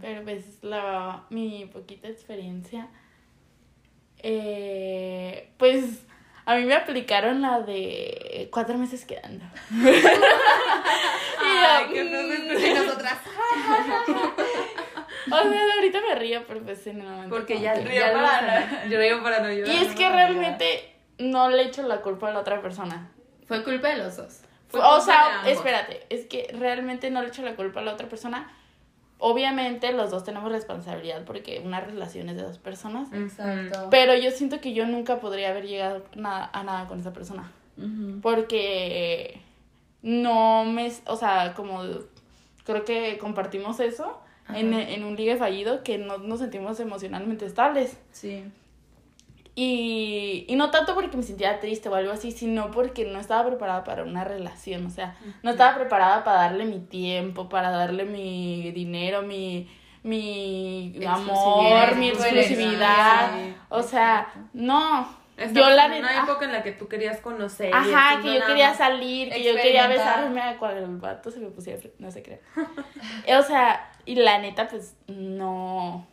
pero 0.00 0.22
pues 0.22 0.62
la, 0.62 1.24
mi 1.30 1.66
poquita 1.66 2.06
experiencia, 2.06 2.88
eh, 4.22 5.50
pues 5.58 6.04
a 6.48 6.56
mí 6.56 6.64
me 6.64 6.74
aplicaron 6.74 7.42
la 7.42 7.60
de 7.60 8.48
cuatro 8.50 8.76
meses 8.78 9.04
quedando. 9.04 9.44
Ay, 9.70 9.84
Y 11.90 11.92
qué 11.92 12.10
yo, 12.10 12.22
se 12.22 12.26
mm, 12.26 12.50
escucha 12.50 12.82
nosotras. 12.84 13.18
O 15.30 15.42
sea, 15.42 15.60
ahorita 15.74 16.00
me 16.00 16.14
río, 16.14 16.42
pero 16.48 16.62
pues 16.62 16.86
en 16.86 17.02
el 17.02 17.06
momento 17.06 17.36
Porque 17.36 17.60
ya, 17.60 17.74
Río 17.74 18.00
para. 18.14 18.86
Yo 18.86 18.98
río 18.98 19.22
para 19.22 19.40
no 19.40 19.52
llorar. 19.52 19.74
Y 19.74 19.84
es 19.84 19.94
que 19.94 20.08
realmente 20.08 20.90
no 21.18 21.50
le 21.50 21.64
echo 21.64 21.82
la 21.82 22.00
culpa 22.00 22.30
a 22.30 22.32
la 22.32 22.40
otra 22.40 22.62
persona. 22.62 23.10
Fue 23.46 23.62
culpa 23.62 23.88
de 23.88 23.98
los 23.98 24.16
dos. 24.16 24.40
Fue 24.68 24.80
o 24.80 25.02
sea, 25.02 25.42
espérate, 25.44 26.06
es 26.08 26.24
que 26.24 26.48
realmente 26.58 27.10
no 27.10 27.20
le 27.20 27.28
echo 27.28 27.42
la 27.42 27.56
culpa 27.56 27.80
a 27.80 27.82
la 27.82 27.92
otra 27.92 28.08
persona. 28.08 28.50
Obviamente 29.18 29.92
los 29.92 30.10
dos 30.10 30.24
tenemos 30.24 30.50
responsabilidad 30.50 31.24
porque 31.24 31.60
una 31.64 31.80
relación 31.80 32.28
es 32.28 32.36
de 32.36 32.42
dos 32.42 32.58
personas. 32.58 33.12
Exacto. 33.12 33.88
Pero 33.90 34.14
yo 34.14 34.30
siento 34.30 34.60
que 34.60 34.72
yo 34.72 34.86
nunca 34.86 35.18
podría 35.18 35.50
haber 35.50 35.66
llegado 35.66 36.04
nada, 36.14 36.50
a 36.52 36.62
nada 36.62 36.86
con 36.86 37.00
esa 37.00 37.12
persona. 37.12 37.50
Porque 38.22 39.40
no 40.02 40.64
me, 40.64 40.92
o 41.06 41.16
sea, 41.16 41.54
como 41.54 41.82
creo 42.64 42.84
que 42.84 43.18
compartimos 43.18 43.78
eso 43.78 44.20
en, 44.52 44.72
en 44.74 45.04
un 45.04 45.14
ligue 45.14 45.36
fallido 45.36 45.84
que 45.84 45.98
no 45.98 46.18
nos 46.18 46.40
sentimos 46.40 46.80
emocionalmente 46.80 47.46
estables. 47.46 47.96
Sí. 48.10 48.44
Y, 49.60 50.44
y 50.46 50.54
no 50.54 50.70
tanto 50.70 50.94
porque 50.94 51.16
me 51.16 51.24
sentía 51.24 51.58
triste 51.58 51.88
o 51.88 51.94
algo 51.96 52.12
así, 52.12 52.30
sino 52.30 52.70
porque 52.70 53.04
no 53.06 53.18
estaba 53.18 53.44
preparada 53.44 53.82
para 53.82 54.04
una 54.04 54.22
relación. 54.22 54.86
O 54.86 54.90
sea, 54.90 55.16
no 55.42 55.50
estaba 55.50 55.76
preparada 55.76 56.22
para 56.22 56.42
darle 56.42 56.64
mi 56.64 56.78
tiempo, 56.78 57.48
para 57.48 57.70
darle 57.70 58.04
mi 58.04 58.70
dinero, 58.70 59.22
mi, 59.22 59.68
mi 60.04 60.94
amor, 61.04 61.96
mi 61.96 62.10
Exclusividad. 62.10 63.32
Sí, 63.32 63.56
O 63.70 63.82
sea, 63.82 64.32
no. 64.52 65.08
Yo 65.52 65.70
la 65.70 65.86
en 65.86 66.04
una 66.04 66.22
época 66.22 66.44
en 66.44 66.52
la 66.52 66.62
que 66.62 66.70
tú 66.70 66.86
querías 66.86 67.18
conocer. 67.18 67.74
Ajá, 67.74 68.22
que 68.22 68.38
yo 68.38 68.46
quería 68.46 68.74
salir, 68.74 69.28
que 69.28 69.42
yo 69.42 69.56
quería 69.56 69.88
besarme 69.88 70.40
a 70.40 70.56
cual 70.56 70.76
el 70.76 70.86
vato 70.98 71.32
se 71.32 71.40
me 71.40 71.48
pusiera, 71.48 71.82
no 71.98 72.12
se 72.12 72.22
crea. 72.22 72.38
o 73.36 73.42
sea, 73.42 73.90
y 74.06 74.14
la 74.14 74.38
neta, 74.38 74.68
pues, 74.68 74.94
no. 75.08 76.06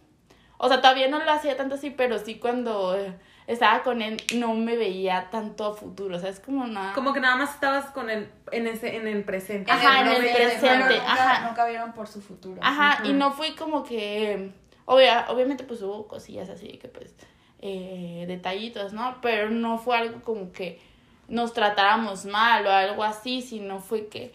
O 0.58 0.68
sea, 0.68 0.82
todavía 0.82 1.10
no 1.10 1.20
lo 1.20 1.32
hacía 1.32 1.56
tanto 1.56 1.76
así, 1.76 1.92
pero 1.92 2.18
sí 2.18 2.40
cuando 2.40 2.98
eh, 2.98 3.14
estaba 3.48 3.84
con 3.84 4.02
él 4.02 4.22
no 4.36 4.54
me 4.56 4.76
veía 4.76 5.30
tanto 5.32 5.66
a 5.66 5.74
futuro. 5.74 6.16
O 6.18 6.20
sea, 6.20 6.30
es 6.30 6.40
como 6.40 6.66
nada. 6.66 6.94
Como 6.94 7.14
que 7.14 7.20
nada 7.20 7.36
más 7.36 7.54
estabas 7.54 7.86
con 7.88 8.10
el, 8.10 8.30
en 8.52 8.68
ese, 8.68 8.96
en 8.96 9.08
el 9.08 9.24
presente. 9.24 9.72
Ajá, 9.72 10.02
en 10.02 10.08
el 10.08 10.34
presente, 10.34 10.78
nunca, 10.78 11.12
ajá. 11.12 11.48
nunca 11.48 11.66
vieron 11.68 11.94
por 11.94 12.08
su 12.08 12.22
futuro. 12.22 12.60
Ajá, 12.64 13.06
y 13.06 13.14
no 13.14 13.32
fue 13.32 13.56
como 13.56 13.84
que. 13.84 14.52
Obvia, 14.86 15.26
obviamente, 15.30 15.64
pues 15.64 15.82
hubo 15.82 16.08
cosillas 16.08 16.50
así 16.50 16.78
que, 16.78 16.88
pues, 16.88 17.16
eh, 17.60 18.26
detallitos, 18.28 18.94
¿no? 18.94 19.18
Pero 19.22 19.50
no 19.50 19.80
fue 19.80 19.98
algo 19.98 20.22
como 20.22 20.52
que 20.52 20.80
nos 21.28 21.54
tratáramos 21.54 22.26
mal 22.26 22.66
o 22.68 22.72
algo 22.72 23.04
así, 23.04 23.42
sino 23.42 23.80
fue 23.80 24.08
que 24.08 24.32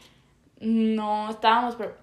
no 0.60 1.30
estábamos 1.30 1.74
pre- 1.74 1.94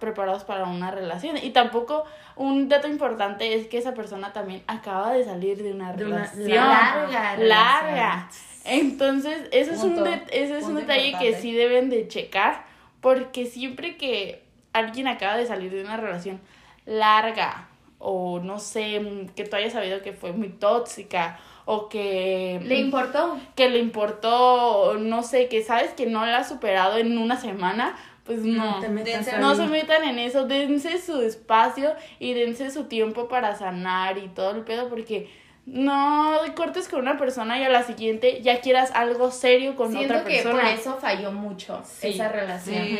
preparados 0.00 0.42
para 0.44 0.64
una 0.64 0.90
relación. 0.90 1.36
Y 1.36 1.50
tampoco 1.50 2.04
un 2.34 2.68
dato 2.68 2.88
importante 2.88 3.54
es 3.54 3.66
que 3.68 3.78
esa 3.78 3.92
persona 3.94 4.32
también 4.32 4.62
acaba 4.66 5.12
de 5.12 5.24
salir 5.24 5.62
de 5.62 5.72
una 5.72 5.92
De 5.92 6.04
una 6.06 6.24
relación. 6.24 6.56
larga. 7.48 8.28
Entonces, 8.64 9.48
eso 9.52 9.72
es 9.72 9.82
un, 9.82 10.02
de- 10.02 10.22
ese 10.32 10.58
es 10.58 10.64
un 10.64 10.74
detalle 10.76 11.14
que 11.18 11.34
sí 11.36 11.52
deben 11.52 11.88
de 11.90 12.08
checar, 12.08 12.64
porque 13.00 13.46
siempre 13.46 13.96
que 13.96 14.42
alguien 14.72 15.06
acaba 15.08 15.36
de 15.36 15.46
salir 15.46 15.70
de 15.70 15.82
una 15.82 15.96
relación 15.96 16.40
larga, 16.84 17.68
o 17.98 18.40
no 18.40 18.58
sé, 18.58 19.00
que 19.36 19.44
tú 19.44 19.56
hayas 19.56 19.72
sabido 19.72 20.02
que 20.02 20.12
fue 20.12 20.32
muy 20.32 20.48
tóxica, 20.48 21.38
o 21.66 21.88
que 21.90 22.58
Le 22.64 22.76
importó. 22.76 23.38
que 23.54 23.68
le 23.68 23.78
importó, 23.80 24.96
no 24.98 25.22
sé, 25.22 25.48
que 25.48 25.62
sabes 25.62 25.90
que 25.90 26.06
no 26.06 26.24
la 26.24 26.38
ha 26.38 26.44
superado 26.44 26.96
en 26.96 27.18
una 27.18 27.36
semana, 27.38 27.94
pues 28.24 28.38
no. 28.40 28.80
te 28.80 28.88
metas 28.88 29.26
dense- 29.26 29.34
ahí. 29.34 29.40
No 29.40 29.54
se 29.54 29.66
metan 29.66 30.02
en 30.04 30.18
eso, 30.18 30.46
dense 30.46 30.98
su 30.98 31.20
espacio 31.20 31.92
y 32.18 32.32
dense 32.34 32.70
su 32.70 32.84
tiempo 32.84 33.28
para 33.28 33.54
sanar 33.56 34.16
y 34.18 34.28
todo 34.28 34.52
el 34.52 34.62
pedo, 34.62 34.88
porque 34.88 35.28
no 35.66 36.38
cortes 36.54 36.88
con 36.88 37.00
una 37.00 37.18
persona 37.18 37.58
y 37.58 37.64
a 37.64 37.68
la 37.68 37.82
siguiente 37.82 38.40
ya 38.42 38.60
quieras 38.60 38.92
algo 38.94 39.30
serio 39.32 39.74
con 39.74 39.90
Siento 39.92 40.14
otra 40.14 40.24
que 40.24 40.36
persona. 40.42 40.62
por 40.62 40.70
eso 40.72 40.96
falló 41.00 41.32
mucho 41.32 41.82
Sí, 41.84 42.08
esa 42.08 42.28
relación. 42.28 42.86
sí. 42.86 42.98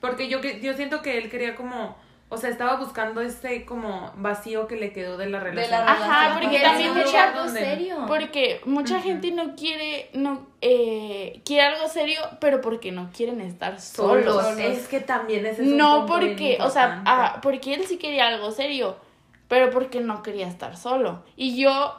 Porque 0.00 0.28
yo, 0.28 0.40
que- 0.40 0.60
yo 0.60 0.74
siento 0.74 1.02
que 1.02 1.18
él 1.18 1.28
quería 1.28 1.56
como, 1.56 1.96
o 2.30 2.36
sea, 2.36 2.50
estaba 2.50 2.76
buscando 2.76 3.20
ese 3.22 3.64
como 3.64 4.12
vacío 4.16 4.66
que 4.66 4.76
le 4.76 4.92
quedó 4.92 5.16
de 5.16 5.28
la 5.30 5.40
relación. 5.40 5.70
la 5.70 5.90
Ajá, 5.92 5.94
relación. 5.96 6.32
porque 6.32 6.44
Porque 6.44 6.56
él 6.56 6.62
también 6.62 6.94
mucha- 6.94 7.24
algo 7.28 7.44
donde- 7.44 7.60
serio. 7.60 7.96
Porque 8.06 8.60
mucha 8.66 9.00
gente 9.00 9.30
no 9.30 9.54
quiere, 9.56 10.10
no, 10.12 10.46
eh, 10.60 11.40
quiere 11.44 11.62
algo 11.62 11.88
serio, 11.88 12.20
pero 12.40 12.60
porque 12.60 12.92
no 12.92 13.10
quieren 13.16 13.40
estar 13.40 13.80
solos. 13.80 14.44
Solos. 14.44 14.58
Es 14.58 14.88
que 14.88 15.00
también 15.00 15.46
es 15.46 15.58
un 15.58 15.76
No 15.76 16.04
porque, 16.06 16.58
o 16.60 16.68
sea, 16.70 17.02
ah, 17.06 17.38
porque 17.42 17.74
él 17.74 17.84
sí 17.86 17.96
quería 17.96 18.28
algo 18.28 18.50
serio, 18.50 18.96
pero 19.48 19.70
porque 19.70 20.00
no 20.00 20.22
quería 20.22 20.48
estar 20.48 20.76
solo. 20.76 21.24
Y 21.36 21.56
yo 21.58 21.94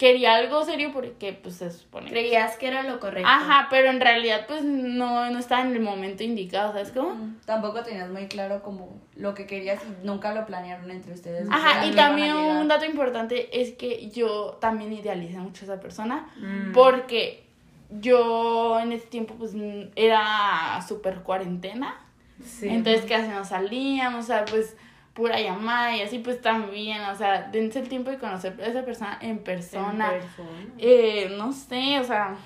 quería 0.00 0.34
algo 0.36 0.64
serio 0.64 0.92
porque, 0.94 1.34
pues, 1.34 1.56
se 1.56 1.70
supone. 1.70 2.08
Creías 2.08 2.56
que 2.56 2.68
era 2.68 2.82
lo 2.84 2.98
correcto. 3.00 3.28
Ajá, 3.28 3.66
pero 3.68 3.90
en 3.90 4.00
realidad, 4.00 4.46
pues, 4.48 4.64
no, 4.64 5.30
no 5.30 5.38
estaba 5.38 5.60
en 5.60 5.72
el 5.74 5.80
momento 5.80 6.24
indicado, 6.24 6.72
¿sabes 6.72 6.90
cómo? 6.90 7.10
Mm, 7.16 7.40
Tampoco 7.44 7.82
tenías 7.82 8.08
muy 8.08 8.26
claro 8.26 8.62
como 8.62 8.88
lo 9.14 9.34
que 9.34 9.44
querías 9.46 9.82
y 9.84 10.06
nunca 10.06 10.32
lo 10.32 10.46
planearon 10.46 10.90
entre 10.90 11.12
ustedes. 11.12 11.46
Ajá, 11.50 11.84
y 11.84 11.90
también 11.92 12.34
un 12.34 12.66
dato 12.66 12.86
importante 12.86 13.60
es 13.60 13.72
que 13.72 14.08
yo 14.08 14.56
también 14.58 14.90
idealicé 14.94 15.36
mucho 15.38 15.64
a 15.64 15.74
esa 15.74 15.80
persona 15.80 16.30
Mm. 16.38 16.72
porque 16.72 17.44
yo 17.90 18.80
en 18.80 18.92
ese 18.92 19.06
tiempo, 19.06 19.34
pues, 19.34 19.52
era 19.96 20.80
súper 20.88 21.16
cuarentena. 21.16 21.94
Sí. 22.42 22.68
Entonces 22.70 23.04
casi 23.06 23.28
no 23.28 23.44
salíamos, 23.44 24.24
o 24.24 24.26
sea, 24.26 24.46
pues 24.46 24.76
pura 25.20 25.38
llamada 25.38 25.94
y 25.94 26.00
así 26.00 26.18
pues 26.20 26.40
también, 26.40 27.02
o 27.02 27.14
sea, 27.14 27.42
dense 27.52 27.78
el 27.78 27.88
tiempo 27.90 28.10
de 28.10 28.16
conocer 28.18 28.56
a 28.62 28.66
esa 28.66 28.84
persona 28.86 29.18
en 29.20 29.30
En 29.30 29.38
persona. 29.40 30.10
persona. 30.10 30.48
Eh, 30.78 31.34
no 31.36 31.52
sé, 31.52 31.98
o 32.00 32.04
sea, 32.04 32.36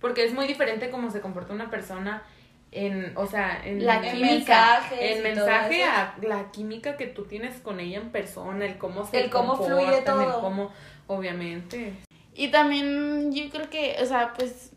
Porque 0.00 0.24
es 0.24 0.32
muy 0.32 0.46
diferente 0.46 0.88
cómo 0.90 1.10
se 1.10 1.20
comporta 1.20 1.52
una 1.52 1.68
persona 1.68 2.22
en, 2.70 3.12
o 3.16 3.26
sea, 3.26 3.60
en, 3.64 3.84
La 3.84 3.96
en 3.96 4.16
química, 4.16 4.80
en 4.92 5.14
todo 5.14 5.22
mensaje 5.34 5.82
a 5.84 6.14
la 6.22 6.52
química 6.52 6.96
que 6.96 7.06
tú 7.08 7.24
tienes 7.24 7.58
con 7.60 7.80
ella 7.80 7.98
en 7.98 8.10
persona, 8.10 8.64
el 8.64 8.78
cómo 8.78 9.04
se 9.04 9.20
El 9.24 9.30
cómo 9.30 9.56
fluye 9.56 9.74
comportan, 9.84 10.20
el 10.20 10.26
todo. 10.28 10.40
cómo, 10.40 10.70
obviamente. 11.08 11.94
y 12.36 12.48
también 12.52 13.32
yo 13.32 13.50
creo 13.50 13.68
que, 13.68 13.96
o 14.00 14.06
sea, 14.06 14.32
pues 14.38 14.72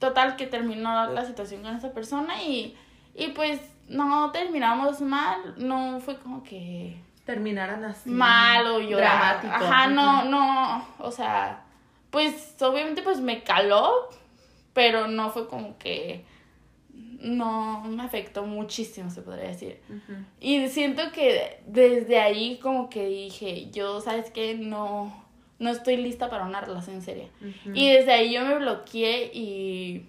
total 0.00 0.34
que 0.36 0.46
terminó 0.46 1.06
la 1.12 1.24
situación 1.24 1.62
con 1.62 1.76
esa 1.76 1.92
persona 1.94 2.42
y, 2.42 2.76
y 3.14 3.28
pues 3.28 3.60
no 3.88 4.30
terminamos 4.32 5.00
mal, 5.00 5.54
no 5.56 6.00
fue 6.00 6.18
como 6.18 6.42
que 6.42 7.00
Terminaran 7.24 7.84
así. 7.84 8.08
mal 8.10 8.66
o 8.66 8.80
llorar. 8.80 9.40
Dramático. 9.40 9.64
Ajá, 9.66 9.86
no, 9.88 10.24
no, 10.24 10.86
o 10.98 11.10
sea, 11.10 11.64
pues 12.10 12.54
obviamente 12.60 13.02
pues 13.02 13.20
me 13.20 13.42
caló, 13.42 14.08
pero 14.72 15.08
no 15.08 15.30
fue 15.30 15.48
como 15.48 15.76
que 15.78 16.24
no 17.20 17.82
me 17.82 18.02
afectó 18.02 18.44
muchísimo, 18.44 19.10
se 19.10 19.22
podría 19.22 19.48
decir. 19.48 19.80
Y 20.40 20.68
siento 20.68 21.10
que 21.12 21.60
desde 21.66 22.20
ahí 22.20 22.58
como 22.58 22.88
que 22.88 23.06
dije, 23.06 23.70
yo, 23.70 24.00
¿sabes 24.00 24.30
qué? 24.30 24.54
No, 24.54 25.24
no 25.58 25.70
estoy 25.70 25.96
lista 25.96 26.30
para 26.30 26.44
una 26.44 26.60
relación 26.60 27.02
seria. 27.02 27.28
Y 27.74 27.90
desde 27.90 28.12
ahí 28.12 28.34
yo 28.34 28.44
me 28.44 28.56
bloqueé 28.58 29.30
y, 29.34 30.08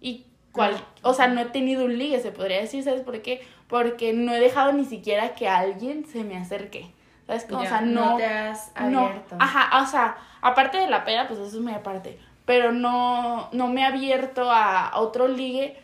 y 0.00 0.26
cual, 0.54 0.80
o 1.02 1.12
sea, 1.12 1.26
no 1.26 1.40
he 1.40 1.46
tenido 1.46 1.84
un 1.84 1.98
ligue, 1.98 2.20
se 2.20 2.30
podría 2.30 2.60
decir, 2.60 2.84
¿sabes 2.84 3.02
por 3.02 3.20
qué? 3.22 3.44
Porque 3.66 4.12
no 4.12 4.32
he 4.32 4.38
dejado 4.38 4.72
ni 4.72 4.84
siquiera 4.84 5.34
que 5.34 5.48
alguien 5.48 6.06
se 6.06 6.22
me 6.22 6.36
acerque. 6.36 6.90
¿Sabes? 7.26 7.44
cómo? 7.48 7.62
O 7.62 7.66
sea, 7.66 7.80
no, 7.80 8.12
no, 8.12 8.16
te 8.16 8.26
has 8.26 8.72
no, 8.88 9.06
abierto. 9.06 9.36
ajá, 9.40 9.82
o 9.82 9.86
sea, 9.86 10.16
aparte 10.42 10.78
de 10.78 10.88
la 10.88 11.04
peda, 11.04 11.26
pues 11.26 11.40
eso 11.40 11.56
es 11.56 11.62
muy 11.62 11.72
aparte, 11.72 12.18
pero 12.44 12.70
no, 12.70 13.48
no 13.52 13.68
me 13.68 13.80
he 13.80 13.84
abierto 13.84 14.50
a 14.50 14.92
otro 14.96 15.26
ligue 15.26 15.76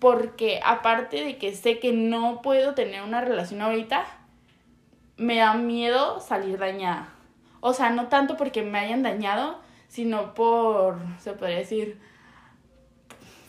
porque 0.00 0.60
aparte 0.64 1.24
de 1.24 1.38
que 1.38 1.54
sé 1.54 1.78
que 1.78 1.92
no 1.92 2.42
puedo 2.42 2.74
tener 2.74 3.02
una 3.02 3.20
relación 3.20 3.62
ahorita, 3.62 4.04
me 5.16 5.36
da 5.36 5.54
miedo 5.54 6.20
salir 6.20 6.58
dañada. 6.58 7.08
O 7.60 7.72
sea, 7.72 7.90
no 7.90 8.08
tanto 8.08 8.36
porque 8.36 8.62
me 8.62 8.78
hayan 8.78 9.02
dañado, 9.02 9.60
sino 9.88 10.34
por, 10.34 10.98
se 11.18 11.32
podría 11.32 11.58
decir, 11.58 12.00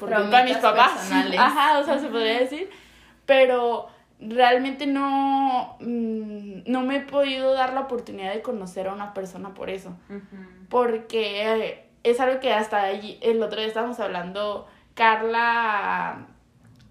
por 0.10 0.22
culpa 0.22 0.38
de 0.40 0.44
mis 0.46 0.58
papás. 0.58 0.92
personales. 0.92 1.40
Ajá, 1.40 1.80
o 1.80 1.84
sea, 1.84 1.98
se 2.00 2.08
podría 2.08 2.40
decir. 2.40 2.70
Pero 3.26 3.88
realmente 4.20 4.86
no, 4.88 5.78
mm, 5.80 6.64
no 6.66 6.82
me 6.82 6.98
he 6.98 7.02
podido 7.02 7.54
dar 7.54 7.74
la 7.74 7.82
oportunidad 7.82 8.34
de 8.34 8.42
conocer 8.42 8.88
a 8.88 8.94
una 8.94 9.14
persona 9.14 9.54
por 9.54 9.70
eso. 9.70 9.96
Porque 10.70 11.44
eh, 11.68 11.86
es 12.04 12.20
algo 12.20 12.40
que 12.40 12.54
hasta 12.54 12.82
allí, 12.84 13.18
el 13.22 13.42
otro 13.42 13.60
día 13.60 13.68
estábamos 13.68 14.00
hablando, 14.00 14.68
Carla 14.94 16.28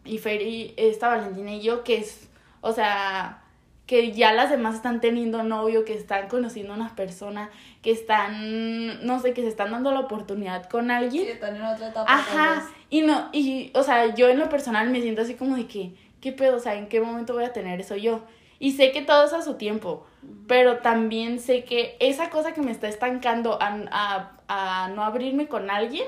y 0.05 0.19
Feri, 0.19 0.75
esta 0.77 1.09
Valentina 1.09 1.53
y 1.53 1.61
yo, 1.63 1.85
que 1.85 1.99
es, 1.99 2.29
o 2.61 2.73
sea, 2.73 3.43
que 3.87 4.13
ya 4.13 4.33
las 4.33 4.51
demás 4.51 4.77
están 4.77 5.01
teniendo 5.01 5.43
novio, 5.43 5.85
que 5.85 5.95
están 5.95 6.29
conociendo 6.29 6.73
a 6.73 6.77
una 6.77 6.95
persona, 6.95 7.51
que 7.83 7.91
están, 7.91 9.05
no 9.05 9.19
sé, 9.21 9.33
que 9.35 9.43
se 9.43 9.49
están 9.49 9.71
dando 9.73 9.91
la 9.93 10.01
oportunidad 10.01 10.69
con 10.69 10.87
Sí, 10.87 10.91
alguien. 10.93 11.29
están 11.29 11.57
en 11.57 11.63
otra 11.63 11.89
etapa. 11.89 12.13
Ajá. 12.13 12.63
Y 12.91 13.03
no, 13.03 13.29
y, 13.33 13.71
o 13.75 13.83
sea, 13.83 14.15
yo 14.15 14.29
en 14.29 14.39
lo 14.39 14.49
personal 14.49 14.91
me 14.91 15.01
siento 15.01 15.23
así 15.23 15.35
como 15.35 15.57
de 15.57 15.67
que, 15.67 15.95
¿qué 16.21 16.33
pedo? 16.33 16.57
O 16.57 16.61
sea, 16.61 16.75
¿en 16.75 16.89
qué 16.89 17.01
momento 17.01 17.35
voy 17.35 17.45
a 17.45 17.53
tener 17.53 17.81
eso 17.81 17.97
yo? 17.97 18.23
Y 18.59 18.73
sé 18.73 18.93
que 18.93 19.01
todo 19.01 19.25
es 19.25 19.33
a 19.33 19.41
su 19.41 19.55
tiempo, 19.55 20.07
pero 20.47 20.79
también 20.79 21.41
sé 21.41 21.65
que 21.65 21.97
esa 21.99 22.29
cosa 22.29 22.53
que 22.53 22.61
me 22.61 22.71
está 22.71 22.89
estancando 22.89 23.59
a, 23.63 23.79
a, 23.91 24.33
a 24.49 24.89
no 24.89 25.03
abrirme 25.03 25.49
con 25.49 25.71
alguien, 25.71 26.07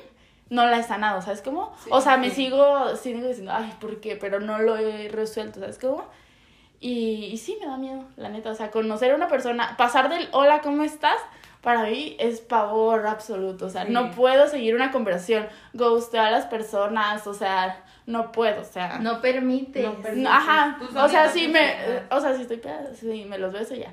no 0.51 0.67
la 0.67 0.81
he 0.81 0.83
sanado, 0.83 1.23
¿sabes 1.23 1.41
cómo? 1.41 1.75
Sí, 1.83 1.89
o 1.91 2.03
sea, 2.03 2.19
me 2.19 2.29
sigo, 2.29 2.95
sigo 2.97 3.27
diciendo, 3.27 3.53
ay, 3.55 3.73
¿por 3.81 4.01
qué? 4.01 4.17
Pero 4.17 4.39
no 4.39 4.59
lo 4.59 4.77
he 4.77 5.09
resuelto, 5.09 5.61
¿sabes 5.61 5.79
cómo? 5.79 6.05
Y, 6.79 7.31
y 7.33 7.39
sí, 7.39 7.57
me 7.59 7.67
da 7.67 7.79
miedo, 7.79 8.05
la 8.17 8.29
neta. 8.29 8.51
O 8.51 8.55
sea, 8.55 8.71
conocer 8.71 9.13
a 9.13 9.15
una 9.15 9.29
persona, 9.29 9.77
pasar 9.79 10.11
del 10.11 10.29
hola, 10.33 10.61
¿cómo 10.61 10.83
estás? 10.83 11.17
Para 11.63 11.85
mí 11.85 12.17
es 12.19 12.41
pavor 12.41 13.07
absoluto. 13.07 13.67
O 13.67 13.71
sea, 13.71 13.87
Sí. 13.87 13.93
no 13.93 14.11
puedo 14.11 14.49
seguir 14.49 14.75
una 14.75 14.91
conversación, 14.91 15.47
ghostear 15.73 16.27
a 16.27 16.31
las 16.33 16.47
personas, 16.47 17.27
o 17.27 17.35
sea, 17.35 17.85
no 18.07 18.33
puedo, 18.33 18.63
o 18.63 18.65
sea. 18.65 18.99
No 18.99 19.21
permites. 19.21 19.85
No 19.85 19.95
permites. 19.95 20.31
ajá, 20.33 20.79
o 20.97 21.09
sea, 21.09 21.33
te 21.33 21.49
me, 21.49 21.75
o 22.11 22.21
sea, 22.21 22.35
si 22.35 22.43
estoy 22.43 22.57
peda, 22.57 22.91
sí, 22.95 23.25
me 23.29 23.39
los 23.39 23.53
beso 23.53 23.75
ya. 23.77 23.93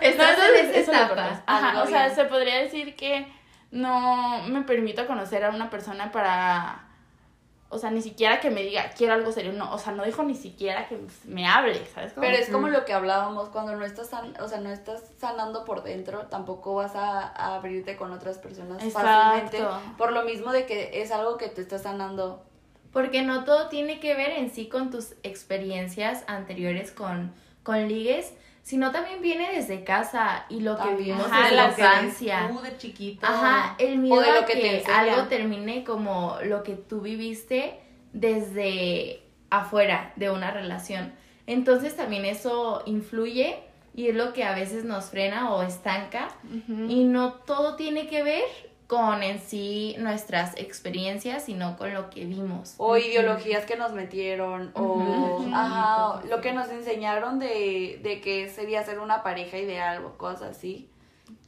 Estás 0.00 0.38
No, 0.38 0.44
en 0.60 0.74
esa 0.74 1.04
etapa. 1.04 1.42
Ajá, 1.46 1.82
o 1.82 1.86
sea, 1.86 2.04
bien. 2.04 2.14
se 2.16 2.24
podría 2.24 2.56
decir 2.60 2.94
que 2.96 3.26
no 3.70 4.42
me 4.48 4.62
permito 4.62 5.06
conocer 5.06 5.44
a 5.44 5.50
una 5.50 5.70
persona 5.70 6.12
para, 6.12 6.84
o 7.72 7.78
sea, 7.78 7.90
ni 7.90 8.02
siquiera 8.02 8.38
que 8.38 8.50
me 8.50 8.62
diga, 8.62 8.90
quiero 8.96 9.14
algo 9.14 9.32
serio, 9.32 9.52
no, 9.54 9.72
o 9.72 9.78
sea, 9.78 9.92
no 9.92 10.04
dijo 10.04 10.22
ni 10.22 10.34
siquiera 10.34 10.86
que 10.88 10.98
me 11.24 11.46
hable, 11.48 11.84
¿sabes? 11.86 12.12
Pero 12.14 12.36
es 12.36 12.50
como 12.50 12.68
lo 12.68 12.84
que 12.84 12.92
hablábamos, 12.92 13.48
cuando 13.48 13.74
no 13.74 13.84
estás, 13.84 14.08
san- 14.10 14.34
o 14.40 14.46
sea, 14.48 14.58
no 14.60 14.70
estás 14.70 15.02
sanando 15.18 15.64
por 15.64 15.82
dentro, 15.82 16.26
tampoco 16.26 16.74
vas 16.74 16.94
a, 16.94 17.28
a 17.28 17.54
abrirte 17.56 17.96
con 17.96 18.12
otras 18.12 18.36
personas 18.38 18.82
Exacto. 18.84 19.08
fácilmente. 19.08 19.62
Por 19.96 20.12
lo 20.12 20.22
mismo 20.24 20.52
de 20.52 20.66
que 20.66 21.00
es 21.02 21.10
algo 21.10 21.38
que 21.38 21.48
te 21.48 21.62
está 21.62 21.78
sanando. 21.78 22.42
Porque 22.92 23.22
no 23.22 23.44
todo 23.44 23.68
tiene 23.70 24.00
que 24.00 24.14
ver 24.14 24.32
en 24.32 24.50
sí 24.50 24.68
con 24.68 24.90
tus 24.90 25.14
experiencias 25.22 26.24
anteriores 26.26 26.90
con, 26.92 27.32
con 27.62 27.88
ligues, 27.88 28.34
sino 28.62 28.92
también 28.92 29.20
viene 29.20 29.52
desde 29.52 29.84
casa 29.84 30.46
y 30.48 30.60
lo 30.60 30.76
que 30.78 30.94
vivimos 30.94 31.26
Ajá, 31.26 31.42
desde 31.42 31.56
lo 31.56 31.62
la 31.62 31.68
infancia. 31.68 32.48
Tú 32.48 32.60
de 32.60 32.76
chiquito. 32.76 33.26
Ajá, 33.26 33.74
el 33.78 33.98
miedo 33.98 34.20
de 34.20 34.32
lo 34.32 34.38
a 34.40 34.46
que 34.46 34.84
algo 34.92 35.24
termine 35.24 35.84
como 35.84 36.36
lo 36.44 36.62
que 36.62 36.74
tú 36.74 37.00
viviste 37.00 37.80
desde 38.12 39.22
afuera 39.50 40.12
de 40.16 40.30
una 40.30 40.50
relación. 40.50 41.12
Entonces 41.46 41.96
también 41.96 42.24
eso 42.24 42.82
influye 42.86 43.58
y 43.94 44.08
es 44.08 44.14
lo 44.14 44.32
que 44.32 44.44
a 44.44 44.54
veces 44.54 44.84
nos 44.84 45.06
frena 45.06 45.52
o 45.52 45.62
estanca 45.62 46.28
y 46.88 47.04
no 47.04 47.34
todo 47.34 47.76
tiene 47.76 48.06
que 48.06 48.22
ver 48.22 48.71
con 48.92 49.22
en 49.22 49.40
sí 49.40 49.96
nuestras 49.98 50.54
experiencias, 50.58 51.44
sino 51.46 51.78
con 51.78 51.94
lo 51.94 52.10
que 52.10 52.26
vimos. 52.26 52.74
O 52.76 52.98
ideologías 52.98 53.64
que 53.64 53.74
nos 53.74 53.92
metieron, 53.92 54.70
o 54.74 55.42
ajá, 55.54 56.20
lo 56.28 56.42
que 56.42 56.52
nos 56.52 56.68
enseñaron 56.68 57.38
de, 57.38 57.98
de 58.02 58.20
que 58.20 58.50
sería 58.50 58.84
ser 58.84 58.98
una 58.98 59.22
pareja 59.22 59.56
ideal 59.56 60.04
o 60.04 60.18
cosas 60.18 60.58
así. 60.58 60.90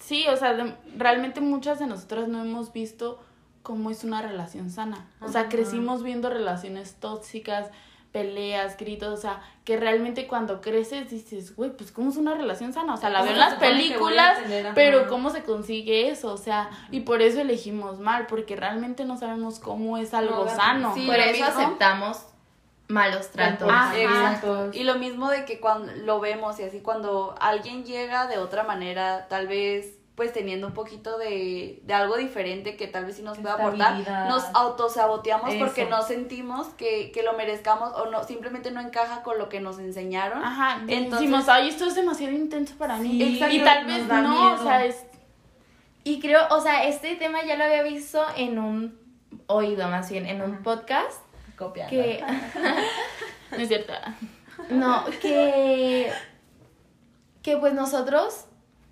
Sí, 0.01 0.25
o 0.29 0.37
sea, 0.39 0.55
de- 0.55 0.75
realmente 0.97 1.43
muchas 1.43 1.79
de 1.79 1.87
nosotras 1.87 2.29
no 2.29 2.41
hemos 2.41 2.73
visto 2.73 3.21
cómo 3.63 3.91
es 3.91 4.05
una 4.05 4.23
relación 4.23 4.71
sana. 4.71 5.07
O 5.21 5.29
sea, 5.29 5.51
crecimos 5.51 6.03
viendo 6.03 6.31
relaciones 6.31 6.95
tóxicas, 6.95 7.69
peleas, 8.15 8.77
gritos, 8.77 9.13
o 9.19 9.21
sea, 9.21 9.43
que 9.65 9.77
realmente 9.77 10.29
cuando 10.29 10.61
creces 10.61 11.11
dices, 11.11 11.57
güey, 11.57 11.71
pues 11.77 11.91
cómo 11.91 12.11
es 12.11 12.17
una 12.17 12.35
relación 12.35 12.73
sana. 12.73 12.95
O 12.95 12.97
sea, 12.97 13.11
la 13.11 13.19
¿Cómo 13.19 13.33
veo 13.33 13.35
en 13.35 13.41
las 13.41 13.55
películas, 13.55 14.39
pero 14.77 15.09
¿cómo 15.09 15.31
se 15.31 15.43
consigue 15.43 16.09
eso? 16.11 16.33
O 16.33 16.37
sea, 16.37 16.71
y 16.93 17.01
por 17.01 17.23
eso 17.23 17.41
elegimos 17.41 17.99
mal, 17.99 18.29
porque 18.29 18.55
realmente 18.55 19.05
no 19.05 19.17
sabemos 19.19 19.59
cómo 19.59 19.99
es 19.99 20.15
algo 20.15 20.45
No, 20.45 20.49
sano. 20.49 20.95
sí, 20.95 21.07
Por 21.09 21.19
eso 21.19 21.45
mismo. 21.45 21.61
aceptamos 21.61 22.25
malos 22.87 23.31
tratos. 23.31 23.69
Ajá. 23.69 23.99
Exacto. 23.99 24.71
Y 24.73 24.85
lo 24.85 24.95
mismo 24.95 25.29
de 25.29 25.45
que 25.45 25.59
cuando 25.59 25.93
lo 25.97 26.21
vemos 26.21 26.61
y 26.61 26.63
así 26.63 26.81
cuando 26.83 27.35
alguien 27.41 27.85
llega 27.85 28.29
de 28.29 28.39
otra 28.39 28.63
manera, 28.63 29.27
tal 29.29 29.49
vez 29.49 29.99
pues 30.15 30.33
teniendo 30.33 30.69
un 30.69 30.75
poquito 30.75 31.19
de, 31.19 31.81
de 31.83 31.95
algo 31.95 32.17
diferente 32.17 32.77
que 32.77 32.87
tal 32.87 33.05
vez 33.05 33.17
sí 33.17 33.23
nos 33.23 33.37
pueda 33.39 33.55
aportar, 33.55 33.99
nos 34.29 34.45
autosaboteamos 34.55 35.55
porque 35.57 35.87
no 35.87 36.03
sentimos 36.03 36.69
que, 36.69 37.11
que 37.11 37.25
lo 37.25 37.33
merezcamos 37.33 37.93
o 37.95 38.07
no 38.07 38.23
simplemente 38.23 38.71
no 38.71 38.81
encaja 38.81 39.23
con 39.25 39.39
lo 39.39 39.49
que 39.49 39.59
nos 39.61 39.79
enseñaron. 39.81 40.45
Ajá, 40.45 40.83
Entonces- 40.87 41.11
decimos, 41.21 41.49
ay, 41.49 41.69
esto 41.69 41.85
es 41.87 41.97
demasiado 41.97 42.33
intenso 42.33 42.77
para 42.77 42.97
mí. 42.99 43.11
Sí, 43.11 43.35
exacto, 43.35 43.55
y 43.57 43.61
tal 43.65 43.87
vez 43.87 44.07
no, 44.07 44.23
miedo. 44.31 44.55
o 44.55 44.63
sea, 44.63 44.85
es 44.85 45.05
Y 46.05 46.21
creo, 46.21 46.47
o 46.51 46.61
sea, 46.61 46.85
este 46.85 47.17
tema 47.17 47.43
ya 47.45 47.57
lo 47.57 47.65
había 47.65 47.83
visto 47.83 48.25
en 48.37 48.59
un, 48.61 48.99
oído 49.49 49.89
más 49.89 50.11
bien, 50.11 50.27
en 50.27 50.43
un 50.43 50.63
podcast 50.63 51.21
Copiando. 51.57 51.91
que, 51.91 52.23
No 53.51 53.57
es 53.57 53.67
cierto. 53.69 53.93
no, 54.71 55.05
que, 55.21 56.13
que 57.43 57.57
pues 57.57 57.75
nosotros, 57.75 58.47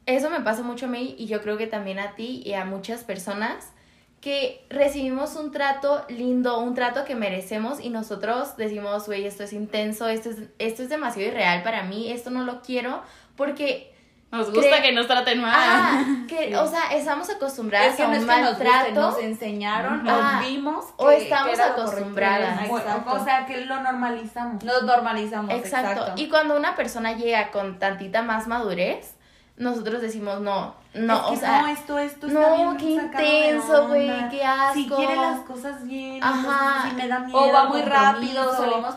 eso 0.07 0.31
me 0.31 0.41
pasa 0.41 0.63
mucho 0.63 0.87
a 0.87 0.89
mí 0.89 1.15
y 1.19 1.27
yo 1.27 1.41
creo 1.43 1.57
que 1.57 1.67
también 1.67 1.99
a 1.99 2.15
ti 2.15 2.43
y 2.45 2.55
a 2.55 2.65
muchas 2.65 3.05
personas, 3.05 3.73
que 4.21 4.65
recibimos 4.71 5.35
un 5.35 5.51
trato 5.51 6.05
lindo, 6.09 6.61
un 6.61 6.75
trato 6.75 7.05
que 7.05 7.17
merecemos 7.17 7.81
y 7.81 7.91
nosotros 7.91 8.57
decimos, 8.57 9.07
güey, 9.07 9.27
esto 9.27 9.43
es 9.43 9.53
intenso, 9.53 10.07
esto 10.09 10.31
es, 10.31 10.37
esto 10.61 10.83
es 10.85 10.89
demasiado 10.89 11.29
irreal 11.29 11.63
para 11.65 11.83
mí, 11.83 12.13
esto 12.13 12.31
no 12.31 12.45
lo 12.45 12.63
quiero, 12.63 13.03
porque 13.37 13.93
Nos 14.31 14.53
gusta 14.53 14.81
que 14.81 14.93
nos 14.93 15.09
traten 15.09 15.41
mal. 15.41 15.53
Ah, 15.57 16.05
que, 16.29 16.57
o 16.57 16.67
sea, 16.69 16.93
estamos 16.95 17.29
acostumbradas 17.31 17.91
Es 17.91 17.97
que 17.97 18.03
a 18.05 18.07
no 18.07 18.13
un 18.13 18.19
es 18.19 18.25
que 18.25 18.41
nos 18.43 18.51
guste, 18.51 18.65
maltrato. 18.65 19.01
nos 19.01 19.19
enseñaron 19.19 20.09
Ah, 20.09 20.41
o 20.41 20.47
vimos 20.49 20.85
o 20.97 21.09
que- 21.09 21.17
estamos 21.25 21.57
que 21.57 21.63
acostumbradas. 21.63 22.71
O, 22.71 22.79
Exacto. 22.79 23.13
o 23.13 23.25
sea, 23.25 23.45
que 23.45 23.65
lo 23.67 23.81
normalizamos. 23.81 24.63
nos 24.63 24.83
normalizamos. 24.85 25.53
Exacto. 25.53 25.91
Exacto. 26.01 26.13
Y 26.23 26.29
cuando 26.29 26.57
una 26.57 26.77
persona 26.77 27.13
llega 27.17 27.51
con 27.51 27.79
tantita 27.81 28.23
más 28.23 28.47
madurez, 28.47 29.17
nosotros 29.63 30.03
decimos, 30.03 30.41
no, 30.41 30.75
no, 30.95 31.15
Es 31.17 31.23
que 31.31 31.35
o 31.35 31.37
sea, 31.39 31.63
no, 31.63 31.69
esto, 31.69 31.99
esto 31.99 32.27
no, 32.29 32.41
está 32.41 32.55
bien 32.57 32.77
qué 32.77 32.91
intenso, 32.91 33.89
güey, 33.89 34.29
qué 34.29 34.45
asco. 34.45 34.75
Si 34.75 34.89
quiere 34.89 35.17
las 35.17 35.41
cosas 35.41 35.85
bien, 35.87 36.23
Ajá. 36.23 36.89
sí 36.89 36.97
me 36.97 37.09
da 37.09 37.21
miedo. 37.21 37.39
O 37.39 37.53
va 37.53 37.65
muy 37.65 37.83
rápido, 37.83 38.57
solemos, 38.57 38.95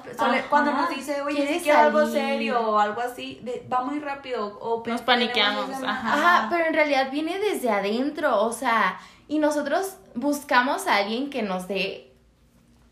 cuando 0.49 0.73
nos 0.73 0.89
dice, 0.89 1.21
oye, 1.21 1.47
si 1.53 1.63
quiero 1.63 1.79
algo 1.79 2.05
serio 2.07 2.59
o 2.59 2.79
algo 2.79 2.99
así, 3.01 3.39
de- 3.43 3.65
va 3.71 3.81
muy 3.81 3.99
rápido. 3.99 4.57
O 4.59 4.83
Nos 4.85 5.01
paniqueamos, 5.01 5.69
ajá. 5.83 6.13
Ajá, 6.13 6.47
pero 6.49 6.65
en 6.65 6.73
realidad 6.73 7.09
viene 7.11 7.39
desde 7.39 7.69
adentro, 7.69 8.41
o 8.43 8.51
sea, 8.51 8.99
y 9.27 9.39
nosotros 9.39 9.97
buscamos 10.13 10.87
a 10.87 10.97
alguien 10.97 11.29
que 11.29 11.41
nos 11.43 11.67
dé 11.67 12.11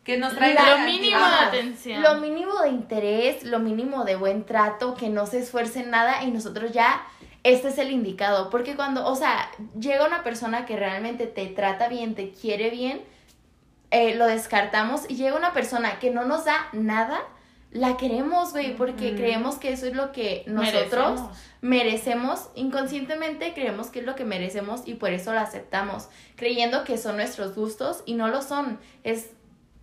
Que 0.03 0.17
nos 0.17 0.35
traiga 0.35 0.77
Lo 0.77 0.85
mínimo 0.85 1.17
de 1.17 1.45
atención. 1.47 2.01
lo 2.03 2.15
mínimo 2.15 2.59
de 2.61 2.69
interés, 2.69 3.43
lo 3.43 3.59
mínimo 3.59 4.03
de 4.03 4.17
buen 4.17 4.45
trato, 4.45 4.95
que 4.95 5.07
no 5.09 5.25
se 5.27 5.39
esfuerce 5.39 5.79
en 5.81 5.91
nada 5.91 6.23
y 6.23 6.31
nosotros 6.31 6.71
ya, 6.73 7.01
este 7.43 7.67
es 7.69 7.77
el 7.77 7.91
indicado. 7.91 8.49
Porque 8.49 8.75
cuando, 8.75 9.05
o 9.05 9.15
sea, 9.15 9.49
llega 9.79 10.07
una 10.07 10.23
persona 10.23 10.65
que 10.65 10.75
realmente 10.75 11.27
te 11.27 11.47
trata 11.47 11.87
bien, 11.89 12.15
te 12.15 12.31
quiere 12.31 12.69
bien, 12.69 13.01
eh, 13.91 14.15
lo 14.15 14.25
descartamos 14.25 15.01
y 15.07 15.15
llega 15.15 15.35
una 15.35 15.53
persona 15.53 15.99
que 15.99 16.09
no 16.09 16.25
nos 16.25 16.45
da 16.45 16.67
nada, 16.73 17.21
la 17.71 17.97
queremos, 17.97 18.51
güey, 18.51 18.75
porque 18.75 19.15
creemos 19.15 19.55
que 19.55 19.71
eso 19.71 19.87
es 19.87 19.95
lo 19.95 20.11
que 20.11 20.43
nosotros 20.45 21.21
Merecemos. 21.21 21.37
merecemos, 21.61 22.49
inconscientemente 22.55 23.53
creemos 23.53 23.87
que 23.87 23.99
es 23.99 24.05
lo 24.05 24.15
que 24.15 24.25
merecemos 24.25 24.81
y 24.85 24.93
por 24.93 25.09
eso 25.09 25.33
lo 25.33 25.39
aceptamos, 25.39 26.07
creyendo 26.35 26.83
que 26.83 26.97
son 26.97 27.15
nuestros 27.17 27.55
gustos 27.55 28.03
y 28.05 28.13
no 28.13 28.27
lo 28.27 28.43
son. 28.43 28.79
Es 29.03 29.31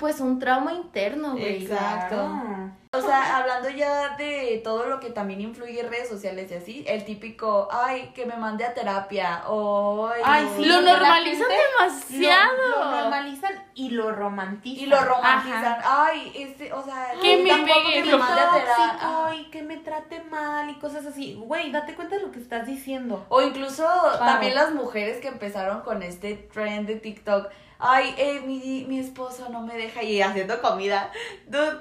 pues 0.01 0.19
un 0.21 0.39
trauma 0.41 0.73
interno, 0.73 1.33
güey. 1.33 1.65
Exacto. 1.65 2.17
Claro. 2.17 2.71
O 2.93 3.01
sea, 3.01 3.37
hablando 3.37 3.69
ya 3.71 4.17
de 4.17 4.61
todo 4.65 4.87
lo 4.87 4.99
que 4.99 5.11
también 5.11 5.41
influye 5.41 5.79
en 5.79 5.89
redes 5.91 6.09
sociales 6.09 6.51
y 6.51 6.55
así, 6.55 6.85
el 6.89 7.05
típico, 7.05 7.69
ay, 7.71 8.11
que 8.17 8.27
me 8.27 8.35
mande 8.37 8.65
a 8.65 8.75
terapia, 8.75 9.45
o... 9.47 10.11
Ay, 10.25 10.49
sí, 10.57 10.65
Lo 10.65 10.81
normalizan 10.81 11.47
gente 11.47 11.55
demasiado. 11.79 12.57
Lo, 12.57 12.85
lo 12.85 12.91
normalizan 12.91 13.65
y 13.75 13.91
lo 13.91 14.11
romantizan. 14.11 14.83
Y 14.85 14.87
lo 14.89 15.01
romantizan, 15.05 15.77
ay, 15.85 16.33
este, 16.35 16.73
o 16.73 16.83
sea, 16.83 17.13
Que 17.23 17.37
me 17.37 17.51
que 17.51 18.11
lo 18.11 18.19
me 18.19 18.25
mande 18.25 18.41
a 18.41 18.53
terapia. 18.55 18.99
tóxico 18.99 19.35
y 19.35 19.51
que 19.51 19.63
me 19.63 19.77
trate 19.77 20.25
mal 20.25 20.69
y 20.69 20.75
cosas 20.81 21.07
así. 21.07 21.37
Güey, 21.37 21.71
date 21.71 21.95
cuenta 21.95 22.17
de 22.17 22.23
lo 22.23 22.33
que 22.33 22.41
estás 22.41 22.67
diciendo. 22.67 23.25
O 23.29 23.41
incluso 23.41 23.87
también 24.19 24.57
las 24.57 24.75
mujeres 24.75 25.21
que 25.21 25.29
empezaron 25.29 25.83
con 25.83 26.03
este 26.03 26.35
trend 26.35 26.89
de 26.89 26.97
TikTok. 26.97 27.47
Ay, 27.81 28.15
eh, 28.19 28.41
mi, 28.47 28.85
mi 28.89 28.99
esposo 28.99 29.49
no 29.51 29.61
me 29.63 29.75
deja 29.77 30.03
y 30.03 30.21
haciendo 30.21 30.61
comida. 30.61 31.11
Dude, 31.47 31.79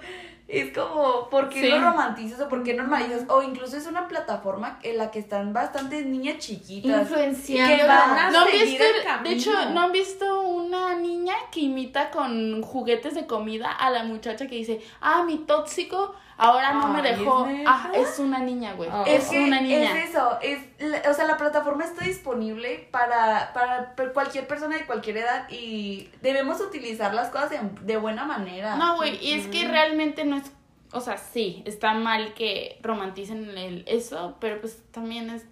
es 0.48 0.76
como, 0.76 1.30
¿por 1.30 1.50
qué 1.50 1.62
Sí. 1.62 1.68
lo 1.70 1.80
romantizas 1.80 2.40
o 2.42 2.48
por 2.50 2.64
qué 2.64 2.74
normalizas? 2.74 3.24
O 3.28 3.44
incluso 3.44 3.78
es 3.78 3.86
una 3.86 4.08
plataforma 4.08 4.80
en 4.82 4.98
la 4.98 5.12
que 5.12 5.20
están 5.20 5.54
bastantes 5.54 6.06
niñas 6.06 6.38
chiquitas. 6.40 7.02
Influenciando. 7.02 7.76
que 7.78 7.84
van 7.88 8.18
a- 8.18 8.32
¿No 8.32 8.40
han 8.40 8.48
seguir 8.48 8.66
visto, 8.66 8.84
el 8.84 9.24
de 9.24 9.32
hecho, 9.32 9.52
¿no 9.72 9.82
han 9.82 9.92
visto 9.92 10.42
una 10.42 10.96
niña 10.96 11.36
que 11.52 11.60
imita 11.60 12.10
con 12.10 12.62
juguetes 12.64 13.14
de 13.14 13.28
comida 13.28 13.72
a 13.72 13.92
la 13.92 14.04
muchacha 14.04 14.48
que 14.48 14.56
dice, 14.56 14.82
ah, 15.02 15.24
mi 15.24 15.38
tóxico 15.40 16.16
ahora 16.40 16.74
no 16.74 16.88
me 16.88 17.02
dejó? 17.02 17.46
¿es? 17.48 17.64
Ah, 17.68 17.92
es 17.94 18.18
una 18.20 18.40
niña, 18.40 18.74
güey. 18.74 18.90
Ah. 18.92 19.04
Es, 19.06 19.26
Es 19.26 19.30
que 19.30 19.44
una 19.44 19.62
niña. 19.62 20.00
es 20.00 20.10
eso, 20.10 20.40
es, 20.42 20.60
o 21.08 21.14
sea, 21.14 21.26
la 21.26 21.38
plataforma 21.38 21.84
está 21.84 22.06
disponible 22.06 22.88
para, 22.92 23.54
para 23.54 23.94
cualquier 24.14 24.48
persona 24.48 24.78
de 24.78 24.86
cualquier 24.86 25.18
edad 25.18 25.48
y 25.50 26.10
debemos 26.22 26.62
utilizar 26.62 27.14
las 27.14 27.30
cosas 27.30 27.52
de, 27.52 27.60
de 27.82 27.98
buena 27.98 28.26
manera. 28.26 28.76
No, 28.76 28.96
güey, 28.96 29.24
y 29.24 29.34
es 29.34 29.48
que 29.48 29.68
realmente 29.68 30.26
no 30.26 30.38
es, 30.38 30.52
o 30.92 31.02
sea, 31.02 31.18
sí, 31.18 31.62
está 31.66 31.94
mal 31.94 32.34
que 32.34 32.80
romanticen 32.82 33.58
el, 33.58 33.84
eso, 33.88 34.38
pero 34.40 34.60
pues 34.62 34.82
también 34.92 35.30
es, 35.30 35.46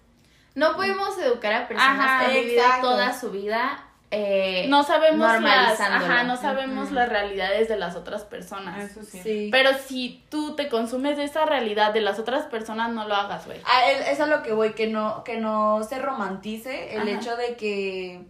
No 0.54 0.74
podemos 0.74 1.16
educar 1.18 1.52
a 1.52 1.68
personas 1.68 2.00
Ajá, 2.00 2.18
que 2.20 2.24
han 2.24 2.32
vivido 2.32 2.62
exacto. 2.62 2.88
toda 2.90 3.12
su 3.12 3.30
vida 3.30 3.84
eh, 4.10 4.66
no 4.68 4.84
sabemos 4.84 5.40
las, 5.42 5.78
ajá, 5.80 6.22
no 6.24 6.36
sabemos 6.36 6.90
las 6.92 7.08
realidades 7.10 7.68
de 7.68 7.76
las 7.76 7.94
otras 7.94 8.22
personas. 8.24 8.90
Eso 8.90 9.02
sí. 9.04 9.20
Sí. 9.22 9.48
Pero 9.52 9.70
si 9.86 10.24
tú 10.30 10.56
te 10.56 10.68
consumes 10.68 11.16
de 11.18 11.24
esa 11.24 11.44
realidad 11.44 11.92
de 11.92 12.00
las 12.00 12.18
otras 12.18 12.46
personas, 12.46 12.90
no 12.90 13.06
lo 13.06 13.14
hagas, 13.14 13.44
güey. 13.46 13.60
Ah, 13.66 13.90
es 13.90 14.18
a 14.20 14.26
lo 14.26 14.42
que 14.42 14.52
voy, 14.52 14.72
que 14.72 14.86
no, 14.86 15.24
que 15.24 15.36
no 15.38 15.82
se 15.84 15.98
romantice 15.98 16.94
el 16.96 17.02
Ajá. 17.02 17.10
hecho 17.10 17.36
de 17.36 17.56
que 17.56 18.20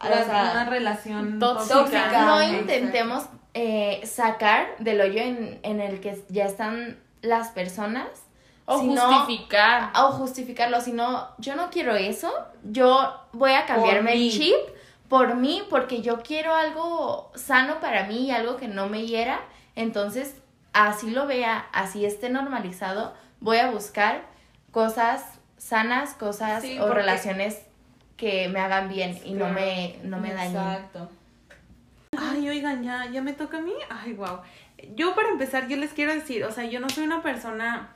o 0.00 0.08
La- 0.08 0.24
sea, 0.24 0.50
una 0.52 0.64
relación 0.70 1.38
tóxica. 1.38 1.74
Tóxica. 1.74 2.22
no 2.24 2.42
intentemos 2.42 3.24
eh, 3.54 4.00
sacar 4.04 4.66
del 4.78 5.00
hoyo 5.00 5.20
en, 5.20 5.58
en 5.62 5.80
el 5.80 6.00
que 6.00 6.22
ya 6.28 6.44
están 6.46 6.98
las 7.22 7.48
personas 7.48 8.06
O 8.66 8.78
sino- 8.80 9.00
justificar. 9.00 9.90
o 9.96 10.12
justificarlo, 10.12 10.80
sino 10.80 11.28
yo 11.38 11.56
no 11.56 11.70
quiero 11.70 11.94
eso, 11.96 12.32
yo 12.64 13.12
voy 13.32 13.52
a 13.52 13.66
cambiarme 13.66 14.12
el 14.12 14.30
chip 14.30 14.54
por 15.08 15.34
mí, 15.36 15.62
porque 15.70 16.02
yo 16.02 16.22
quiero 16.22 16.54
algo 16.54 17.30
sano 17.34 17.80
para 17.80 18.04
mí 18.06 18.26
y 18.26 18.30
algo 18.30 18.56
que 18.56 18.68
no 18.68 18.88
me 18.88 19.06
hiera, 19.06 19.40
entonces 19.74 20.36
así 20.72 21.10
lo 21.10 21.26
vea, 21.26 21.66
así 21.72 22.04
esté 22.04 22.28
normalizado, 22.30 23.14
voy 23.40 23.58
a 23.58 23.70
buscar 23.70 24.22
cosas 24.70 25.24
sanas, 25.56 26.14
cosas 26.14 26.62
Sí, 26.62 26.78
o 26.78 26.82
porque- 26.82 26.94
relaciones 26.94 27.62
que 28.16 28.48
me 28.48 28.60
hagan 28.60 28.88
bien 28.88 29.18
y 29.24 29.32
no 29.32 29.48
me, 29.48 29.98
no 30.02 30.18
me 30.18 30.32
dañen. 30.34 30.56
Exacto. 30.56 31.10
Ay, 32.18 32.48
oigan, 32.48 32.82
ya, 32.82 33.06
ya 33.06 33.22
me 33.22 33.32
toca 33.32 33.58
a 33.58 33.60
mí. 33.60 33.72
Ay, 33.90 34.12
wow. 34.14 34.40
Yo 34.96 35.14
para 35.14 35.28
empezar, 35.28 35.68
yo 35.68 35.76
les 35.76 35.92
quiero 35.92 36.12
decir, 36.12 36.44
o 36.44 36.50
sea, 36.50 36.64
yo 36.64 36.80
no 36.80 36.88
soy 36.88 37.04
una 37.04 37.22
persona 37.22 37.90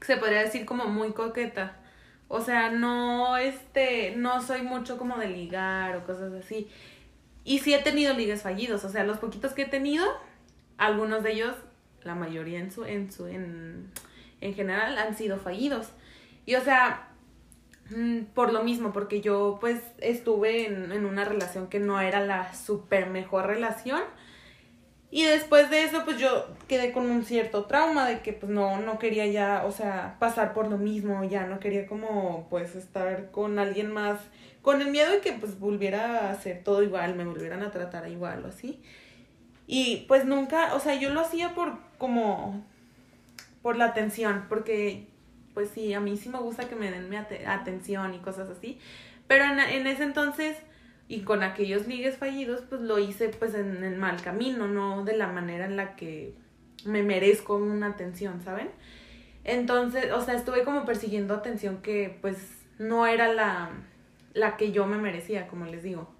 que 0.00 0.06
se 0.06 0.16
podría 0.16 0.40
decir 0.40 0.64
como 0.64 0.86
muy 0.86 1.12
coqueta. 1.12 1.76
O 2.28 2.40
sea, 2.40 2.70
no, 2.70 3.36
este, 3.36 4.14
no 4.16 4.42
soy 4.42 4.62
mucho 4.62 4.98
como 4.98 5.16
de 5.18 5.28
ligar 5.28 5.96
o 5.96 6.04
cosas 6.04 6.32
así. 6.32 6.68
Y 7.44 7.58
sí 7.60 7.74
he 7.74 7.82
tenido 7.82 8.14
ligues 8.14 8.42
fallidos, 8.42 8.84
o 8.84 8.88
sea, 8.88 9.04
los 9.04 9.18
poquitos 9.18 9.52
que 9.52 9.62
he 9.62 9.66
tenido, 9.68 10.06
algunos 10.78 11.22
de 11.22 11.32
ellos, 11.32 11.54
la 12.02 12.14
mayoría 12.14 12.58
en 12.58 12.72
su, 12.72 12.84
en 12.84 13.12
su, 13.12 13.26
en, 13.26 13.90
en 14.40 14.54
general, 14.54 14.96
han 14.98 15.16
sido 15.16 15.38
fallidos. 15.38 15.90
Y 16.46 16.54
o 16.56 16.60
sea, 16.62 17.08
Mm, 17.90 18.24
Por 18.34 18.52
lo 18.52 18.62
mismo, 18.62 18.92
porque 18.92 19.20
yo 19.20 19.58
pues 19.60 19.80
estuve 19.98 20.66
en, 20.66 20.90
en 20.92 21.04
una 21.04 21.24
relación 21.24 21.68
que 21.68 21.80
no 21.80 22.00
era 22.00 22.20
la 22.24 22.54
super 22.54 23.10
mejor 23.10 23.46
relación. 23.46 24.02
Y 25.14 25.22
después 25.22 25.70
de 25.70 25.84
eso, 25.84 26.04
pues 26.04 26.18
yo 26.18 26.48
quedé 26.66 26.90
con 26.90 27.08
un 27.08 27.24
cierto 27.24 27.66
trauma 27.66 28.04
de 28.04 28.18
que 28.20 28.32
pues 28.32 28.50
no, 28.50 28.80
no 28.80 28.98
quería 28.98 29.24
ya, 29.28 29.62
o 29.64 29.70
sea, 29.70 30.16
pasar 30.18 30.52
por 30.54 30.66
lo 30.68 30.76
mismo, 30.76 31.22
ya 31.22 31.46
no 31.46 31.60
quería 31.60 31.86
como 31.86 32.48
pues 32.50 32.74
estar 32.74 33.30
con 33.30 33.60
alguien 33.60 33.92
más, 33.92 34.18
con 34.60 34.82
el 34.82 34.90
miedo 34.90 35.12
de 35.12 35.20
que 35.20 35.32
pues 35.34 35.60
volviera 35.60 36.26
a 36.26 36.32
hacer 36.32 36.64
todo 36.64 36.82
igual, 36.82 37.14
me 37.14 37.24
volvieran 37.24 37.62
a 37.62 37.70
tratar 37.70 38.08
igual 38.08 38.44
o 38.44 38.48
así. 38.48 38.82
Y 39.68 40.04
pues 40.08 40.24
nunca, 40.24 40.74
o 40.74 40.80
sea, 40.80 40.96
yo 40.96 41.10
lo 41.10 41.20
hacía 41.20 41.54
por 41.54 41.78
como, 41.96 42.64
por 43.62 43.76
la 43.76 43.84
atención, 43.84 44.46
porque 44.48 45.06
pues 45.54 45.70
sí, 45.72 45.94
a 45.94 46.00
mí 46.00 46.16
sí 46.16 46.28
me 46.28 46.38
gusta 46.40 46.68
que 46.68 46.74
me 46.74 46.90
den 46.90 47.08
mi 47.08 47.14
ate- 47.14 47.46
atención 47.46 48.14
y 48.14 48.18
cosas 48.18 48.50
así. 48.50 48.80
Pero 49.28 49.44
en, 49.44 49.60
en 49.60 49.86
ese 49.86 50.02
entonces 50.02 50.56
y 51.08 51.20
con 51.20 51.42
aquellos 51.42 51.86
ligues 51.86 52.16
fallidos, 52.16 52.62
pues 52.68 52.80
lo 52.80 52.98
hice 52.98 53.28
pues 53.28 53.54
en 53.54 53.84
el 53.84 53.96
mal 53.96 54.22
camino, 54.22 54.66
no 54.66 55.04
de 55.04 55.16
la 55.16 55.28
manera 55.28 55.66
en 55.66 55.76
la 55.76 55.96
que 55.96 56.34
me 56.84 57.02
merezco 57.02 57.56
una 57.56 57.88
atención, 57.88 58.42
¿saben? 58.42 58.70
Entonces, 59.44 60.10
o 60.12 60.20
sea, 60.22 60.34
estuve 60.34 60.64
como 60.64 60.84
persiguiendo 60.86 61.34
atención 61.34 61.82
que 61.82 62.18
pues 62.20 62.58
no 62.78 63.06
era 63.06 63.32
la, 63.32 63.70
la 64.32 64.56
que 64.56 64.72
yo 64.72 64.86
me 64.86 64.96
merecía, 64.96 65.46
como 65.46 65.66
les 65.66 65.82
digo. 65.82 66.10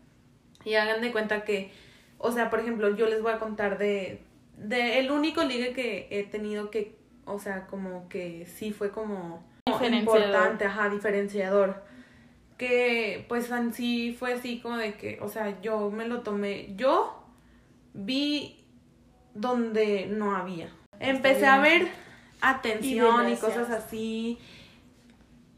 Y 0.65 0.75
hagan 0.75 1.01
de 1.01 1.13
cuenta 1.13 1.45
que, 1.45 1.73
o 2.19 2.33
sea, 2.33 2.51
por 2.51 2.61
ejemplo, 2.61 2.95
yo 2.95 3.07
les 3.07 3.23
voy 3.23 3.33
a 3.33 3.39
contar 3.39 3.79
de, 3.79 4.21
de 4.59 4.99
el 4.99 5.11
único 5.11 5.43
ligue 5.43 5.73
que 5.73 6.09
he 6.11 6.25
tenido 6.25 6.71
que, 6.71 6.97
o 7.25 7.39
sea, 7.39 7.67
como 7.67 8.09
que 8.09 8.47
sí 8.47 8.73
fue 8.73 8.91
como 8.91 9.45
importante, 9.91 10.67
ajá, 10.67 10.91
diferenciador. 10.91 11.83
Que 12.59 13.25
pues 13.29 13.51
en 13.51 13.73
sí 13.75 14.15
fue 14.19 14.35
así 14.35 14.61
como 14.61 14.77
de 14.77 14.95
que, 14.95 15.19
o 15.21 15.29
sea, 15.29 15.61
yo 15.61 15.91
me 15.91 16.07
lo 16.07 16.21
tomé, 16.21 16.75
yo 16.77 17.23
vi 17.95 18.65
donde 19.35 20.07
no 20.07 20.37
había. 20.37 20.69
Empecé 21.01 21.47
a 21.47 21.59
ver 21.59 21.89
atención 22.41 23.29
y 23.29 23.37
cosas 23.37 23.71
así. 23.71 24.39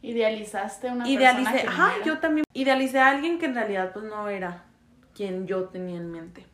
Idealizaste 0.03 0.89
una 0.91 1.09
Idealicé, 1.09 1.51
persona 1.53 1.71
ajá, 1.71 1.93
yo 2.05 2.19
también 2.19 2.45
idealicé 2.53 2.99
a 3.01 3.09
alguien 3.11 3.39
que 3.39 3.47
en 3.47 3.55
realidad 3.55 3.93
pues 3.93 4.05
no 4.05 4.29
era 4.29 4.65
quien 5.15 5.47
yo 5.47 5.65
tenía 5.65 5.97
en 5.97 6.13
mente. 6.13 6.45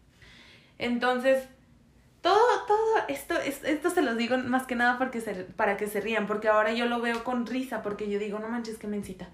Entonces, 0.78 1.44
todo, 2.22 2.40
todo 2.66 2.78
esto, 3.08 3.34
es- 3.38 3.62
esto 3.64 3.90
se 3.90 4.00
los 4.02 4.16
digo 4.16 4.38
más 4.38 4.66
que 4.66 4.74
nada 4.74 4.96
porque 4.96 5.20
se, 5.20 5.34
para 5.34 5.76
que 5.76 5.86
se 5.86 6.00
rían, 6.00 6.26
porque 6.26 6.48
ahora 6.48 6.72
yo 6.72 6.86
lo 6.86 7.00
veo 7.00 7.24
con 7.24 7.46
risa, 7.46 7.82
porque 7.82 8.08
yo 8.10 8.18
digo, 8.18 8.38
no 8.38 8.48
manches, 8.48 8.78
que 8.78 8.86
mencita. 8.86 9.28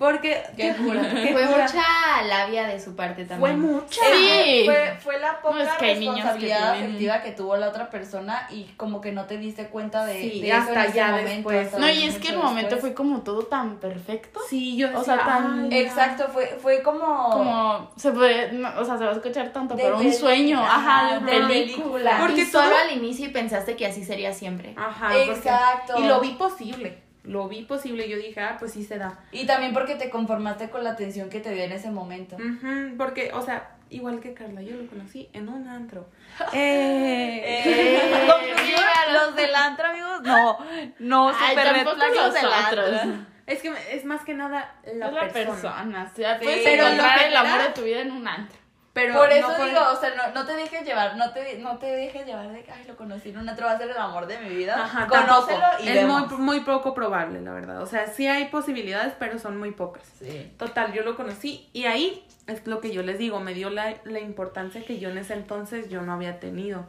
Porque, 0.00 0.42
Qué 0.56 0.72
cura. 0.76 1.02
qué 1.12 1.32
Fue 1.34 1.44
cura. 1.46 1.66
mucha 1.66 2.22
labia 2.26 2.66
de 2.66 2.80
su 2.80 2.96
parte 2.96 3.26
Fue 3.26 3.36
también. 3.36 3.60
mucha. 3.60 4.00
Sí. 4.00 4.62
Fue, 4.64 4.96
fue 4.98 5.18
la 5.20 5.42
poca 5.42 5.56
No, 5.56 5.60
es 5.62 5.68
que 5.72 5.78
que 5.78 5.94
responsabilidad 5.96 6.72
tienen- 6.72 6.84
afectiva 6.88 7.22
que 7.22 7.32
tuvo 7.32 7.56
la 7.58 7.68
otra 7.68 7.90
persona 7.90 8.46
y 8.50 8.64
como 8.78 9.02
que 9.02 9.12
no 9.12 9.26
te 9.26 9.36
diste 9.36 9.66
cuenta 9.66 10.06
de, 10.06 10.18
Sí, 10.18 10.40
de 10.40 10.48
eso 10.48 10.56
hasta 10.58 10.86
ya 10.86 11.08
momento. 11.08 11.30
después. 11.50 11.66
hasta 11.66 11.78
No, 11.80 11.90
y 11.90 12.04
es 12.04 12.16
que 12.18 12.28
el 12.28 12.38
momento 12.38 12.70
después. 12.76 12.80
fue 12.80 12.94
como 12.94 13.20
todo 13.20 13.42
tan 13.42 13.76
perfecto. 13.76 14.40
Sí, 14.48 14.74
yo 14.78 14.88
O 14.98 15.04
sea, 15.04 15.16
decía, 15.16 15.32
tan- 15.34 15.68
"Ay, 15.70 15.78
Exacto, 15.80 16.28
fue, 16.32 16.46
fue 16.62 16.82
como... 16.82 17.28
Como 17.30 17.90
se 17.96 18.10
puede, 18.12 18.52
no, 18.52 18.70
o 18.80 18.84
sea, 18.86 18.96
se 18.96 19.04
va 19.04 19.10
a 19.10 19.14
escuchar 19.14 19.52
tanto, 19.52 19.76
pero 19.76 19.98
un 19.98 20.12
sueño, 20.14 20.62
ajá, 20.64 21.18
de 21.20 21.26
película. 21.26 21.48
película. 21.48 22.16
Porque 22.20 22.40
y 22.40 22.46
solo 22.46 22.70
todo- 22.70 22.78
al 22.88 22.96
inicio 22.96 23.26
y 23.26 23.28
pensaste 23.32 23.76
que 23.76 23.84
así 23.86 24.02
sería 24.02 24.32
siempre. 24.32 24.72
Ajá, 24.78 25.08
porque- 25.08 25.30
Exacto. 25.30 25.98
Y 25.98 26.04
lo 26.06 26.20
vi 26.22 26.30
posible, 26.30 27.02
lo 27.24 27.48
vi 27.48 27.62
posible, 27.62 28.08
yo 28.08 28.16
dije, 28.16 28.40
ah, 28.40 28.56
pues 28.58 28.72
sí 28.72 28.84
se 28.84 28.98
da. 28.98 29.18
Y 29.32 29.46
también 29.46 29.72
porque 29.72 29.94
te 29.94 30.08
conformaste 30.10 30.70
con 30.70 30.84
la 30.84 30.90
atención 30.90 31.28
que 31.28 31.40
te 31.40 31.52
dio 31.52 31.64
en 31.64 31.72
ese 31.72 31.90
momento. 31.90 32.36
Ujú, 32.36 32.96
porque, 32.96 33.30
o 33.34 33.42
sea, 33.42 33.76
igual 33.90 34.20
que 34.20 34.32
Carla, 34.34 34.62
yo 34.62 34.76
lo 34.76 34.86
conocí 34.88 35.28
en 35.32 35.48
un 35.48 35.68
antro. 35.68 36.08
Eh, 36.52 37.42
Eh, 37.44 38.26
conclusión, 38.30 38.80
los 39.12 39.36
del 39.36 39.54
antro, 39.54 39.86
amigos, 39.88 40.22
no, 40.22 40.58
no, 40.98 41.28
Ay, 41.28 41.48
super 41.50 41.64
red 41.72 41.84
tampoco 41.84 41.96
flag 41.96 42.14
los 42.14 42.34
del 42.34 42.52
antro. 42.52 43.26
es 43.46 43.62
que 43.62 43.72
es 43.92 44.04
más 44.04 44.22
que 44.24 44.34
nada 44.34 44.74
la, 44.84 44.90
Es 45.08 45.12
la 45.12 45.20
persona. 45.28 45.50
persona. 45.50 46.10
o 46.12 46.16
sea, 46.16 46.38
Sí, 46.38 46.44
puedes 46.44 46.60
pero 46.64 46.84
encontrar 46.84 47.22
el 47.24 47.36
amor 47.36 47.62
de 47.62 47.68
tu 47.70 47.82
vida 47.82 48.00
en 48.00 48.12
un 48.12 48.26
antro. 48.28 48.58
Pero 48.92 49.14
Por 49.14 49.28
no 49.28 49.34
eso 49.34 49.46
por- 49.56 49.66
digo, 49.68 49.80
o 49.92 49.96
sea, 50.00 50.10
no, 50.16 50.34
no 50.34 50.44
te 50.44 50.54
dejes 50.54 50.84
llevar, 50.84 51.16
no 51.16 51.32
te, 51.32 51.58
no 51.60 51.78
te 51.78 51.86
dejes 51.86 52.26
llevar 52.26 52.50
de 52.50 52.64
que, 52.64 52.72
ay, 52.72 52.84
lo 52.88 52.96
conocí 52.96 53.28
en 53.30 53.38
un 53.38 53.46
va 53.46 53.70
a 53.70 53.78
ser 53.78 53.88
el 53.88 53.96
amor 53.96 54.26
de 54.26 54.38
mi 54.40 54.48
vida. 54.48 54.82
Ajá, 54.82 55.06
Conócelo 55.06 55.60
tampoco. 55.60 55.84
y 55.84 55.88
es 55.88 55.94
vemos. 55.94 56.28
muy, 56.32 56.38
muy 56.40 56.60
poco 56.60 56.92
probable, 56.92 57.40
la 57.40 57.52
verdad. 57.52 57.82
O 57.82 57.86
sea, 57.86 58.08
sí 58.08 58.26
hay 58.26 58.46
posibilidades, 58.46 59.12
pero 59.16 59.38
son 59.38 59.58
muy 59.58 59.70
pocas. 59.70 60.02
Sí. 60.18 60.52
Total, 60.58 60.92
yo 60.92 61.02
lo 61.02 61.14
conocí 61.16 61.68
y 61.72 61.84
ahí 61.84 62.26
es 62.48 62.66
lo 62.66 62.80
que 62.80 62.90
yo 62.90 63.02
les 63.04 63.16
digo, 63.18 63.38
me 63.38 63.54
dio 63.54 63.70
la, 63.70 63.94
la 64.02 64.18
importancia 64.18 64.84
que 64.84 64.98
yo 64.98 65.08
en 65.10 65.18
ese 65.18 65.34
entonces 65.34 65.88
yo 65.88 66.02
no 66.02 66.12
había 66.12 66.40
tenido. 66.40 66.84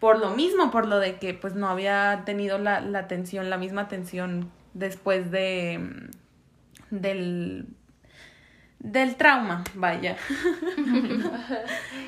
Por 0.00 0.18
lo 0.18 0.30
mismo, 0.30 0.72
por 0.72 0.86
lo 0.86 0.98
de 0.98 1.18
que 1.18 1.34
pues 1.34 1.54
no 1.54 1.68
había 1.68 2.22
tenido 2.24 2.58
la, 2.58 2.80
la 2.80 2.98
atención, 2.98 3.48
la 3.48 3.58
misma 3.58 3.82
atención 3.82 4.50
después 4.74 5.30
de 5.30 5.78
mm, 6.90 6.96
del 6.96 7.66
del 8.78 9.16
trauma, 9.16 9.64
vaya. 9.74 10.16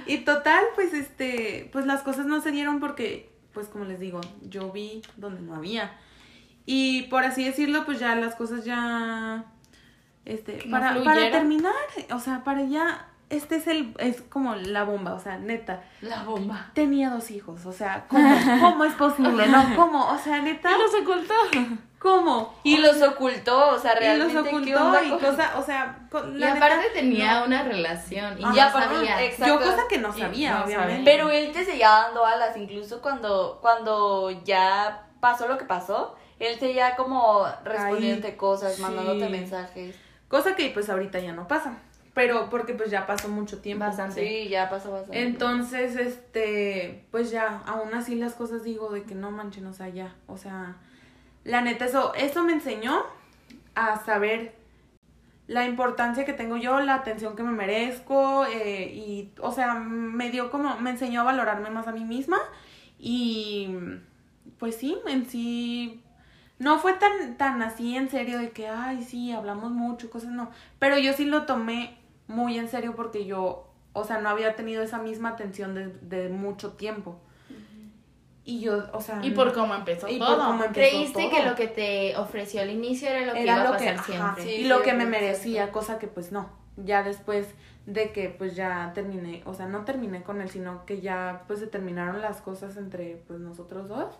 y 0.06 0.18
total, 0.18 0.64
pues 0.74 0.94
este, 0.94 1.68
pues 1.72 1.86
las 1.86 2.02
cosas 2.02 2.26
no 2.26 2.40
se 2.40 2.50
dieron 2.50 2.80
porque, 2.80 3.30
pues 3.52 3.66
como 3.68 3.84
les 3.84 4.00
digo, 4.00 4.20
yo 4.42 4.70
vi 4.70 5.02
donde 5.16 5.42
no 5.42 5.54
había. 5.54 5.92
Y 6.66 7.02
por 7.04 7.24
así 7.24 7.44
decirlo, 7.44 7.84
pues 7.84 7.98
ya 7.98 8.14
las 8.14 8.34
cosas 8.36 8.64
ya 8.64 9.44
este, 10.24 10.64
No 10.66 10.70
para, 10.78 11.02
para 11.02 11.30
terminar, 11.30 11.72
o 12.12 12.20
sea, 12.20 12.44
para 12.44 12.62
ya, 12.62 13.08
este 13.30 13.56
es 13.56 13.66
el, 13.66 13.94
es 13.98 14.20
como 14.22 14.54
la 14.54 14.84
bomba, 14.84 15.14
o 15.14 15.20
sea, 15.20 15.38
neta, 15.38 15.82
La 16.00 16.22
bomba. 16.22 16.70
tenía 16.74 17.10
dos 17.10 17.30
hijos, 17.30 17.66
o 17.66 17.72
sea, 17.72 18.06
¿cómo, 18.08 18.36
cómo 18.60 18.84
es 18.84 18.94
posible? 18.94 19.46
No, 19.48 19.74
¿cómo? 19.74 20.08
O 20.10 20.18
sea, 20.18 20.40
neta, 20.42 20.70
Y 20.70 20.78
los 20.78 20.94
ocultó. 20.94 21.34
¿Cómo? 22.00 22.52
Y 22.64 22.78
los 22.78 23.00
ocultó, 23.02 23.68
o 23.68 23.78
sea, 23.78 23.92
Y 23.92 23.98
realmente. 24.00 24.34
los 24.34 24.42
¿qué 24.42 24.48
ocultó 24.48 25.04
y 25.04 25.10
cosa, 25.18 25.52
o 25.58 25.62
sea, 25.62 25.98
Y 26.36 26.42
aparte 26.42 26.76
neta, 26.78 26.92
tenía 26.94 27.40
no. 27.40 27.46
una 27.46 27.62
relación 27.62 28.40
y 28.40 28.42
Ajá, 28.42 28.54
ya 28.54 28.72
sabía. 28.72 29.22
exacto. 29.22 29.46
Yo 29.54 29.60
cosa 29.60 29.82
que 29.88 29.98
no 29.98 30.08
Y 30.16 30.20
sabía, 30.20 30.58
no 30.58 30.64
obviamente. 30.64 31.02
Pero 31.04 31.30
él 31.30 31.52
te 31.52 31.64
seguía 31.64 31.90
dando 31.90 32.24
alas, 32.26 32.56
incluso 32.56 33.00
cuando, 33.02 33.58
cuando 33.60 34.30
ya 34.44 35.06
pasó 35.20 35.46
lo 35.46 35.58
que 35.58 35.66
pasó, 35.66 36.16
él 36.38 36.58
seguía 36.58 36.96
como 36.96 37.46
respondiéndote 37.64 38.36
cosas, 38.36 38.74
sí. 38.76 38.82
mandándote 38.82 39.28
mensajes. 39.28 39.94
Cosa 40.28 40.56
que 40.56 40.70
pues 40.70 40.88
ahorita 40.88 41.18
ya 41.18 41.32
no 41.32 41.46
pasa. 41.46 41.74
Pero 42.14 42.48
porque 42.50 42.74
pues 42.74 42.90
ya 42.90 43.06
pasó 43.06 43.28
mucho 43.28 43.58
tiempo. 43.60 43.84
Bastante. 43.84 44.26
Sí, 44.26 44.48
ya 44.48 44.68
pasó 44.70 44.90
bastante. 44.90 45.22
Entonces, 45.22 45.94
este, 45.96 47.04
pues 47.10 47.30
ya, 47.30 47.62
aún 47.66 47.94
así 47.94 48.14
las 48.16 48.34
cosas 48.34 48.64
digo 48.64 48.90
de 48.90 49.04
que 49.04 49.14
no 49.14 49.30
manchen, 49.30 49.66
o 49.66 49.72
sea, 49.72 49.88
ya, 49.90 50.14
o 50.26 50.36
sea, 50.36 50.76
la 51.44 51.60
neta, 51.62 51.84
eso, 51.86 52.14
eso 52.14 52.44
me 52.44 52.52
enseñó 52.52 53.02
a 53.74 54.04
saber 54.04 54.54
la 55.46 55.66
importancia 55.66 56.24
que 56.24 56.32
tengo 56.32 56.56
yo, 56.56 56.80
la 56.80 56.94
atención 56.94 57.34
que 57.34 57.42
me 57.42 57.52
merezco, 57.52 58.46
eh, 58.46 58.92
y, 58.94 59.32
o 59.40 59.52
sea, 59.52 59.74
me 59.74 60.30
dio 60.30 60.50
como, 60.50 60.76
me 60.78 60.90
enseñó 60.90 61.22
a 61.22 61.24
valorarme 61.24 61.70
más 61.70 61.88
a 61.88 61.92
mí 61.92 62.04
misma, 62.04 62.38
y, 62.98 63.74
pues 64.58 64.76
sí, 64.76 64.96
en 65.08 65.26
sí, 65.26 66.02
no 66.58 66.78
fue 66.78 66.92
tan, 66.92 67.36
tan 67.36 67.62
así 67.62 67.96
en 67.96 68.10
serio 68.10 68.38
de 68.38 68.50
que, 68.50 68.68
ay, 68.68 69.02
sí, 69.02 69.32
hablamos 69.32 69.72
mucho, 69.72 70.10
cosas 70.10 70.30
no, 70.30 70.50
pero 70.78 70.98
yo 70.98 71.14
sí 71.14 71.24
lo 71.24 71.46
tomé 71.46 71.98
muy 72.28 72.58
en 72.58 72.68
serio 72.68 72.94
porque 72.94 73.24
yo, 73.26 73.66
o 73.92 74.04
sea, 74.04 74.20
no 74.20 74.28
había 74.28 74.54
tenido 74.54 74.82
esa 74.82 74.98
misma 74.98 75.30
atención 75.30 75.74
de, 75.74 75.88
de 75.88 76.28
mucho 76.28 76.74
tiempo. 76.74 77.20
Y 78.44 78.60
yo, 78.60 78.88
o 78.92 79.00
sea... 79.00 79.20
Y 79.24 79.30
por 79.32 79.52
cómo 79.52 79.74
empezó 79.74 80.08
y 80.08 80.18
por 80.18 80.26
todo. 80.28 80.38
cómo 80.46 80.64
empezó 80.64 80.72
Creíste 80.90 81.22
todo. 81.22 81.30
que 81.30 81.42
lo 81.44 81.54
que 81.54 81.66
te 81.68 82.16
ofreció 82.16 82.62
al 82.62 82.70
inicio 82.70 83.08
era 83.08 83.26
lo 83.26 83.34
que 83.34 83.42
era 83.42 83.52
iba 83.52 83.60
a 83.62 83.64
lo 83.64 83.70
pasar 83.72 83.86
que, 83.94 84.14
ajá, 84.16 84.34
siempre. 84.34 84.42
Sí, 84.44 84.60
y 84.62 84.64
lo 84.68 84.82
que 84.82 84.92
me 84.94 85.04
merecía, 85.06 85.70
cosa 85.72 85.98
que 85.98 86.06
pues 86.06 86.32
no. 86.32 86.48
Ya 86.76 87.02
después 87.02 87.46
de 87.86 88.12
que 88.12 88.28
pues 88.30 88.56
ya 88.56 88.92
terminé, 88.94 89.42
o 89.44 89.52
sea, 89.54 89.66
no 89.66 89.84
terminé 89.84 90.22
con 90.22 90.40
él, 90.40 90.48
sino 90.48 90.86
que 90.86 91.00
ya 91.00 91.42
pues 91.46 91.58
se 91.60 91.66
terminaron 91.66 92.20
las 92.22 92.40
cosas 92.40 92.76
entre 92.76 93.22
pues 93.26 93.40
nosotros 93.40 93.88
dos. 93.88 94.18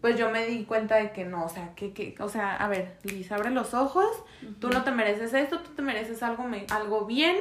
Pues 0.00 0.16
yo 0.16 0.30
me 0.30 0.46
di 0.46 0.64
cuenta 0.64 0.96
de 0.96 1.12
que 1.12 1.24
no, 1.24 1.44
o 1.44 1.48
sea, 1.48 1.74
que, 1.74 1.92
que 1.92 2.14
o 2.20 2.28
sea, 2.28 2.56
a 2.56 2.68
ver, 2.68 2.96
Liz, 3.04 3.30
abre 3.32 3.50
los 3.50 3.72
ojos, 3.74 4.10
tú 4.60 4.68
no 4.68 4.82
te 4.82 4.90
mereces 4.90 5.32
esto, 5.34 5.60
tú 5.60 5.70
te 5.76 5.82
mereces 5.82 6.22
algo, 6.22 6.42
me- 6.44 6.66
algo 6.70 7.06
bien 7.06 7.36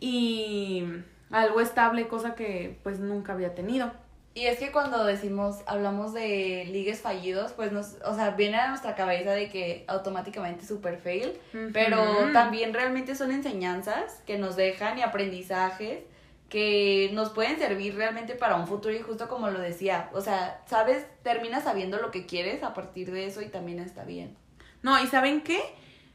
y 0.00 0.84
algo 1.30 1.60
estable, 1.60 2.08
cosa 2.08 2.34
que 2.34 2.78
pues 2.82 3.00
nunca 3.00 3.32
había 3.32 3.54
tenido. 3.54 3.92
Y 4.34 4.46
es 4.46 4.58
que 4.58 4.72
cuando 4.72 5.04
decimos, 5.04 5.62
hablamos 5.66 6.12
de 6.12 6.66
ligues 6.70 7.00
fallidos, 7.00 7.52
pues 7.52 7.70
nos, 7.70 7.94
o 8.04 8.16
sea, 8.16 8.30
viene 8.30 8.56
a 8.56 8.68
nuestra 8.68 8.96
cabeza 8.96 9.30
de 9.30 9.48
que 9.48 9.84
automáticamente 9.86 10.66
super 10.66 10.98
fail, 10.98 11.38
pero 11.72 12.02
Ujú. 12.02 12.32
también 12.32 12.74
realmente 12.74 13.14
son 13.14 13.30
enseñanzas 13.30 14.22
que 14.26 14.36
nos 14.36 14.56
dejan 14.56 14.98
y 14.98 15.02
aprendizajes 15.02 16.00
que 16.48 17.10
nos 17.14 17.30
pueden 17.30 17.58
servir 17.58 17.94
realmente 17.94 18.34
para 18.34 18.56
un 18.56 18.66
futuro 18.66 18.92
y 18.94 19.00
justo 19.00 19.28
como 19.28 19.50
lo 19.50 19.60
decía, 19.60 20.10
o 20.12 20.20
sea, 20.20 20.62
sabes, 20.66 21.06
terminas 21.22 21.64
sabiendo 21.64 21.98
lo 21.98 22.10
que 22.10 22.26
quieres 22.26 22.62
a 22.64 22.74
partir 22.74 23.12
de 23.12 23.26
eso 23.26 23.40
y 23.40 23.46
también 23.46 23.78
está 23.78 24.04
bien. 24.04 24.36
No, 24.82 25.00
¿y 25.02 25.06
saben 25.06 25.42
qué? 25.42 25.60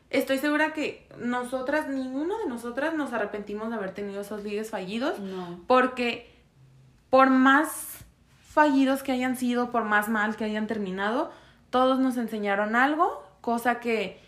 estoy 0.09 0.39
segura 0.39 0.73
que 0.73 1.07
nosotras, 1.17 1.87
ninguna 1.87 2.37
de 2.39 2.47
nosotras 2.47 2.93
nos 2.93 3.13
arrepentimos 3.13 3.69
de 3.69 3.75
haber 3.75 3.93
tenido 3.93 4.21
esos 4.21 4.43
ligues 4.43 4.69
fallidos. 4.69 5.19
No. 5.19 5.59
Porque 5.67 6.29
por 7.09 7.29
más 7.29 7.88
fallidos 8.49 9.03
que 9.03 9.11
hayan 9.11 9.35
sido, 9.35 9.69
por 9.71 9.83
más 9.83 10.09
mal 10.09 10.35
que 10.35 10.43
hayan 10.43 10.65
terminado, 10.65 11.31
todos 11.69 11.99
nos 11.99 12.17
enseñaron 12.17 12.75
algo, 12.75 13.23
cosa 13.41 13.79
que 13.79 14.19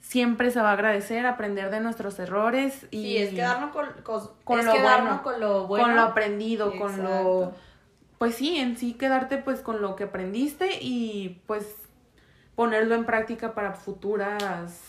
siempre 0.00 0.50
se 0.50 0.60
va 0.60 0.70
a 0.70 0.72
agradecer, 0.72 1.26
aprender 1.26 1.70
de 1.70 1.80
nuestros 1.80 2.18
errores 2.18 2.86
y 2.90 3.02
Sí, 3.02 3.16
es 3.18 3.34
quedarnos 3.34 3.70
con, 3.72 3.86
con, 4.02 4.30
con 4.44 4.60
es 4.60 4.66
lo 4.66 4.72
quedarnos 4.72 5.22
bueno, 5.22 5.22
con 5.22 5.40
lo 5.40 5.66
bueno. 5.66 5.84
con 5.84 5.94
lo 5.96 6.02
aprendido, 6.02 6.78
con 6.78 7.02
lo 7.02 7.52
pues 8.18 8.36
sí, 8.36 8.56
en 8.56 8.78
sí 8.78 8.94
quedarte 8.94 9.36
pues 9.36 9.60
con 9.60 9.82
lo 9.82 9.94
que 9.94 10.04
aprendiste 10.04 10.78
y 10.80 11.42
pues 11.46 11.74
ponerlo 12.54 12.94
en 12.94 13.04
práctica 13.04 13.52
para 13.54 13.72
futuras 13.72 14.80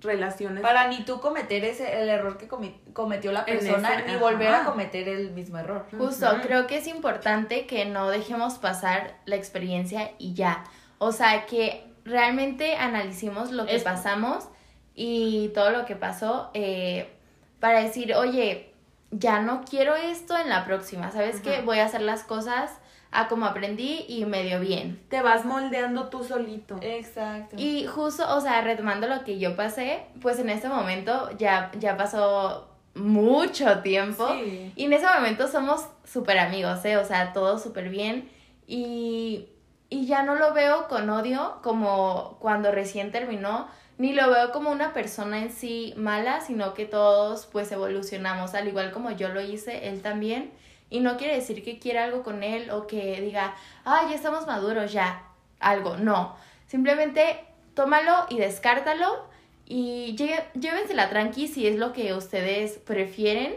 relaciones. 0.00 0.62
Para 0.62 0.88
ni 0.88 1.04
tú 1.04 1.20
cometer 1.20 1.64
ese 1.64 2.02
el 2.02 2.08
error 2.08 2.38
que 2.38 2.48
comi- 2.48 2.76
cometió 2.92 3.32
la 3.32 3.44
persona, 3.44 3.94
ese- 3.94 4.04
ni 4.06 4.12
ajá. 4.12 4.20
volver 4.20 4.48
a 4.54 4.64
cometer 4.64 5.08
el 5.08 5.30
mismo 5.32 5.58
error. 5.58 5.86
Justo, 5.96 6.26
creo 6.42 6.66
que 6.66 6.78
es 6.78 6.86
importante 6.86 7.66
que 7.66 7.84
no 7.84 8.08
dejemos 8.10 8.58
pasar 8.58 9.16
la 9.24 9.36
experiencia 9.36 10.10
y 10.18 10.34
ya. 10.34 10.64
O 10.98 11.12
sea, 11.12 11.46
que 11.46 11.84
realmente 12.04 12.76
analicemos 12.76 13.50
lo 13.52 13.66
que 13.66 13.76
Es- 13.76 13.82
pasamos 13.82 14.48
y 14.94 15.48
todo 15.54 15.70
lo 15.70 15.84
que 15.84 15.96
pasó 15.96 16.50
eh, 16.54 17.12
para 17.60 17.80
decir, 17.82 18.14
oye, 18.14 18.72
ya 19.10 19.40
no 19.40 19.62
quiero 19.68 19.94
esto 19.94 20.36
en 20.36 20.48
la 20.48 20.64
próxima, 20.64 21.10
¿sabes 21.12 21.40
qué? 21.40 21.60
Voy 21.62 21.78
a 21.78 21.84
hacer 21.86 22.02
las 22.02 22.22
cosas 22.22 22.70
a 23.10 23.28
como 23.28 23.46
aprendí 23.46 24.04
y 24.08 24.24
me 24.24 24.42
dio 24.42 24.60
bien. 24.60 25.00
Te 25.08 25.22
vas 25.22 25.44
moldeando 25.44 26.08
tú 26.08 26.24
solito. 26.24 26.78
Exacto. 26.82 27.56
Y 27.58 27.86
justo, 27.86 28.24
o 28.34 28.40
sea, 28.40 28.60
retomando 28.60 29.06
lo 29.06 29.24
que 29.24 29.38
yo 29.38 29.56
pasé, 29.56 30.06
pues 30.20 30.38
en 30.38 30.50
ese 30.50 30.68
momento 30.68 31.30
ya, 31.38 31.70
ya 31.78 31.96
pasó 31.96 32.68
mucho 32.94 33.80
tiempo. 33.80 34.28
Sí. 34.32 34.72
Y 34.76 34.84
en 34.84 34.92
ese 34.92 35.06
momento 35.06 35.48
somos 35.48 35.86
súper 36.04 36.38
amigos, 36.38 36.84
¿eh? 36.84 36.96
O 36.96 37.04
sea, 37.04 37.32
todo 37.32 37.58
súper 37.58 37.88
bien. 37.88 38.28
Y, 38.66 39.46
y 39.88 40.06
ya 40.06 40.22
no 40.22 40.34
lo 40.34 40.52
veo 40.52 40.88
con 40.88 41.08
odio 41.10 41.58
como 41.62 42.36
cuando 42.40 42.72
recién 42.72 43.12
terminó, 43.12 43.68
ni 43.98 44.12
lo 44.12 44.30
veo 44.30 44.52
como 44.52 44.70
una 44.70 44.92
persona 44.92 45.38
en 45.38 45.50
sí 45.50 45.94
mala, 45.96 46.40
sino 46.40 46.74
que 46.74 46.84
todos 46.84 47.46
pues 47.46 47.70
evolucionamos, 47.72 48.54
al 48.54 48.68
igual 48.68 48.92
como 48.92 49.10
yo 49.12 49.28
lo 49.28 49.40
hice, 49.40 49.88
él 49.88 50.02
también. 50.02 50.50
Y 50.90 51.00
no 51.00 51.16
quiere 51.16 51.34
decir 51.34 51.64
que 51.64 51.78
quiera 51.78 52.04
algo 52.04 52.22
con 52.22 52.42
él 52.42 52.70
o 52.70 52.86
que 52.86 53.20
diga, 53.20 53.54
ah, 53.84 54.06
ya 54.08 54.14
estamos 54.14 54.46
maduros, 54.46 54.92
ya, 54.92 55.22
algo. 55.58 55.96
No, 55.96 56.36
simplemente 56.66 57.44
tómalo 57.74 58.26
y 58.28 58.38
descártalo 58.38 59.24
y 59.66 60.14
lle- 60.16 60.44
llévensela 60.54 61.08
tranqui 61.10 61.48
si 61.48 61.66
es 61.66 61.76
lo 61.76 61.92
que 61.92 62.14
ustedes 62.14 62.78
prefieren, 62.78 63.56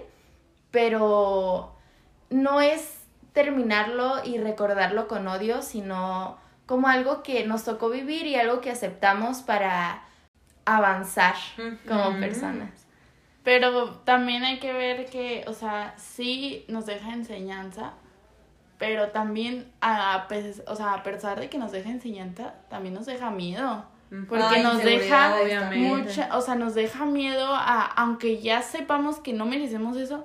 pero 0.71 1.75
no 2.29 2.61
es 2.61 2.95
terminarlo 3.33 4.23
y 4.23 4.37
recordarlo 4.37 5.07
con 5.07 5.27
odio, 5.27 5.61
sino 5.61 6.37
como 6.65 6.87
algo 6.87 7.23
que 7.23 7.45
nos 7.45 7.63
tocó 7.63 7.89
vivir 7.89 8.25
y 8.27 8.35
algo 8.35 8.61
que 8.61 8.71
aceptamos 8.71 9.41
para 9.41 10.03
avanzar 10.65 11.35
como 11.87 12.19
personas. 12.19 12.69
Pero 13.49 13.89
también 14.05 14.43
hay 14.43 14.59
que 14.59 14.71
ver 14.73 15.07
que, 15.07 15.43
o 15.47 15.53
sea, 15.53 15.95
sí 15.97 16.65
nos 16.67 16.85
deja 16.85 17.13
enseñanza, 17.13 17.93
pero 18.77 19.09
también, 19.09 19.71
a, 19.81 20.27
pes- 20.29 20.61
o 20.67 20.75
sea, 20.75 20.93
a 20.93 21.01
pesar 21.01 21.39
de 21.39 21.49
que 21.49 21.57
nos 21.57 21.71
deja 21.71 21.89
enseñanza, 21.89 22.53
también 22.69 22.93
nos 22.93 23.07
deja 23.07 23.31
miedo. 23.31 23.85
Porque 24.27 24.43
Ay, 24.57 24.61
nos 24.63 24.83
deja 24.83 25.35
obviamente. 25.41 25.77
mucha, 25.77 26.37
o 26.37 26.41
sea, 26.41 26.53
nos 26.53 26.75
deja 26.75 27.05
miedo 27.05 27.47
a, 27.55 27.85
aunque 27.85 28.39
ya 28.39 28.61
sepamos 28.61 29.19
que 29.19 29.33
no 29.33 29.47
merecemos 29.47 29.97
eso, 29.97 30.23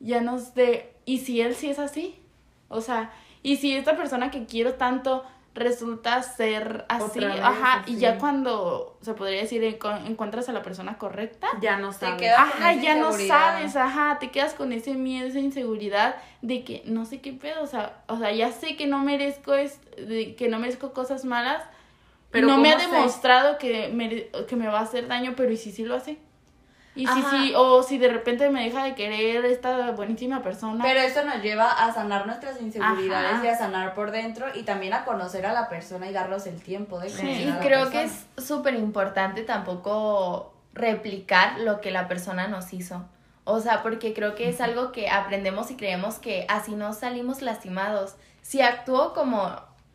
ya 0.00 0.20
nos 0.20 0.52
de, 0.54 0.96
¿y 1.04 1.18
si 1.18 1.40
él 1.40 1.54
sí 1.54 1.70
es 1.70 1.78
así? 1.78 2.20
O 2.66 2.80
sea, 2.80 3.12
¿y 3.44 3.56
si 3.58 3.72
esta 3.76 3.96
persona 3.96 4.32
que 4.32 4.46
quiero 4.46 4.74
tanto 4.74 5.24
resulta 5.58 6.22
ser 6.22 6.84
así? 6.88 7.20
Ajá, 7.24 7.80
así. 7.80 7.92
y 7.94 7.98
ya 7.98 8.18
cuando, 8.18 8.98
se 9.02 9.14
podría 9.14 9.40
decir, 9.42 9.62
encuentras 10.06 10.48
a 10.48 10.52
la 10.52 10.62
persona 10.62 10.98
correcta, 10.98 11.48
Ya 11.60 11.76
no 11.78 11.92
sabes. 11.92 12.20
quedas- 12.22 12.38
con 12.52 12.62
Ajá, 12.62 12.72
esa 12.72 12.82
ya 12.82 12.94
no 12.96 13.12
sabes, 13.12 13.76
ajá, 13.76 14.18
te 14.18 14.30
quedas 14.30 14.54
con 14.54 14.72
ese 14.72 14.94
miedo, 14.94 15.26
esa 15.26 15.40
inseguridad 15.40 16.16
de 16.42 16.64
que 16.64 16.82
no 16.86 17.04
sé 17.04 17.20
qué 17.20 17.32
pedo, 17.32 17.62
o 17.62 17.66
sea, 17.66 18.02
o 18.08 18.16
sea, 18.18 18.32
ya 18.32 18.52
sé 18.52 18.76
que 18.76 18.86
no 18.86 18.98
merezco 19.00 19.54
es, 19.54 19.80
de, 19.96 20.34
que 20.36 20.48
no 20.48 20.58
merezco 20.58 20.92
cosas 20.92 21.24
malas, 21.24 21.62
Pero 22.30 22.46
no 22.46 22.58
me 22.58 22.70
ha 22.70 22.76
demostrado 22.76 23.58
que 23.58 23.88
me, 23.88 24.28
que 24.46 24.56
me 24.56 24.68
va 24.68 24.80
a 24.80 24.82
hacer 24.82 25.08
daño, 25.08 25.34
pero 25.36 25.50
¿y 25.52 25.56
si 25.56 25.72
sí 25.72 25.84
lo 25.84 25.94
hace? 25.96 26.18
Y 26.94 27.06
si 27.06 27.20
Ajá. 27.20 27.30
sí, 27.30 27.52
o 27.56 27.82
si 27.84 27.96
de 27.98 28.08
repente 28.08 28.50
me 28.50 28.64
deja 28.64 28.82
de 28.82 28.94
querer 28.96 29.44
esta 29.44 29.92
buenísima 29.92 30.42
persona. 30.42 30.82
Pero 30.82 30.98
esto 31.00 31.24
nos 31.24 31.40
lleva 31.42 31.70
a 31.70 31.92
sanar 31.94 32.26
nuestras 32.26 32.60
inseguridades 32.60 33.34
Ajá. 33.34 33.44
y 33.44 33.48
a 33.48 33.56
sanar 33.56 33.94
por 33.94 34.10
dentro 34.10 34.46
y 34.54 34.64
también 34.64 34.92
a 34.94 35.04
conocer 35.04 35.46
a 35.46 35.52
la 35.52 35.68
persona 35.68 36.08
y 36.08 36.12
darnos 36.12 36.46
el 36.48 36.60
tiempo 36.60 36.98
de 36.98 37.08
Sí. 37.10 37.18
conocer 37.20 37.40
Y 37.46 37.50
a 37.50 37.54
la 37.54 37.60
creo 37.60 37.90
que 37.90 38.02
es 38.04 38.26
súper 38.36 38.74
importante 38.74 39.42
tampoco 39.42 40.52
replicar 40.74 41.60
lo 41.60 41.80
que 41.80 41.90
la 41.90 42.08
persona 42.08 42.48
nos 42.48 42.72
hizo. 42.72 43.04
O 43.44 43.60
sea, 43.60 43.82
porque 43.82 44.12
creo 44.12 44.34
que 44.34 44.48
es 44.48 44.60
algo 44.60 44.90
que 44.92 45.08
aprendemos 45.08 45.70
y 45.70 45.76
creemos 45.76 46.16
que 46.18 46.46
así 46.48 46.74
no 46.74 46.92
salimos 46.94 47.42
lastimados. 47.42 48.16
Si 48.42 48.60
actúo 48.60 49.14
como 49.14 49.52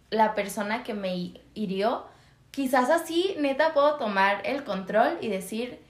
la 0.09 0.35
persona 0.35 0.83
que 0.83 0.93
me 0.93 1.15
hi- 1.15 1.41
hirió, 1.53 2.05
quizás 2.51 2.89
así 2.89 3.35
neta 3.39 3.73
puedo 3.73 3.95
tomar 3.95 4.41
el 4.45 4.63
control 4.63 5.17
y 5.21 5.27
decir, 5.27 5.82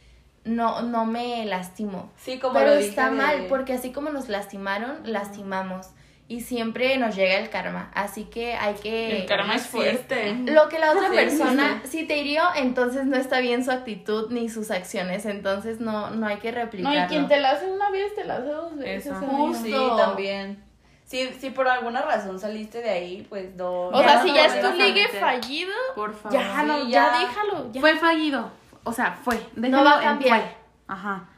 no, 0.45 0.81
no 0.81 1.05
me 1.05 1.45
lastimo. 1.45 2.11
Sí, 2.17 2.39
como 2.39 2.53
Pero 2.55 2.69
lo 2.71 2.75
dije 2.77 2.89
está 2.89 3.09
de- 3.09 3.15
mal, 3.17 3.45
porque 3.49 3.73
así 3.73 3.91
como 3.91 4.09
nos 4.09 4.29
lastimaron, 4.29 4.97
lastimamos. 5.03 5.87
Y 6.27 6.39
siempre 6.41 6.97
nos 6.97 7.15
llega 7.15 7.35
el 7.37 7.49
karma. 7.49 7.91
Así 7.93 8.23
que 8.23 8.53
hay 8.55 8.75
que... 8.75 9.17
el 9.19 9.25
karma 9.25 9.55
es 9.55 9.67
fuerte. 9.67 10.33
Lo 10.45 10.69
que 10.69 10.79
la 10.79 10.91
otra 10.93 11.09
Sí, 11.09 11.15
persona, 11.15 11.81
si 11.83 12.05
te 12.07 12.17
hirió, 12.17 12.43
entonces 12.55 13.05
no 13.05 13.17
está 13.17 13.39
bien 13.41 13.63
su 13.63 13.71
actitud 13.71 14.31
ni 14.31 14.47
sus 14.49 14.71
acciones, 14.71 15.25
entonces 15.25 15.81
no, 15.81 16.11
no 16.11 16.25
hay 16.25 16.37
que 16.37 16.51
No, 16.53 16.59
replicarlo. 16.59 17.03
y 17.03 17.07
quien 17.07 17.27
te 17.27 17.39
la 17.41 17.51
hace 17.51 17.69
una 17.69 17.89
vez, 17.89 18.15
te 18.15 18.23
la 18.23 18.37
hace 18.37 18.47
dos 18.47 18.75
veces. 18.77 19.05
Eso. 19.07 19.15
amigo. 19.17 19.47
Justo. 19.47 19.63
Sí, 19.65 19.91
también. 19.97 20.63
Si, 21.05 21.27
si 21.33 21.49
por 21.51 21.67
alguna 21.67 22.01
razón 22.01 22.39
saliste 22.39 22.81
de 22.81 22.89
ahí, 22.89 23.25
pues 23.29 23.53
no. 23.55 23.89
O 23.89 24.01
Ya 24.01 24.07
sea, 24.07 24.15
no 24.17 24.23
si 24.23 24.33
ya 24.33 24.45
es 24.45 24.61
tu 24.61 24.71
ligue 24.81 25.07
fallido, 25.09 25.73
Por 25.93 26.15
favor. 26.15 26.39
ya 26.39 26.63
no, 26.63 26.85
Sí, 26.85 26.91
ya, 26.91 27.11
ya. 27.11 27.19
déjalo. 27.19 27.71
Ya. 27.73 27.81
Fue 27.81 27.95
fallido. 27.97 28.49
O 28.83 28.93
sea, 28.93 29.13
fue. 29.23 29.39
No 29.55 29.83
va 29.83 29.93
a 29.93 29.97
en 29.97 30.03
cambiar. 30.09 30.39
fue. 30.41 30.55
Ajá. 30.87 31.29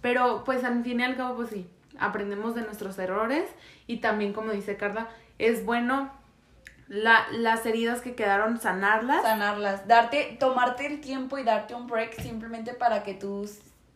Pero 0.00 0.44
pues 0.44 0.62
al 0.64 0.82
fin 0.84 1.00
y 1.00 1.04
al 1.04 1.16
cabo, 1.16 1.36
pues 1.36 1.50
sí, 1.50 1.66
aprendemos 1.98 2.54
de 2.54 2.62
nuestros 2.62 2.98
errores 2.98 3.48
y 3.86 3.98
también, 3.98 4.32
como 4.32 4.52
dice 4.52 4.76
Carla, 4.76 5.08
es 5.38 5.64
bueno 5.64 6.10
la, 6.88 7.26
las 7.32 7.64
heridas 7.66 8.00
que 8.02 8.14
quedaron 8.14 8.60
sanarlas. 8.60 9.22
sanarlas, 9.22 9.88
darte, 9.88 10.36
tomarte 10.38 10.86
el 10.86 11.00
tiempo 11.00 11.38
y 11.38 11.42
darte 11.44 11.74
un 11.74 11.86
break 11.86 12.20
simplemente 12.20 12.74
para 12.74 13.02
que 13.02 13.14
tú 13.14 13.48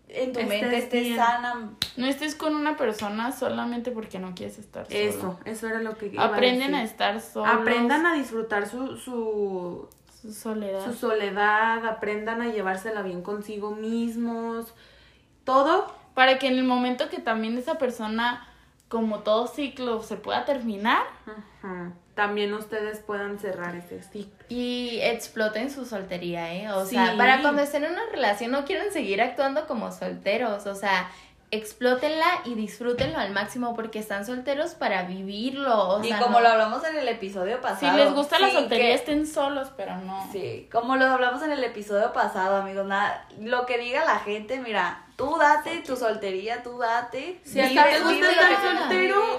en 0.08 0.32
tu 0.32 0.40
Estés 0.40 0.48
mente 0.62 0.78
estés 0.78 1.02
bien. 1.02 1.16
sana. 1.16 1.70
No 1.98 2.06
estés 2.06 2.34
con 2.34 2.56
una 2.56 2.78
persona 2.78 3.30
solamente 3.30 3.90
porque 3.90 4.18
no 4.18 4.34
quieres 4.34 4.58
estar 4.58 4.86
solo. 4.86 4.98
Eso, 4.98 5.38
eso 5.44 5.68
era 5.68 5.80
lo 5.80 5.98
que 5.98 6.06
iba 6.06 6.24
Aprenden 6.24 6.74
a, 6.74 6.78
decir. 6.80 6.92
estar 6.92 7.20
solos. 7.20 7.52
Aprendan 7.52 8.06
a 8.06 8.14
disfrutar 8.14 8.66
su, 8.66 8.96
su, 8.96 9.86
su 10.20 10.32
soledad. 10.32 10.84
su 10.84 10.94
soledad, 10.94 11.84
aprendan 11.86 12.42
a 12.42 12.48
llevársela 12.48 13.02
bien 13.02 13.22
consigo 13.22 13.70
mismos, 13.72 14.74
todo. 15.44 15.92
Para 16.14 16.38
que 16.38 16.48
en 16.48 16.54
el 16.58 16.64
momento 16.64 17.08
que 17.10 17.20
también 17.20 17.56
esa 17.58 17.78
persona, 17.78 18.48
como 18.88 19.20
todo 19.20 19.46
ciclo, 19.46 20.02
se 20.02 20.16
pueda 20.16 20.44
terminar, 20.44 21.02
Ajá. 21.62 21.92
También 22.14 22.52
ustedes 22.52 22.98
puedan 22.98 23.38
cerrar 23.38 23.76
ese 23.76 24.02
ciclo. 24.02 24.44
Y 24.48 24.98
exploten 25.02 25.70
su 25.70 25.84
soltería, 25.84 26.52
¿eh? 26.52 26.72
O 26.72 26.84
Sí. 26.84 26.96
sea, 26.96 27.16
para 27.16 27.40
cuando 27.42 27.62
estén 27.62 27.84
en 27.84 27.92
una 27.92 28.06
relación 28.10 28.50
no 28.50 28.64
quieren 28.64 28.92
seguir 28.92 29.22
actuando 29.22 29.68
como 29.68 29.92
solteros, 29.92 30.66
o 30.66 30.74
sea, 30.74 31.08
explótenla 31.50 32.26
y 32.44 32.54
disfrútenlo 32.54 33.18
al 33.18 33.32
máximo 33.32 33.74
porque 33.74 33.98
están 33.98 34.26
solteros 34.26 34.74
para 34.74 35.04
vivirlo, 35.04 35.88
o 35.96 36.04
y 36.04 36.08
sea, 36.08 36.18
como 36.18 36.34
no- 36.34 36.40
lo 36.40 36.48
hablamos 36.48 36.84
en 36.84 36.96
el 36.96 37.08
episodio 37.08 37.60
pasado. 37.60 37.90
si 37.92 37.96
les 38.04 38.12
gusta 38.12 38.38
la 38.38 38.50
soltería, 38.50 38.86
que- 38.88 38.94
estén 38.94 39.26
solos, 39.26 39.68
pero 39.76 39.96
no. 39.96 40.28
Sí, 40.32 40.68
como 40.70 40.96
lo 40.96 41.06
hablamos 41.06 41.42
en 41.42 41.52
el 41.52 41.64
episodio 41.64 42.12
pasado, 42.12 42.56
amigos, 42.56 42.86
nada, 42.86 43.26
lo 43.40 43.64
que 43.66 43.78
diga 43.78 44.04
la 44.04 44.18
gente, 44.18 44.58
mira, 44.60 45.04
tú 45.16 45.36
date 45.38 45.78
tu 45.86 45.96
soltería, 45.96 46.62
tú 46.62 46.78
date. 46.78 47.40
Si 47.44 47.60
hasta 47.60 47.84
te 47.90 48.00
gusta 48.00 48.30
estar 48.30 48.62
soltero, 48.62 49.20
vivir. 49.22 49.38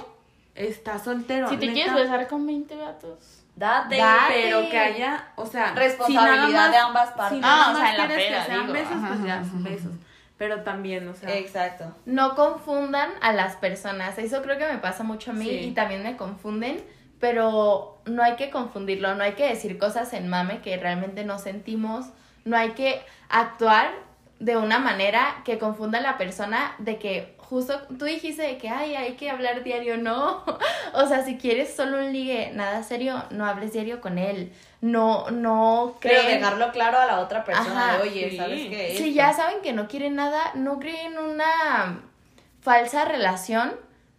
está 0.55 0.99
soltero. 0.99 1.49
Si 1.49 1.57
te 1.57 1.67
neta. 1.67 1.73
quieres 1.75 1.93
besar 1.93 2.27
con 2.27 2.45
20 2.47 2.75
vatos. 2.75 3.35
Date. 3.55 3.97
Date. 3.97 4.33
pero 4.43 4.69
que 4.69 4.79
haya, 4.79 5.27
o 5.35 5.45
sea, 5.45 5.73
Responsabilidad 5.73 6.47
si 6.47 6.53
nada 6.53 6.63
más- 6.67 6.71
de 6.71 6.77
ambas 6.77 7.09
partes. 7.11 7.37
Si 7.39 7.43
Ah, 7.45 7.71
o 7.73 7.77
sea, 7.77 7.91
en 7.91 7.97
la 7.97 8.07
que 8.07 8.15
sean 8.45 8.61
digo. 8.61 8.73
besos, 8.73 8.97
pues 9.05 9.23
ya, 9.25 9.33
ajá, 9.35 9.49
besos. 9.57 9.91
Pero 10.39 10.63
también, 10.63 11.07
o 11.07 11.13
sea, 11.13 11.35
Exacto. 11.37 11.93
no 12.07 12.33
confundan 12.33 13.11
a 13.21 13.33
las 13.33 13.57
personas. 13.57 14.17
Eso 14.17 14.41
creo 14.41 14.57
que 14.57 14.65
me 14.65 14.79
pasa 14.79 15.03
mucho 15.03 15.29
a 15.31 15.33
mí 15.35 15.45
Sí. 15.45 15.59
y 15.67 15.71
también 15.73 16.01
me 16.01 16.15
confunden, 16.17 16.81
pero 17.19 18.01
no 18.05 18.23
hay 18.23 18.37
que 18.37 18.49
confundirlo, 18.49 19.13
no 19.15 19.23
hay 19.23 19.33
que 19.33 19.47
decir 19.49 19.77
cosas 19.77 20.13
en 20.13 20.29
mame 20.29 20.61
que 20.61 20.77
realmente 20.77 21.25
no 21.25 21.37
sentimos, 21.37 22.07
no 22.45 22.55
hay 22.57 22.71
que 22.71 23.01
actuar 23.29 23.91
de 24.39 24.55
una 24.55 24.79
manera 24.79 25.41
que 25.43 25.59
confunda 25.59 25.99
a 25.99 26.01
la 26.01 26.17
persona 26.17 26.73
de 26.79 26.97
que 26.97 27.35
justo 27.49 27.79
tú 27.97 28.05
dijiste 28.05 28.43
de 28.43 28.57
que 28.57 28.69
ay, 28.69 28.95
hay 28.95 29.13
que 29.15 29.29
hablar 29.29 29.63
diario, 29.63 29.97
no. 29.97 30.43
o 30.93 31.05
sea, 31.07 31.23
si 31.25 31.37
quieres 31.37 31.75
solo 31.75 31.97
un 31.97 32.13
ligue, 32.13 32.51
nada 32.53 32.83
serio, 32.83 33.23
no 33.31 33.45
hables 33.45 33.73
diario 33.73 33.99
con 34.01 34.17
él. 34.17 34.53
No, 34.81 35.29
no 35.31 35.95
Pero 35.99 36.21
creen- 36.21 36.39
dejarlo 36.39 36.71
claro 36.71 36.99
a 36.99 37.05
la 37.05 37.19
otra 37.19 37.43
persona, 37.43 37.89
Ajá, 37.89 37.97
de, 37.97 38.03
oye, 38.09 38.29
sí. 38.29 38.37
¿sabes 38.37 38.69
qué? 38.69 38.93
Si 38.97 39.03
Esto". 39.09 39.15
ya 39.15 39.33
saben 39.33 39.61
que 39.61 39.73
no 39.73 39.87
quieren 39.87 40.15
nada, 40.15 40.51
no 40.55 40.79
creen 40.79 41.17
una 41.17 42.01
falsa 42.61 43.05
relación 43.05 43.73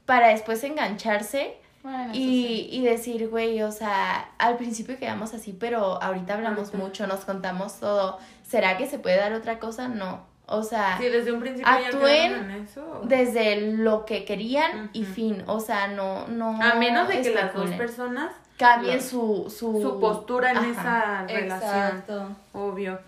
para 0.07 0.28
después 0.28 0.62
engancharse 0.64 1.57
Bueno, 1.83 2.11
y, 2.12 2.68
y 2.70 2.83
decir, 2.83 3.28
güey, 3.28 3.62
o 3.62 3.70
sea, 3.72 4.28
al 4.39 4.57
principio 4.57 4.99
quedamos 4.99 5.33
así, 5.35 5.53
pero 5.59 6.03
ahorita 6.03 6.35
hablamos 6.35 6.68
Ahorita. 6.68 6.76
mucho, 6.78 7.07
nos 7.07 7.24
contamos 7.24 7.81
todo. 7.81 8.18
¿Será 8.47 8.76
que 8.76 8.87
se 8.87 8.99
puede 8.99 9.16
dar 9.16 9.33
otra 9.33 9.59
cosa? 9.61 9.89
No. 9.89 10.28
O 10.53 10.64
sea, 10.64 10.98
Sí, 10.98 11.05
desde 11.05 11.30
un 11.32 11.38
principio 11.40 11.64
ya 11.70 11.86
Actúen 11.86 12.03
quedaron 12.32 12.51
en 12.51 12.64
eso. 12.64 13.01
desde 13.05 13.61
lo 13.76 14.05
que 14.05 14.24
querían 14.24 14.90
y 14.92 15.05
fin. 15.05 15.44
O 15.46 15.61
sea, 15.61 15.86
no, 15.86 16.26
no. 16.26 16.61
A 16.61 16.74
menos 16.74 17.07
de 17.09 17.22
que 17.22 17.32
las 17.32 17.55
dos 17.55 17.70
personas 17.70 18.32
cambien 18.59 19.01
su, 19.01 19.46
su, 19.48 19.80
su 19.80 20.01
postura 20.01 20.51
en 20.51 20.57
Ajá. 20.59 20.70
esa 20.70 21.26
relación. 21.32 21.70
Exacto. 21.86 22.28
Obvio. 22.53 22.98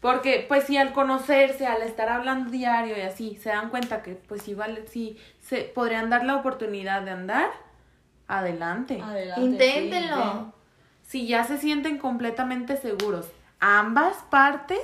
Porque, 0.00 0.44
pues, 0.48 0.64
si 0.64 0.76
al 0.76 0.92
conocerse, 0.92 1.66
al 1.66 1.82
estar 1.82 2.08
hablando 2.10 2.50
diario 2.50 2.96
y 2.96 3.00
así, 3.02 3.36
se 3.42 3.48
dan 3.50 3.70
cuenta 3.70 4.02
que, 4.02 4.14
pues, 4.14 4.46
igual, 4.48 4.84
sí, 4.86 5.18
se 5.40 5.62
podrían 5.62 6.08
dar 6.10 6.24
la 6.24 6.36
oportunidad 6.36 7.02
de 7.02 7.10
andar, 7.12 7.50
adelante. 8.28 9.00
Adelante, 9.02 9.40
Inténtenlo. 9.42 10.52
Si 11.02 11.26
ya 11.26 11.44
se 11.44 11.58
sienten 11.58 11.98
completamente 11.98 12.76
seguros, 12.76 13.26
ambas 13.58 14.16
partes, 14.30 14.80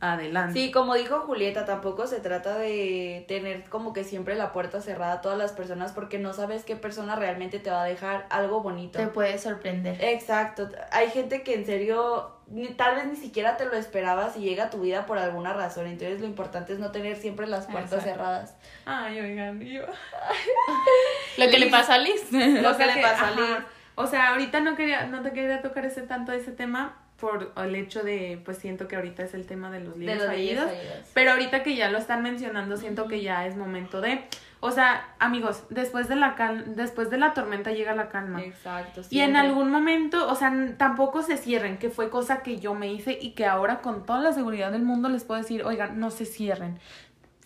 adelante. 0.00 0.58
Sí, 0.58 0.70
como 0.70 0.94
dijo 0.94 1.20
Julieta, 1.20 1.64
tampoco 1.64 2.06
se 2.06 2.20
trata 2.20 2.58
de 2.58 3.24
tener 3.28 3.64
como 3.64 3.92
que 3.92 4.04
siempre 4.04 4.34
la 4.34 4.52
puerta 4.52 4.80
cerrada 4.80 5.14
a 5.14 5.20
todas 5.20 5.38
las 5.38 5.52
personas 5.52 5.92
porque 5.92 6.18
no 6.18 6.32
sabes 6.32 6.64
qué 6.64 6.76
persona 6.76 7.16
realmente 7.16 7.58
te 7.58 7.70
va 7.70 7.82
a 7.82 7.86
dejar 7.86 8.26
algo 8.30 8.60
bonito. 8.60 8.98
Te 8.98 9.06
puede 9.06 9.38
sorprender. 9.38 10.02
Exacto. 10.02 10.68
Hay 10.92 11.10
gente 11.10 11.42
que 11.42 11.54
en 11.54 11.64
serio 11.64 12.34
ni, 12.46 12.68
tal 12.68 12.96
vez 12.96 13.06
ni 13.06 13.16
siquiera 13.16 13.56
te 13.56 13.64
lo 13.64 13.72
esperabas 13.74 14.36
y 14.36 14.40
llega 14.40 14.64
a 14.64 14.70
tu 14.70 14.80
vida 14.80 15.06
por 15.06 15.18
alguna 15.18 15.52
razón. 15.54 15.86
Entonces 15.86 16.20
lo 16.20 16.26
importante 16.26 16.72
es 16.72 16.78
no 16.78 16.90
tener 16.90 17.16
siempre 17.16 17.46
las 17.46 17.66
puertas 17.66 17.92
Exacto. 17.92 18.10
cerradas. 18.10 18.56
Ay, 18.84 19.20
oigan, 19.20 19.60
yo... 19.60 19.82
Lo 21.38 21.50
que 21.50 21.58
le 21.58 21.68
pasa 21.68 21.94
a 21.94 21.98
Liz. 21.98 22.30
Lo 22.30 22.70
O 22.70 22.74
sea 22.74 22.88
que 22.88 22.94
le 22.94 23.02
pasa 23.02 23.28
a. 23.28 23.30
Liz. 23.32 23.66
O 23.96 24.06
sea, 24.06 24.30
ahorita 24.30 24.60
no 24.60 24.76
quería, 24.76 25.06
no 25.06 25.22
te 25.22 25.32
quería 25.32 25.62
tocar 25.62 25.84
ese 25.84 26.02
tanto 26.02 26.32
ese 26.32 26.52
tema 26.52 26.96
por 27.24 27.52
el 27.56 27.74
hecho 27.74 28.02
de, 28.02 28.38
pues 28.44 28.58
siento 28.58 28.86
que 28.86 28.96
ahorita 28.96 29.22
es 29.22 29.32
el 29.32 29.46
tema 29.46 29.70
de 29.70 29.80
los 29.80 29.94
De 29.94 30.00
libros 30.00 30.18
los 30.18 30.26
fallidos. 30.26 30.66
niños 30.66 30.76
fallidos. 30.78 31.08
Pero 31.14 31.30
ahorita 31.30 31.62
que 31.62 31.74
ya 31.74 31.88
lo 31.90 31.96
están 31.96 32.22
mencionando, 32.22 32.76
siento 32.76 33.08
que 33.08 33.22
ya 33.22 33.46
es 33.46 33.56
momento 33.56 34.02
de, 34.02 34.26
o 34.60 34.70
sea, 34.70 35.14
amigos, 35.18 35.64
después 35.70 36.06
de 36.08 36.16
la 36.16 36.34
cal 36.34 36.76
después 36.76 37.08
de 37.08 37.16
la 37.16 37.32
tormenta 37.32 37.72
llega 37.72 37.94
la 37.94 38.10
calma. 38.10 38.42
Exacto. 38.42 39.00
Y 39.08 39.20
en 39.20 39.30
siempre. 39.30 39.38
algún 39.40 39.70
momento, 39.70 40.28
o 40.30 40.34
sea, 40.34 40.52
tampoco 40.76 41.22
se 41.22 41.38
cierren, 41.38 41.78
que 41.78 41.88
fue 41.88 42.10
cosa 42.10 42.42
que 42.42 42.58
yo 42.58 42.74
me 42.74 42.92
hice 42.92 43.18
y 43.18 43.30
que 43.30 43.46
ahora 43.46 43.78
con 43.80 44.04
toda 44.04 44.20
la 44.20 44.32
seguridad 44.34 44.70
del 44.70 44.82
mundo 44.82 45.08
les 45.08 45.24
puedo 45.24 45.40
decir, 45.40 45.64
oigan, 45.64 45.98
no 45.98 46.10
se 46.10 46.26
cierren. 46.26 46.78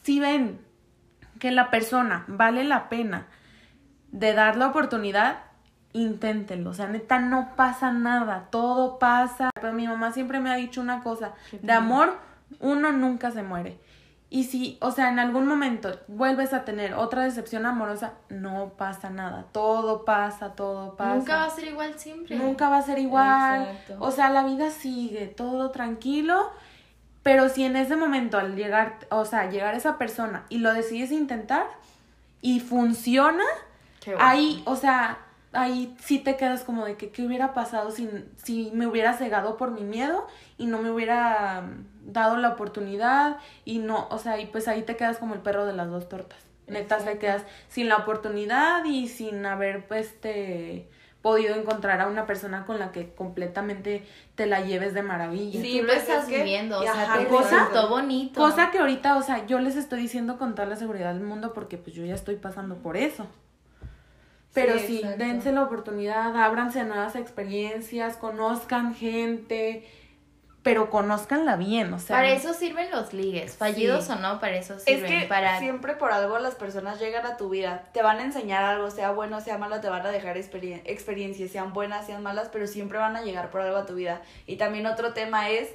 Si 0.03 0.19
ven 0.19 0.59
que 1.39 1.53
la 1.53 1.71
persona 1.71 2.25
vale 2.27 2.65
la 2.65 2.89
pena 2.89 3.29
de 4.11 4.33
dar 4.33 4.57
la 4.57 4.67
oportunidad, 4.67 5.48
inténtenlo. 5.93 6.71
O 6.71 6.75
sea, 6.75 6.89
neta, 6.89 7.19
no 7.19 7.55
pasa 7.57 7.93
nada, 7.93 8.49
todo 8.51 8.99
pasa. 8.99 9.51
Pero 9.55 9.73
mi 9.73 9.87
mamá 9.87 10.13
siempre 10.13 10.41
me 10.41 10.51
ha 10.51 10.57
dicho 10.57 10.81
una 10.81 11.03
cosa, 11.03 11.33
de 11.53 11.73
amor, 11.73 12.17
uno 12.61 12.93
nunca 12.93 13.31
se 13.31 13.43
muere. 13.43 13.79
Y 14.31 14.45
si, 14.45 14.77
o 14.83 14.91
sea, 14.91 15.09
en 15.09 15.19
algún 15.19 15.47
momento 15.47 16.01
vuelves 16.07 16.53
a 16.53 16.67
tener 16.67 16.93
otra 16.93 17.25
decepción 17.25 17.65
amorosa, 17.65 18.13
no 18.29 18.75
pasa 18.77 19.09
nada. 19.09 19.47
Todo 19.53 20.05
pasa, 20.05 20.51
todo 20.51 20.97
pasa. 20.97 21.15
Nunca 21.15 21.37
va 21.37 21.45
a 21.45 21.51
ser 21.51 21.65
igual 21.69 21.99
siempre. 21.99 22.37
Nunca 22.37 22.69
va 22.69 22.77
a 22.77 22.83
ser 22.83 22.99
igual. 22.99 23.63
Exacto. 23.63 23.97
O 24.01 24.11
sea, 24.11 24.29
la 24.29 24.45
vida 24.45 24.71
sigue, 24.71 25.29
todo 25.29 25.71
tranquilo. 25.71 26.51
Pero 27.23 27.49
si 27.49 27.65
en 27.65 27.77
ese 27.77 27.97
momento 27.97 28.39
al 28.39 28.55
llegar, 28.55 28.99
o 29.11 29.25
sea, 29.25 29.51
llegar 29.51 29.75
esa 29.75 29.97
persona 29.97 30.45
y 30.51 30.59
lo 30.59 30.75
decides 30.75 31.11
intentar 31.11 31.65
y 32.43 32.61
funciona, 32.61 33.45
Qué 34.01 34.15
bueno. 34.15 34.29
ahí, 34.29 34.63
o 34.67 34.77
sea, 34.77 35.19
ahí 35.53 35.95
sí 36.01 36.19
te 36.19 36.37
quedas 36.37 36.63
como 36.65 36.85
de 36.85 36.97
que 36.97 37.11
qué 37.11 37.25
hubiera 37.27 37.55
pasado 37.55 37.91
si, 37.91 38.09
si 38.37 38.71
me 38.75 38.87
hubiera 38.87 39.15
cegado 39.15 39.57
por 39.57 39.71
mi 39.71 39.83
miedo 39.83 40.27
y 40.59 40.67
no 40.67 40.79
me 40.83 40.91
hubiera 40.91 41.63
mm, 41.63 42.13
dado 42.13 42.37
la 42.37 42.51
oportunidad 42.51 43.39
y 43.65 43.79
no, 43.79 44.07
o 44.11 44.19
sea, 44.19 44.39
y 44.41 44.47
pues 44.47 44.69
ahí 44.69 44.83
te 44.83 44.97
quedas 44.97 45.19
como 45.19 45.35
el 45.35 45.41
perro 45.41 45.65
de 45.67 45.73
las 45.73 45.89
dos 45.89 46.09
tortas. 46.09 46.39
Neta, 46.67 46.99
te 46.99 47.17
quedas 47.19 47.45
sin 47.69 47.89
la 47.89 47.97
oportunidad 47.97 48.85
y 48.85 49.09
sin 49.09 49.47
haber, 49.47 49.87
pues, 49.89 50.09
este, 50.09 50.87
podido 51.23 51.55
encontrar 51.55 52.01
a 52.03 52.07
una 52.09 52.27
persona 52.27 52.67
con 52.67 52.79
la 52.79 52.93
que 52.93 53.15
completamente 53.15 54.07
te 54.35 54.45
la 54.47 54.61
lleves 54.61 54.93
de 54.93 55.03
maravilla. 55.03 55.61
Sí, 55.63 55.81
lo 55.81 55.93
estás 55.93 56.25
es 56.25 56.29
que- 56.29 56.37
viviendo, 56.39 56.79
o 56.79 56.83
sea, 56.83 57.17
te 57.19 57.27
cosa- 57.27 57.87
bonito. 57.89 58.39
Cosa 58.41 58.71
que 58.71 58.79
ahorita, 58.81 59.17
o 59.17 59.23
sea, 59.23 59.47
yo 59.47 59.59
les 59.61 59.77
estoy 59.77 60.01
diciendo 60.01 60.39
con 60.39 60.55
toda 60.55 60.69
la 60.69 60.77
seguridad 60.77 61.15
del 61.15 61.23
mundo 61.25 61.55
porque 61.55 61.79
pues 61.79 61.97
yo 61.97 62.05
ya 62.05 62.15
estoy 62.15 62.37
pasando 62.37 62.77
por 62.77 62.97
eso. 62.99 63.27
Pero 64.55 64.79
Sí, 64.79 65.03
dense 65.19 65.53
la 65.53 65.63
oportunidad, 65.63 66.37
ábranse 66.37 66.81
a 66.81 66.85
nuevas 66.85 67.15
experiencias, 67.17 68.17
conozcan 68.17 68.95
gente, 68.95 69.87
pero 70.63 70.91
conozcanla 70.91 71.57
bien, 71.57 71.93
o 71.93 71.99
sea. 71.99 72.17
Para 72.17 72.31
eso 72.33 72.53
sirven 72.55 72.91
los 72.91 73.13
ligues, 73.13 73.57
fallidos 73.57 74.07
Sí. 74.07 74.13
o 74.13 74.17
no, 74.17 74.41
para 74.41 74.57
eso 74.57 74.75
Es 74.75 74.83
sirven. 74.83 75.21
que 75.21 75.27
para... 75.29 75.59
siempre 75.61 75.95
por 75.95 76.13
algo 76.13 76.39
las 76.39 76.55
personas 76.57 76.99
llegan 76.99 77.25
a 77.27 77.37
tu 77.37 77.49
vida, 77.51 77.85
te 77.93 78.03
van 78.03 78.19
a 78.19 78.25
enseñar 78.25 78.65
algo, 78.65 78.91
sea 78.91 79.13
bueno, 79.13 79.41
sea 79.41 79.59
malo, 79.59 79.81
te 79.81 79.89
van 79.89 80.05
a 80.05 80.11
dejar 80.11 80.37
experien- 80.37 80.83
experiencias, 80.87 81.51
sean 81.53 81.73
buenas, 81.73 82.07
sean 82.07 82.23
malas, 82.23 82.49
pero 82.53 82.67
siempre 82.67 82.99
van 82.99 83.17
a 83.17 83.23
llegar 83.23 83.51
por 83.51 83.61
algo 83.61 83.77
a 83.77 83.87
tu 83.87 83.95
vida. 83.95 84.23
Y 84.47 84.57
también 84.57 84.87
otro 84.87 85.13
tema 85.13 85.51
es 85.51 85.69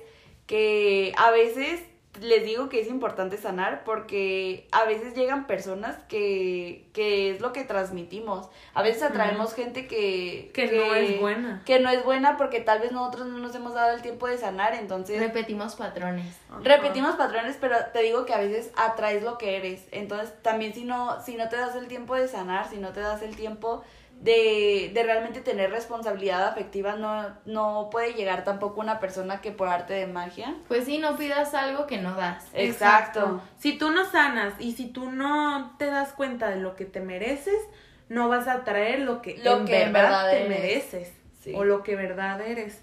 que 0.47 1.13
a 1.17 1.31
veces 1.31 1.81
les 2.21 2.43
digo 2.43 2.69
que 2.69 2.79
es 2.79 2.87
importante 2.87 3.37
sanar 3.37 3.83
porque 3.83 4.67
a 4.71 4.85
veces 4.85 5.15
llegan 5.15 5.47
personas 5.47 5.97
que, 6.07 6.85
que 6.93 7.31
es 7.31 7.41
lo 7.41 7.53
que 7.53 7.63
transmitimos. 7.63 8.49
A 8.73 8.83
veces 8.83 9.03
atraemos 9.03 9.53
gente 9.55 9.87
que, 9.87 10.51
Que 10.53 10.67
no 10.67 10.93
es 10.93 11.19
buena. 11.19 11.63
Que 11.65 11.79
no 11.79 11.89
es 11.89 12.03
buena 12.05 12.37
porque 12.37 12.59
tal 12.59 12.79
vez 12.79 12.91
nosotros 12.91 13.27
no 13.27 13.39
nos 13.39 13.55
hemos 13.55 13.73
dado 13.73 13.95
el 13.95 14.01
tiempo 14.01 14.27
de 14.27 14.37
sanar, 14.37 14.75
entonces... 14.75 15.19
Repetimos 15.19 15.75
patrones. 15.75 16.37
Repetimos 16.61 17.15
patrones, 17.15 17.57
pero 17.59 17.77
te 17.91 18.03
digo 18.03 18.25
que 18.25 18.33
a 18.33 18.39
veces 18.39 18.71
atraes 18.75 19.23
lo 19.23 19.37
que 19.37 19.57
eres. 19.57 19.87
Entonces, 19.91 20.33
también 20.43 20.73
si 20.73 20.83
no, 20.83 21.19
si 21.21 21.35
no 21.35 21.49
te 21.49 21.57
das 21.57 21.75
el 21.75 21.87
tiempo 21.87 22.15
de 22.15 22.27
sanar, 22.27 22.69
si 22.69 22.77
no 22.77 22.89
te 22.89 22.99
das 22.99 23.23
el 23.23 23.35
tiempo 23.35 23.83
de, 24.23 24.91
de 24.93 25.03
realmente 25.03 25.41
tener 25.41 25.69
responsabilidad 25.69 26.47
afectiva, 26.47 26.95
no, 26.95 27.35
no 27.45 27.89
puede 27.91 28.13
llegar 28.13 28.45
tampoco 28.45 28.79
una 28.79 28.99
persona 28.99 29.41
que 29.41 29.51
por 29.51 29.67
arte 29.67 29.93
de 29.93 30.07
magia. 30.07 30.55
Pues 30.69 30.85
sí, 30.85 30.97
no 30.97 31.17
pidas 31.17 31.53
algo 31.53 31.87
que 31.87 31.97
no 31.97 32.15
das. 32.15 32.45
Exacto. 32.53 33.41
Si 33.59 33.77
tú 33.77 33.91
no 33.91 34.05
sanas 34.09 34.53
y 34.59 34.71
si 34.73 34.87
tú 34.87 35.11
no 35.11 35.75
te 35.77 35.87
das 35.87 36.13
cuenta 36.13 36.49
de 36.49 36.55
lo 36.55 36.75
que 36.77 36.85
te 36.85 37.01
mereces, 37.01 37.59
no 38.07 38.29
vas 38.29 38.47
a 38.47 38.63
traer 38.63 39.01
lo 39.01 39.21
que, 39.21 39.37
Lo 39.43 39.59
en, 39.59 39.65
que 39.65 39.83
en 39.83 39.91
verdad 39.93 40.23
verdad 40.25 40.31
te 40.31 40.45
eres. 40.45 40.49
mereces 40.49 41.13
Sí. 41.41 41.51
o 41.53 41.65
lo 41.65 41.83
que 41.83 41.97
verdad 41.97 42.39
eres. 42.39 42.81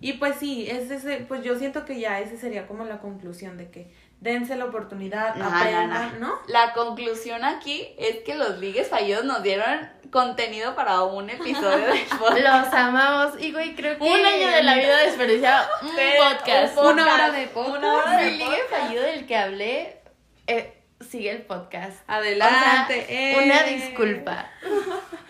Y 0.00 0.14
pues 0.14 0.36
sí, 0.36 0.68
es 0.68 0.90
ese, 0.90 1.18
pues 1.26 1.42
yo 1.42 1.58
siento 1.58 1.86
que 1.86 1.98
ya 1.98 2.20
ese 2.20 2.36
sería 2.36 2.66
como 2.66 2.84
la 2.84 2.98
conclusión 2.98 3.56
de 3.56 3.70
que 3.70 3.90
dense 4.20 4.56
la 4.56 4.66
oportunidad, 4.66 5.34
No, 5.34 5.50
no, 5.50 5.56
aprendan, 5.56 6.20
¿no? 6.20 6.38
La 6.48 6.72
conclusión 6.72 7.44
aquí 7.44 7.94
es 7.98 8.18
que 8.24 8.34
los 8.34 8.58
ligues 8.58 8.88
fallidos 8.88 9.24
nos 9.24 9.42
dieron 9.42 9.88
contenido 10.10 10.76
para 10.76 11.02
un 11.02 11.28
episodio 11.28 11.86
de 11.86 12.06
podcast. 12.18 12.38
Los 12.40 12.72
amamos. 12.72 13.42
Y 13.42 13.52
güey, 13.52 13.74
creo 13.74 13.98
que. 13.98 14.04
Un 14.04 14.24
año 14.24 14.48
de 14.48 14.62
la 14.62 14.76
vida 14.76 14.96
desperdiciado. 14.98 15.68
Un 15.82 15.90
podcast. 15.90 16.78
Un 16.78 16.86
Una 16.86 17.14
hora 17.14 17.30
de 17.32 17.46
podcast. 17.48 17.78
Una 17.78 17.94
hora 17.94 18.16
de 18.18 18.28
El 18.28 18.38
ligue 18.38 18.58
fallido 18.70 19.02
del 19.02 19.26
que 19.26 19.36
hablé 19.36 20.00
eh, 20.46 20.72
sigue 21.00 21.30
el 21.30 21.42
podcast. 21.42 21.98
Adelante. 22.06 22.54
O 22.54 23.06
sea, 23.06 23.06
eh. 23.08 23.44
Una 23.44 23.62
disculpa. 23.64 24.50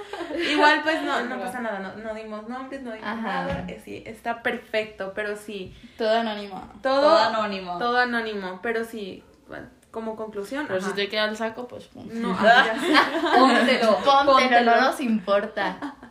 Igual 0.50 0.80
pues 0.82 1.02
no, 1.02 1.20
no 1.24 1.38
pasa 1.40 1.60
nada, 1.60 1.78
no, 1.80 1.94
no 1.96 2.14
dimos 2.14 2.48
nombres, 2.48 2.82
no 2.82 2.92
dimos 2.92 3.06
Ajá. 3.08 3.22
nada, 3.22 3.64
eh, 3.68 3.80
sí, 3.84 4.02
está 4.06 4.42
perfecto, 4.42 5.12
pero 5.14 5.36
sí, 5.36 5.74
Todo 5.98 6.18
anónimo. 6.18 6.70
todo, 6.82 7.00
Todo 7.02 7.18
anónimo. 7.18 7.78
todo 7.78 7.98
anónimo, 7.98 8.60
pero 8.62 8.84
sí, 8.84 9.22
bueno, 9.48 9.66
como 9.90 10.16
conclusión, 10.16 10.66
Pero 10.66 10.80
ajá. 10.80 10.88
si 10.88 10.94
te 10.96 11.08
queda 11.08 11.26
el 11.26 11.36
saco, 11.36 11.68
pues 11.68 11.88
no, 11.94 12.34
ah. 12.40 12.64
Póntelo, 13.38 13.98
Póntelo. 14.04 14.74
no 14.74 14.80
nos 14.80 15.00
importa. 15.00 15.94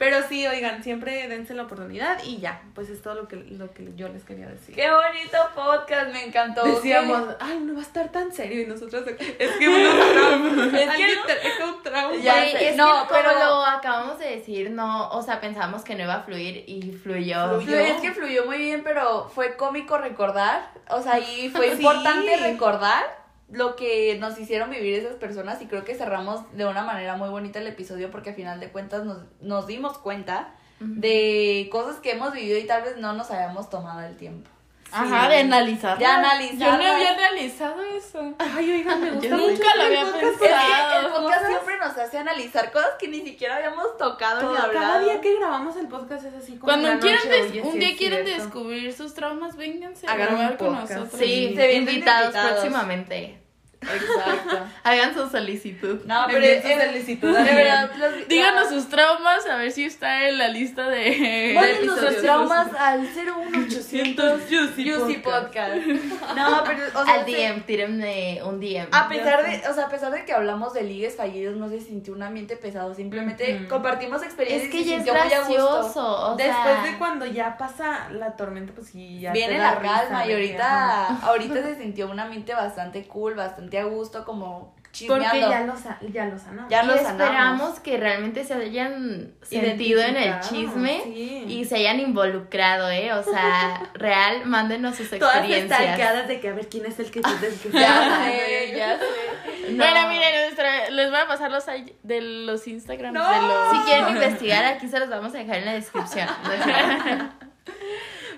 Pero 0.00 0.26
sí, 0.26 0.46
oigan, 0.46 0.82
siempre 0.82 1.28
dense 1.28 1.52
la 1.52 1.64
oportunidad 1.64 2.24
y 2.24 2.38
ya, 2.38 2.62
pues 2.74 2.88
es 2.88 3.02
todo 3.02 3.14
lo 3.16 3.28
que, 3.28 3.36
lo 3.36 3.70
que 3.74 3.92
yo 3.96 4.08
les 4.08 4.24
quería 4.24 4.46
decir. 4.46 4.74
Qué 4.74 4.88
bonito 4.90 5.36
podcast, 5.54 6.10
me 6.10 6.24
encantó. 6.24 6.64
Decíamos, 6.64 7.36
ay, 7.38 7.58
no 7.60 7.74
va 7.74 7.80
a 7.80 7.82
estar 7.82 8.10
tan 8.10 8.32
serio 8.32 8.62
y 8.62 8.66
nosotros, 8.66 9.04
es 9.06 9.50
que 9.58 9.68
uno 9.68 9.90
trauma, 10.14 10.64
Es 10.80 10.90
que 10.96 11.16
trae 11.26 11.64
un 11.68 11.82
trauma. 11.82 12.16
Ya 12.16 12.46
es 12.46 12.76
No, 12.76 13.06
que 13.08 13.14
pero- 13.14 13.32
lo 13.38 13.62
acabamos 13.62 14.18
de 14.18 14.36
decir, 14.36 14.70
no, 14.70 15.10
o 15.10 15.20
sea, 15.20 15.38
pensamos 15.38 15.84
que 15.84 15.94
no 15.94 16.04
iba 16.04 16.14
a 16.14 16.22
fluir 16.22 16.64
y 16.66 16.92
fluyó. 16.92 17.60
Flu- 17.60 17.70
Es 17.74 18.00
que 18.00 18.12
fluyó 18.12 18.46
muy 18.46 18.56
bien, 18.56 18.82
pero 18.82 19.28
fue 19.28 19.56
cómico 19.56 19.98
recordar. 19.98 20.70
O 20.88 21.02
sea, 21.02 21.18
y 21.18 21.50
fue 21.50 21.66
Sí. 21.76 21.82
importante 21.82 22.38
recordar 22.38 23.19
lo 23.50 23.76
que 23.76 24.16
nos 24.20 24.38
hicieron 24.38 24.70
vivir 24.70 24.94
esas 24.94 25.14
personas. 25.16 25.60
Y 25.62 25.66
creo 25.66 25.84
que 25.84 25.94
cerramos 25.94 26.40
de 26.56 26.64
una 26.66 26.82
manera 26.82 27.16
muy 27.16 27.28
bonita 27.28 27.58
el 27.58 27.66
episodio 27.66 28.10
porque 28.10 28.30
al 28.30 28.36
final 28.36 28.60
de 28.60 28.70
cuentas 28.70 29.04
nos, 29.04 29.18
nos 29.40 29.66
dimos 29.66 29.98
cuenta 29.98 30.54
de 30.80 31.68
cosas 31.70 31.96
que 32.00 32.12
hemos 32.12 32.32
vivido 32.32 32.58
y 32.58 32.64
tal 32.64 32.82
vez 32.82 32.96
no 32.96 33.12
nos 33.12 33.30
habíamos 33.30 33.68
tomado 33.68 34.00
el 34.00 34.16
tiempo. 34.16 34.48
Ajá, 34.92 35.28
de 35.28 35.38
analizar. 35.40 35.96
De 35.98 36.04
analizarla. 36.04 36.66
Yo 36.66 36.82
no 36.88 36.92
había 36.96 37.10
analizado 37.12 37.80
eso. 37.82 38.34
Ay, 38.38 38.72
oigan, 38.72 39.00
me 39.00 39.10
gusta 39.12 39.28
Yo 39.28 39.36
mucho 39.36 39.52
nunca 39.52 39.76
lo 39.76 39.82
el 39.82 39.86
había 39.86 40.04
podcast 40.06 40.24
Es 40.24 40.32
que 40.40 40.46
pensado. 40.48 41.06
el 41.06 41.12
podcast 41.12 41.46
siempre 41.46 41.78
nos 41.78 41.96
hace 41.98 42.18
analizar 42.18 42.72
cosas 42.72 42.90
que 42.98 43.06
ni 43.06 43.20
siquiera 43.20 43.56
habíamos 43.56 43.96
tocado 43.98 44.40
Todo- 44.40 44.50
ni 44.52 44.56
hablado. 44.58 44.72
cada 44.86 45.00
día 45.00 45.20
que 45.20 45.36
grabamos 45.38 45.76
el 45.76 45.86
podcast 45.86 46.24
es 46.24 46.34
así 46.34 46.52
como 46.54 46.64
Cuando 46.64 46.88
en 46.88 46.94
la 46.94 47.00
quieran 47.00 47.22
noche, 47.28 47.40
des- 47.42 47.50
oye, 47.52 47.62
un 47.62 47.72
sí 47.72 47.78
día 47.78 47.96
quieren 47.96 48.24
cierto. 48.26 48.42
descubrir 48.44 48.92
sus 48.92 49.14
traumas, 49.14 49.56
vénganse 49.56 50.08
a 50.08 50.16
grabar 50.16 50.56
con 50.56 50.72
nosotros. 50.72 51.08
Sí, 51.12 51.52
Se 51.54 51.66
vienen 51.68 51.88
invitados, 51.88 52.26
invitados. 52.34 52.52
próximamente. 52.60 53.39
Exacto. 53.82 54.58
Hagan 54.84 55.14
su 55.14 55.28
solicitud. 55.28 56.00
No, 56.04 56.24
pero 56.26 56.44
es- 56.44 56.62
solicitudes. 56.62 57.44
de 57.46 57.54
verdad, 57.54 57.90
los- 57.96 58.28
Díganos 58.28 58.68
sus 58.68 58.88
traumas, 58.88 59.46
a 59.46 59.56
ver 59.56 59.72
si 59.72 59.84
está 59.84 60.28
en 60.28 60.38
la 60.38 60.48
lista 60.48 60.88
de... 60.88 61.52
Episodios. 61.56 62.12
sus 62.14 62.22
traumas 62.22 62.68
al 62.78 63.00
01800 63.02 64.40
Juicy 64.48 64.90
Juicy 64.90 65.18
Podcast. 65.18 65.74
Podcast. 65.74 66.36
No, 66.36 66.62
pero 66.64 66.82
o 67.00 67.04
sea, 67.04 67.14
Al 67.14 67.24
se- 67.24 67.30
DM, 67.32 67.62
tírenme 67.66 68.40
un 68.44 68.60
DM. 68.60 68.88
A 68.92 69.08
pesar 69.08 69.44
de, 69.44 69.66
o 69.68 69.74
sea, 69.74 69.86
a 69.86 69.88
pesar 69.88 70.12
de 70.12 70.24
que 70.24 70.32
hablamos 70.32 70.72
de 70.74 70.82
ligues 70.82 71.16
fallidos, 71.16 71.56
no 71.56 71.68
se 71.68 71.80
sintió 71.80 72.12
un 72.14 72.22
ambiente 72.22 72.56
pesado, 72.56 72.94
simplemente 72.94 73.66
compartimos 73.68 74.22
experiencias 74.22 74.70
es 74.70 74.70
que 74.70 74.84
ya 74.84 74.96
es 74.96 75.04
gracioso. 75.04 76.32
O 76.32 76.36
Después 76.36 76.82
de 76.84 76.98
cuando 76.98 77.26
ya 77.26 77.56
pasa 77.56 78.08
la 78.10 78.36
tormenta, 78.36 78.72
pues 78.74 78.88
sí, 78.88 79.20
ya 79.20 79.32
Viene 79.32 79.58
la 79.58 79.74
calma 79.80 80.26
y 80.26 80.32
ajá. 80.32 80.34
ahorita, 80.34 81.06
ahorita 81.22 81.62
se 81.62 81.76
sintió 81.76 82.10
un 82.10 82.18
ambiente 82.20 82.54
bastante 82.54 83.04
cool, 83.04 83.34
bastante 83.34 83.69
a 83.78 83.84
gusto, 83.84 84.24
como 84.24 84.74
Porque 84.74 84.90
chismeando. 84.92 85.48
ya 85.50 85.60
lo, 86.00 86.08
ya 86.08 86.24
lo 86.26 86.38
sanamos. 86.38 86.70
Ya 86.70 86.82
y 86.82 86.86
lo 86.86 86.96
sanamos. 86.96 87.10
esperamos 87.20 87.80
que 87.80 87.96
realmente 87.96 88.44
se 88.44 88.54
hayan 88.54 89.32
sentido 89.42 90.02
en 90.02 90.16
el 90.16 90.40
chisme 90.40 91.00
sí. 91.04 91.44
y 91.48 91.64
se 91.64 91.76
hayan 91.76 92.00
involucrado, 92.00 92.90
¿eh? 92.90 93.12
O 93.12 93.22
sea, 93.22 93.88
real, 93.94 94.44
mándenos 94.46 94.96
sus 94.96 95.10
Todas 95.10 95.36
experiencias. 95.36 95.80
estalqueadas 95.80 96.28
de 96.28 96.40
que 96.40 96.48
a 96.48 96.52
ver 96.54 96.68
quién 96.68 96.86
es 96.86 96.98
el 96.98 97.10
que, 97.10 97.20
del 97.40 97.58
que 97.58 97.70
se 97.70 97.78
Ya 97.78 98.02
habla. 98.02 98.24
sé, 98.26 98.74
ya 98.76 98.98
sé. 98.98 99.04
Bueno, 99.76 100.08
miren, 100.08 100.46
nuestra- 100.46 100.90
les 100.90 101.10
voy 101.10 101.20
a 101.20 101.26
pasar 101.28 101.50
los 101.52 101.64
de 102.02 102.20
los 102.20 102.66
Instagrams 102.66 103.14
No. 103.14 103.30
de 103.30 103.40
los... 103.46 103.70
Si 103.70 103.78
quieren 103.88 104.08
investigar, 104.08 104.64
aquí 104.64 104.88
se 104.88 104.98
los 104.98 105.08
vamos 105.08 105.32
a 105.34 105.38
dejar 105.38 105.56
en 105.58 105.64
la 105.66 105.72
descripción. 105.74 106.28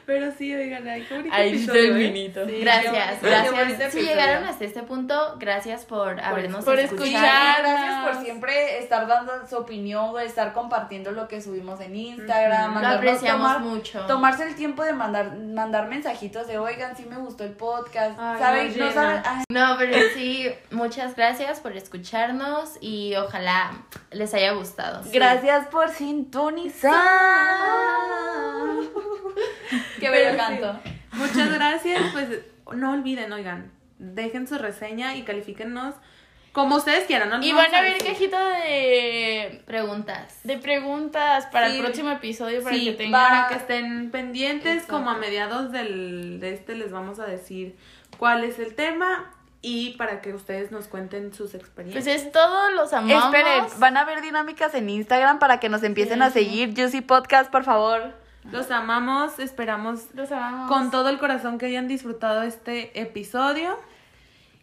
Pero 0.05 0.33
sí, 0.37 0.53
oigan, 0.55 0.87
ay, 0.89 1.03
qué 1.09 1.17
bonito 1.17 1.35
Ahí 1.35 1.51
episodio, 1.51 1.81
está 1.83 1.95
el 1.97 2.01
¿eh? 2.03 2.11
vinito. 2.11 2.47
Sí, 2.47 2.59
Gracias, 2.61 3.23
gracias. 3.23 3.77
Si 3.79 3.83
episodio. 3.83 4.05
llegaron 4.07 4.45
hasta 4.45 4.65
este 4.65 4.83
punto, 4.83 5.37
gracias 5.39 5.85
por 5.85 6.21
habernos 6.21 6.65
por 6.65 6.79
escuchado. 6.81 7.07
escuchar. 7.15 7.61
Gracias 7.63 8.05
por 8.15 8.25
siempre 8.25 8.79
estar 8.79 9.07
dando 9.07 9.33
su 9.49 9.57
opinión, 9.57 10.19
estar 10.21 10.53
compartiendo 10.53 11.13
lo 11.13 11.29
que 11.29 11.41
subimos 11.41 11.81
en 11.81 11.95
Instagram, 11.95 12.63
Ujú. 12.63 12.69
Lo 12.69 12.75
mandarnos 12.75 12.99
apreciamos 12.99 13.53
tomar- 13.53 13.61
mucho. 13.61 14.01
Tomarse 14.07 14.43
el 14.49 14.55
tiempo 14.57 14.83
de 14.83 14.93
mandar 14.93 15.37
mandar 15.37 15.87
mensajitos 15.89 16.47
de, 16.49 16.59
oigan, 16.59 16.97
sí 16.97 17.07
me 17.09 17.17
gustó 17.19 17.45
el 17.45 17.53
podcast, 17.53 18.19
Ay, 18.19 18.39
¿saben? 18.41 18.67
nos 18.69 18.77
No 18.77 18.89
llena. 18.89 18.95
saben- 19.03 19.23
ay, 19.25 19.45
No, 19.51 19.77
pero 19.79 19.97
sí, 20.15 20.51
muchas 20.73 21.15
gracias 21.15 21.61
por 21.61 21.77
escucharnos 21.77 22.77
y 22.81 23.15
ojalá 23.17 23.71
les 24.11 24.35
haya 24.35 24.53
gustado. 24.53 25.03
Gracias 25.13 25.69
por 25.69 25.91
sintonizar. 25.91 26.93
Qué 30.01 30.11
bello 30.11 30.31
sí. 30.33 30.37
canto. 30.37 30.81
Muchas 31.13 31.53
gracias. 31.53 32.01
Pues 32.13 32.29
no 32.77 32.93
olviden, 32.93 33.33
oigan, 33.33 33.71
dejen 33.99 34.47
su 34.47 34.59
reseña 34.59 35.15
y 35.17 35.23
califíquennos 35.23 35.95
como 36.53 36.77
ustedes 36.77 37.05
quieran. 37.07 37.31
No 37.31 37.43
Y 37.43 37.53
van 37.53 37.75
a 37.75 37.81
ver 37.81 37.97
cajita 37.99 38.59
de, 38.59 39.63
Preguntas. 39.67 40.41
de 40.45 40.59
preguntas 40.59 41.47
para 41.47 41.69
Sí. 41.71 41.77
el 41.77 41.83
próximo 41.83 42.11
episodio 42.11 42.63
para 42.63 42.77
Sí, 42.77 42.85
que 42.85 42.93
tengan... 42.93 43.23
para 43.23 43.49
que 43.49 43.55
estén 43.55 44.11
pendientes, 44.11 44.73
Exacto. 44.75 44.93
como 44.95 45.11
a 45.11 45.17
mediados 45.17 45.73
del, 45.73 46.41
de 46.41 46.53
este 46.53 46.75
les 46.75 46.93
vamos 46.93 47.19
a 47.21 47.25
decir 47.27 47.77
cuál 48.19 48.45
es 48.45 48.59
el 48.59 48.75
tema 48.75 49.31
y 49.63 49.91
para 49.97 50.21
que 50.21 50.35
ustedes 50.35 50.73
nos 50.73 50.89
cuenten 50.89 51.33
sus 51.33 51.53
Pues 51.53 51.63
experiencias. 51.63 52.07
es 52.07 52.33
todo, 52.33 52.71
los 52.73 52.93
amamos. 52.93 53.25
Esperen, 53.27 53.65
van 53.79 53.97
a 53.97 54.05
ver 54.05 54.21
dinámicas 54.21 54.75
en 54.75 54.91
Instagram 54.91 55.39
para 55.39 55.59
que 55.61 55.69
nos 55.71 55.83
empiecen 55.83 56.19
Sí, 56.19 56.23
a 56.25 56.31
sí. 56.31 56.33
seguir. 56.41 56.75
Juicy 56.77 57.01
Podcast, 57.01 57.51
por 57.51 57.65
favor. 57.65 58.13
Los 58.51 58.71
amamos, 58.71 59.39
esperamos 59.39 60.07
Los 60.15 60.33
amamos. 60.33 60.69
con 60.69 60.91
todo 60.91 61.09
el 61.09 61.19
corazón 61.19 61.59
que 61.59 61.67
hayan 61.67 61.89
disfrutado 61.89 62.43
este 62.43 62.99
episodio. 63.01 63.79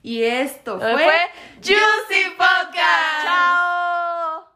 Y 0.04 0.24
esto 0.24 0.80
Fue, 0.80 0.94
fue 0.94 1.14
Juicy 1.62 2.30
Podcast. 2.38 3.24
Chao. 3.24 4.49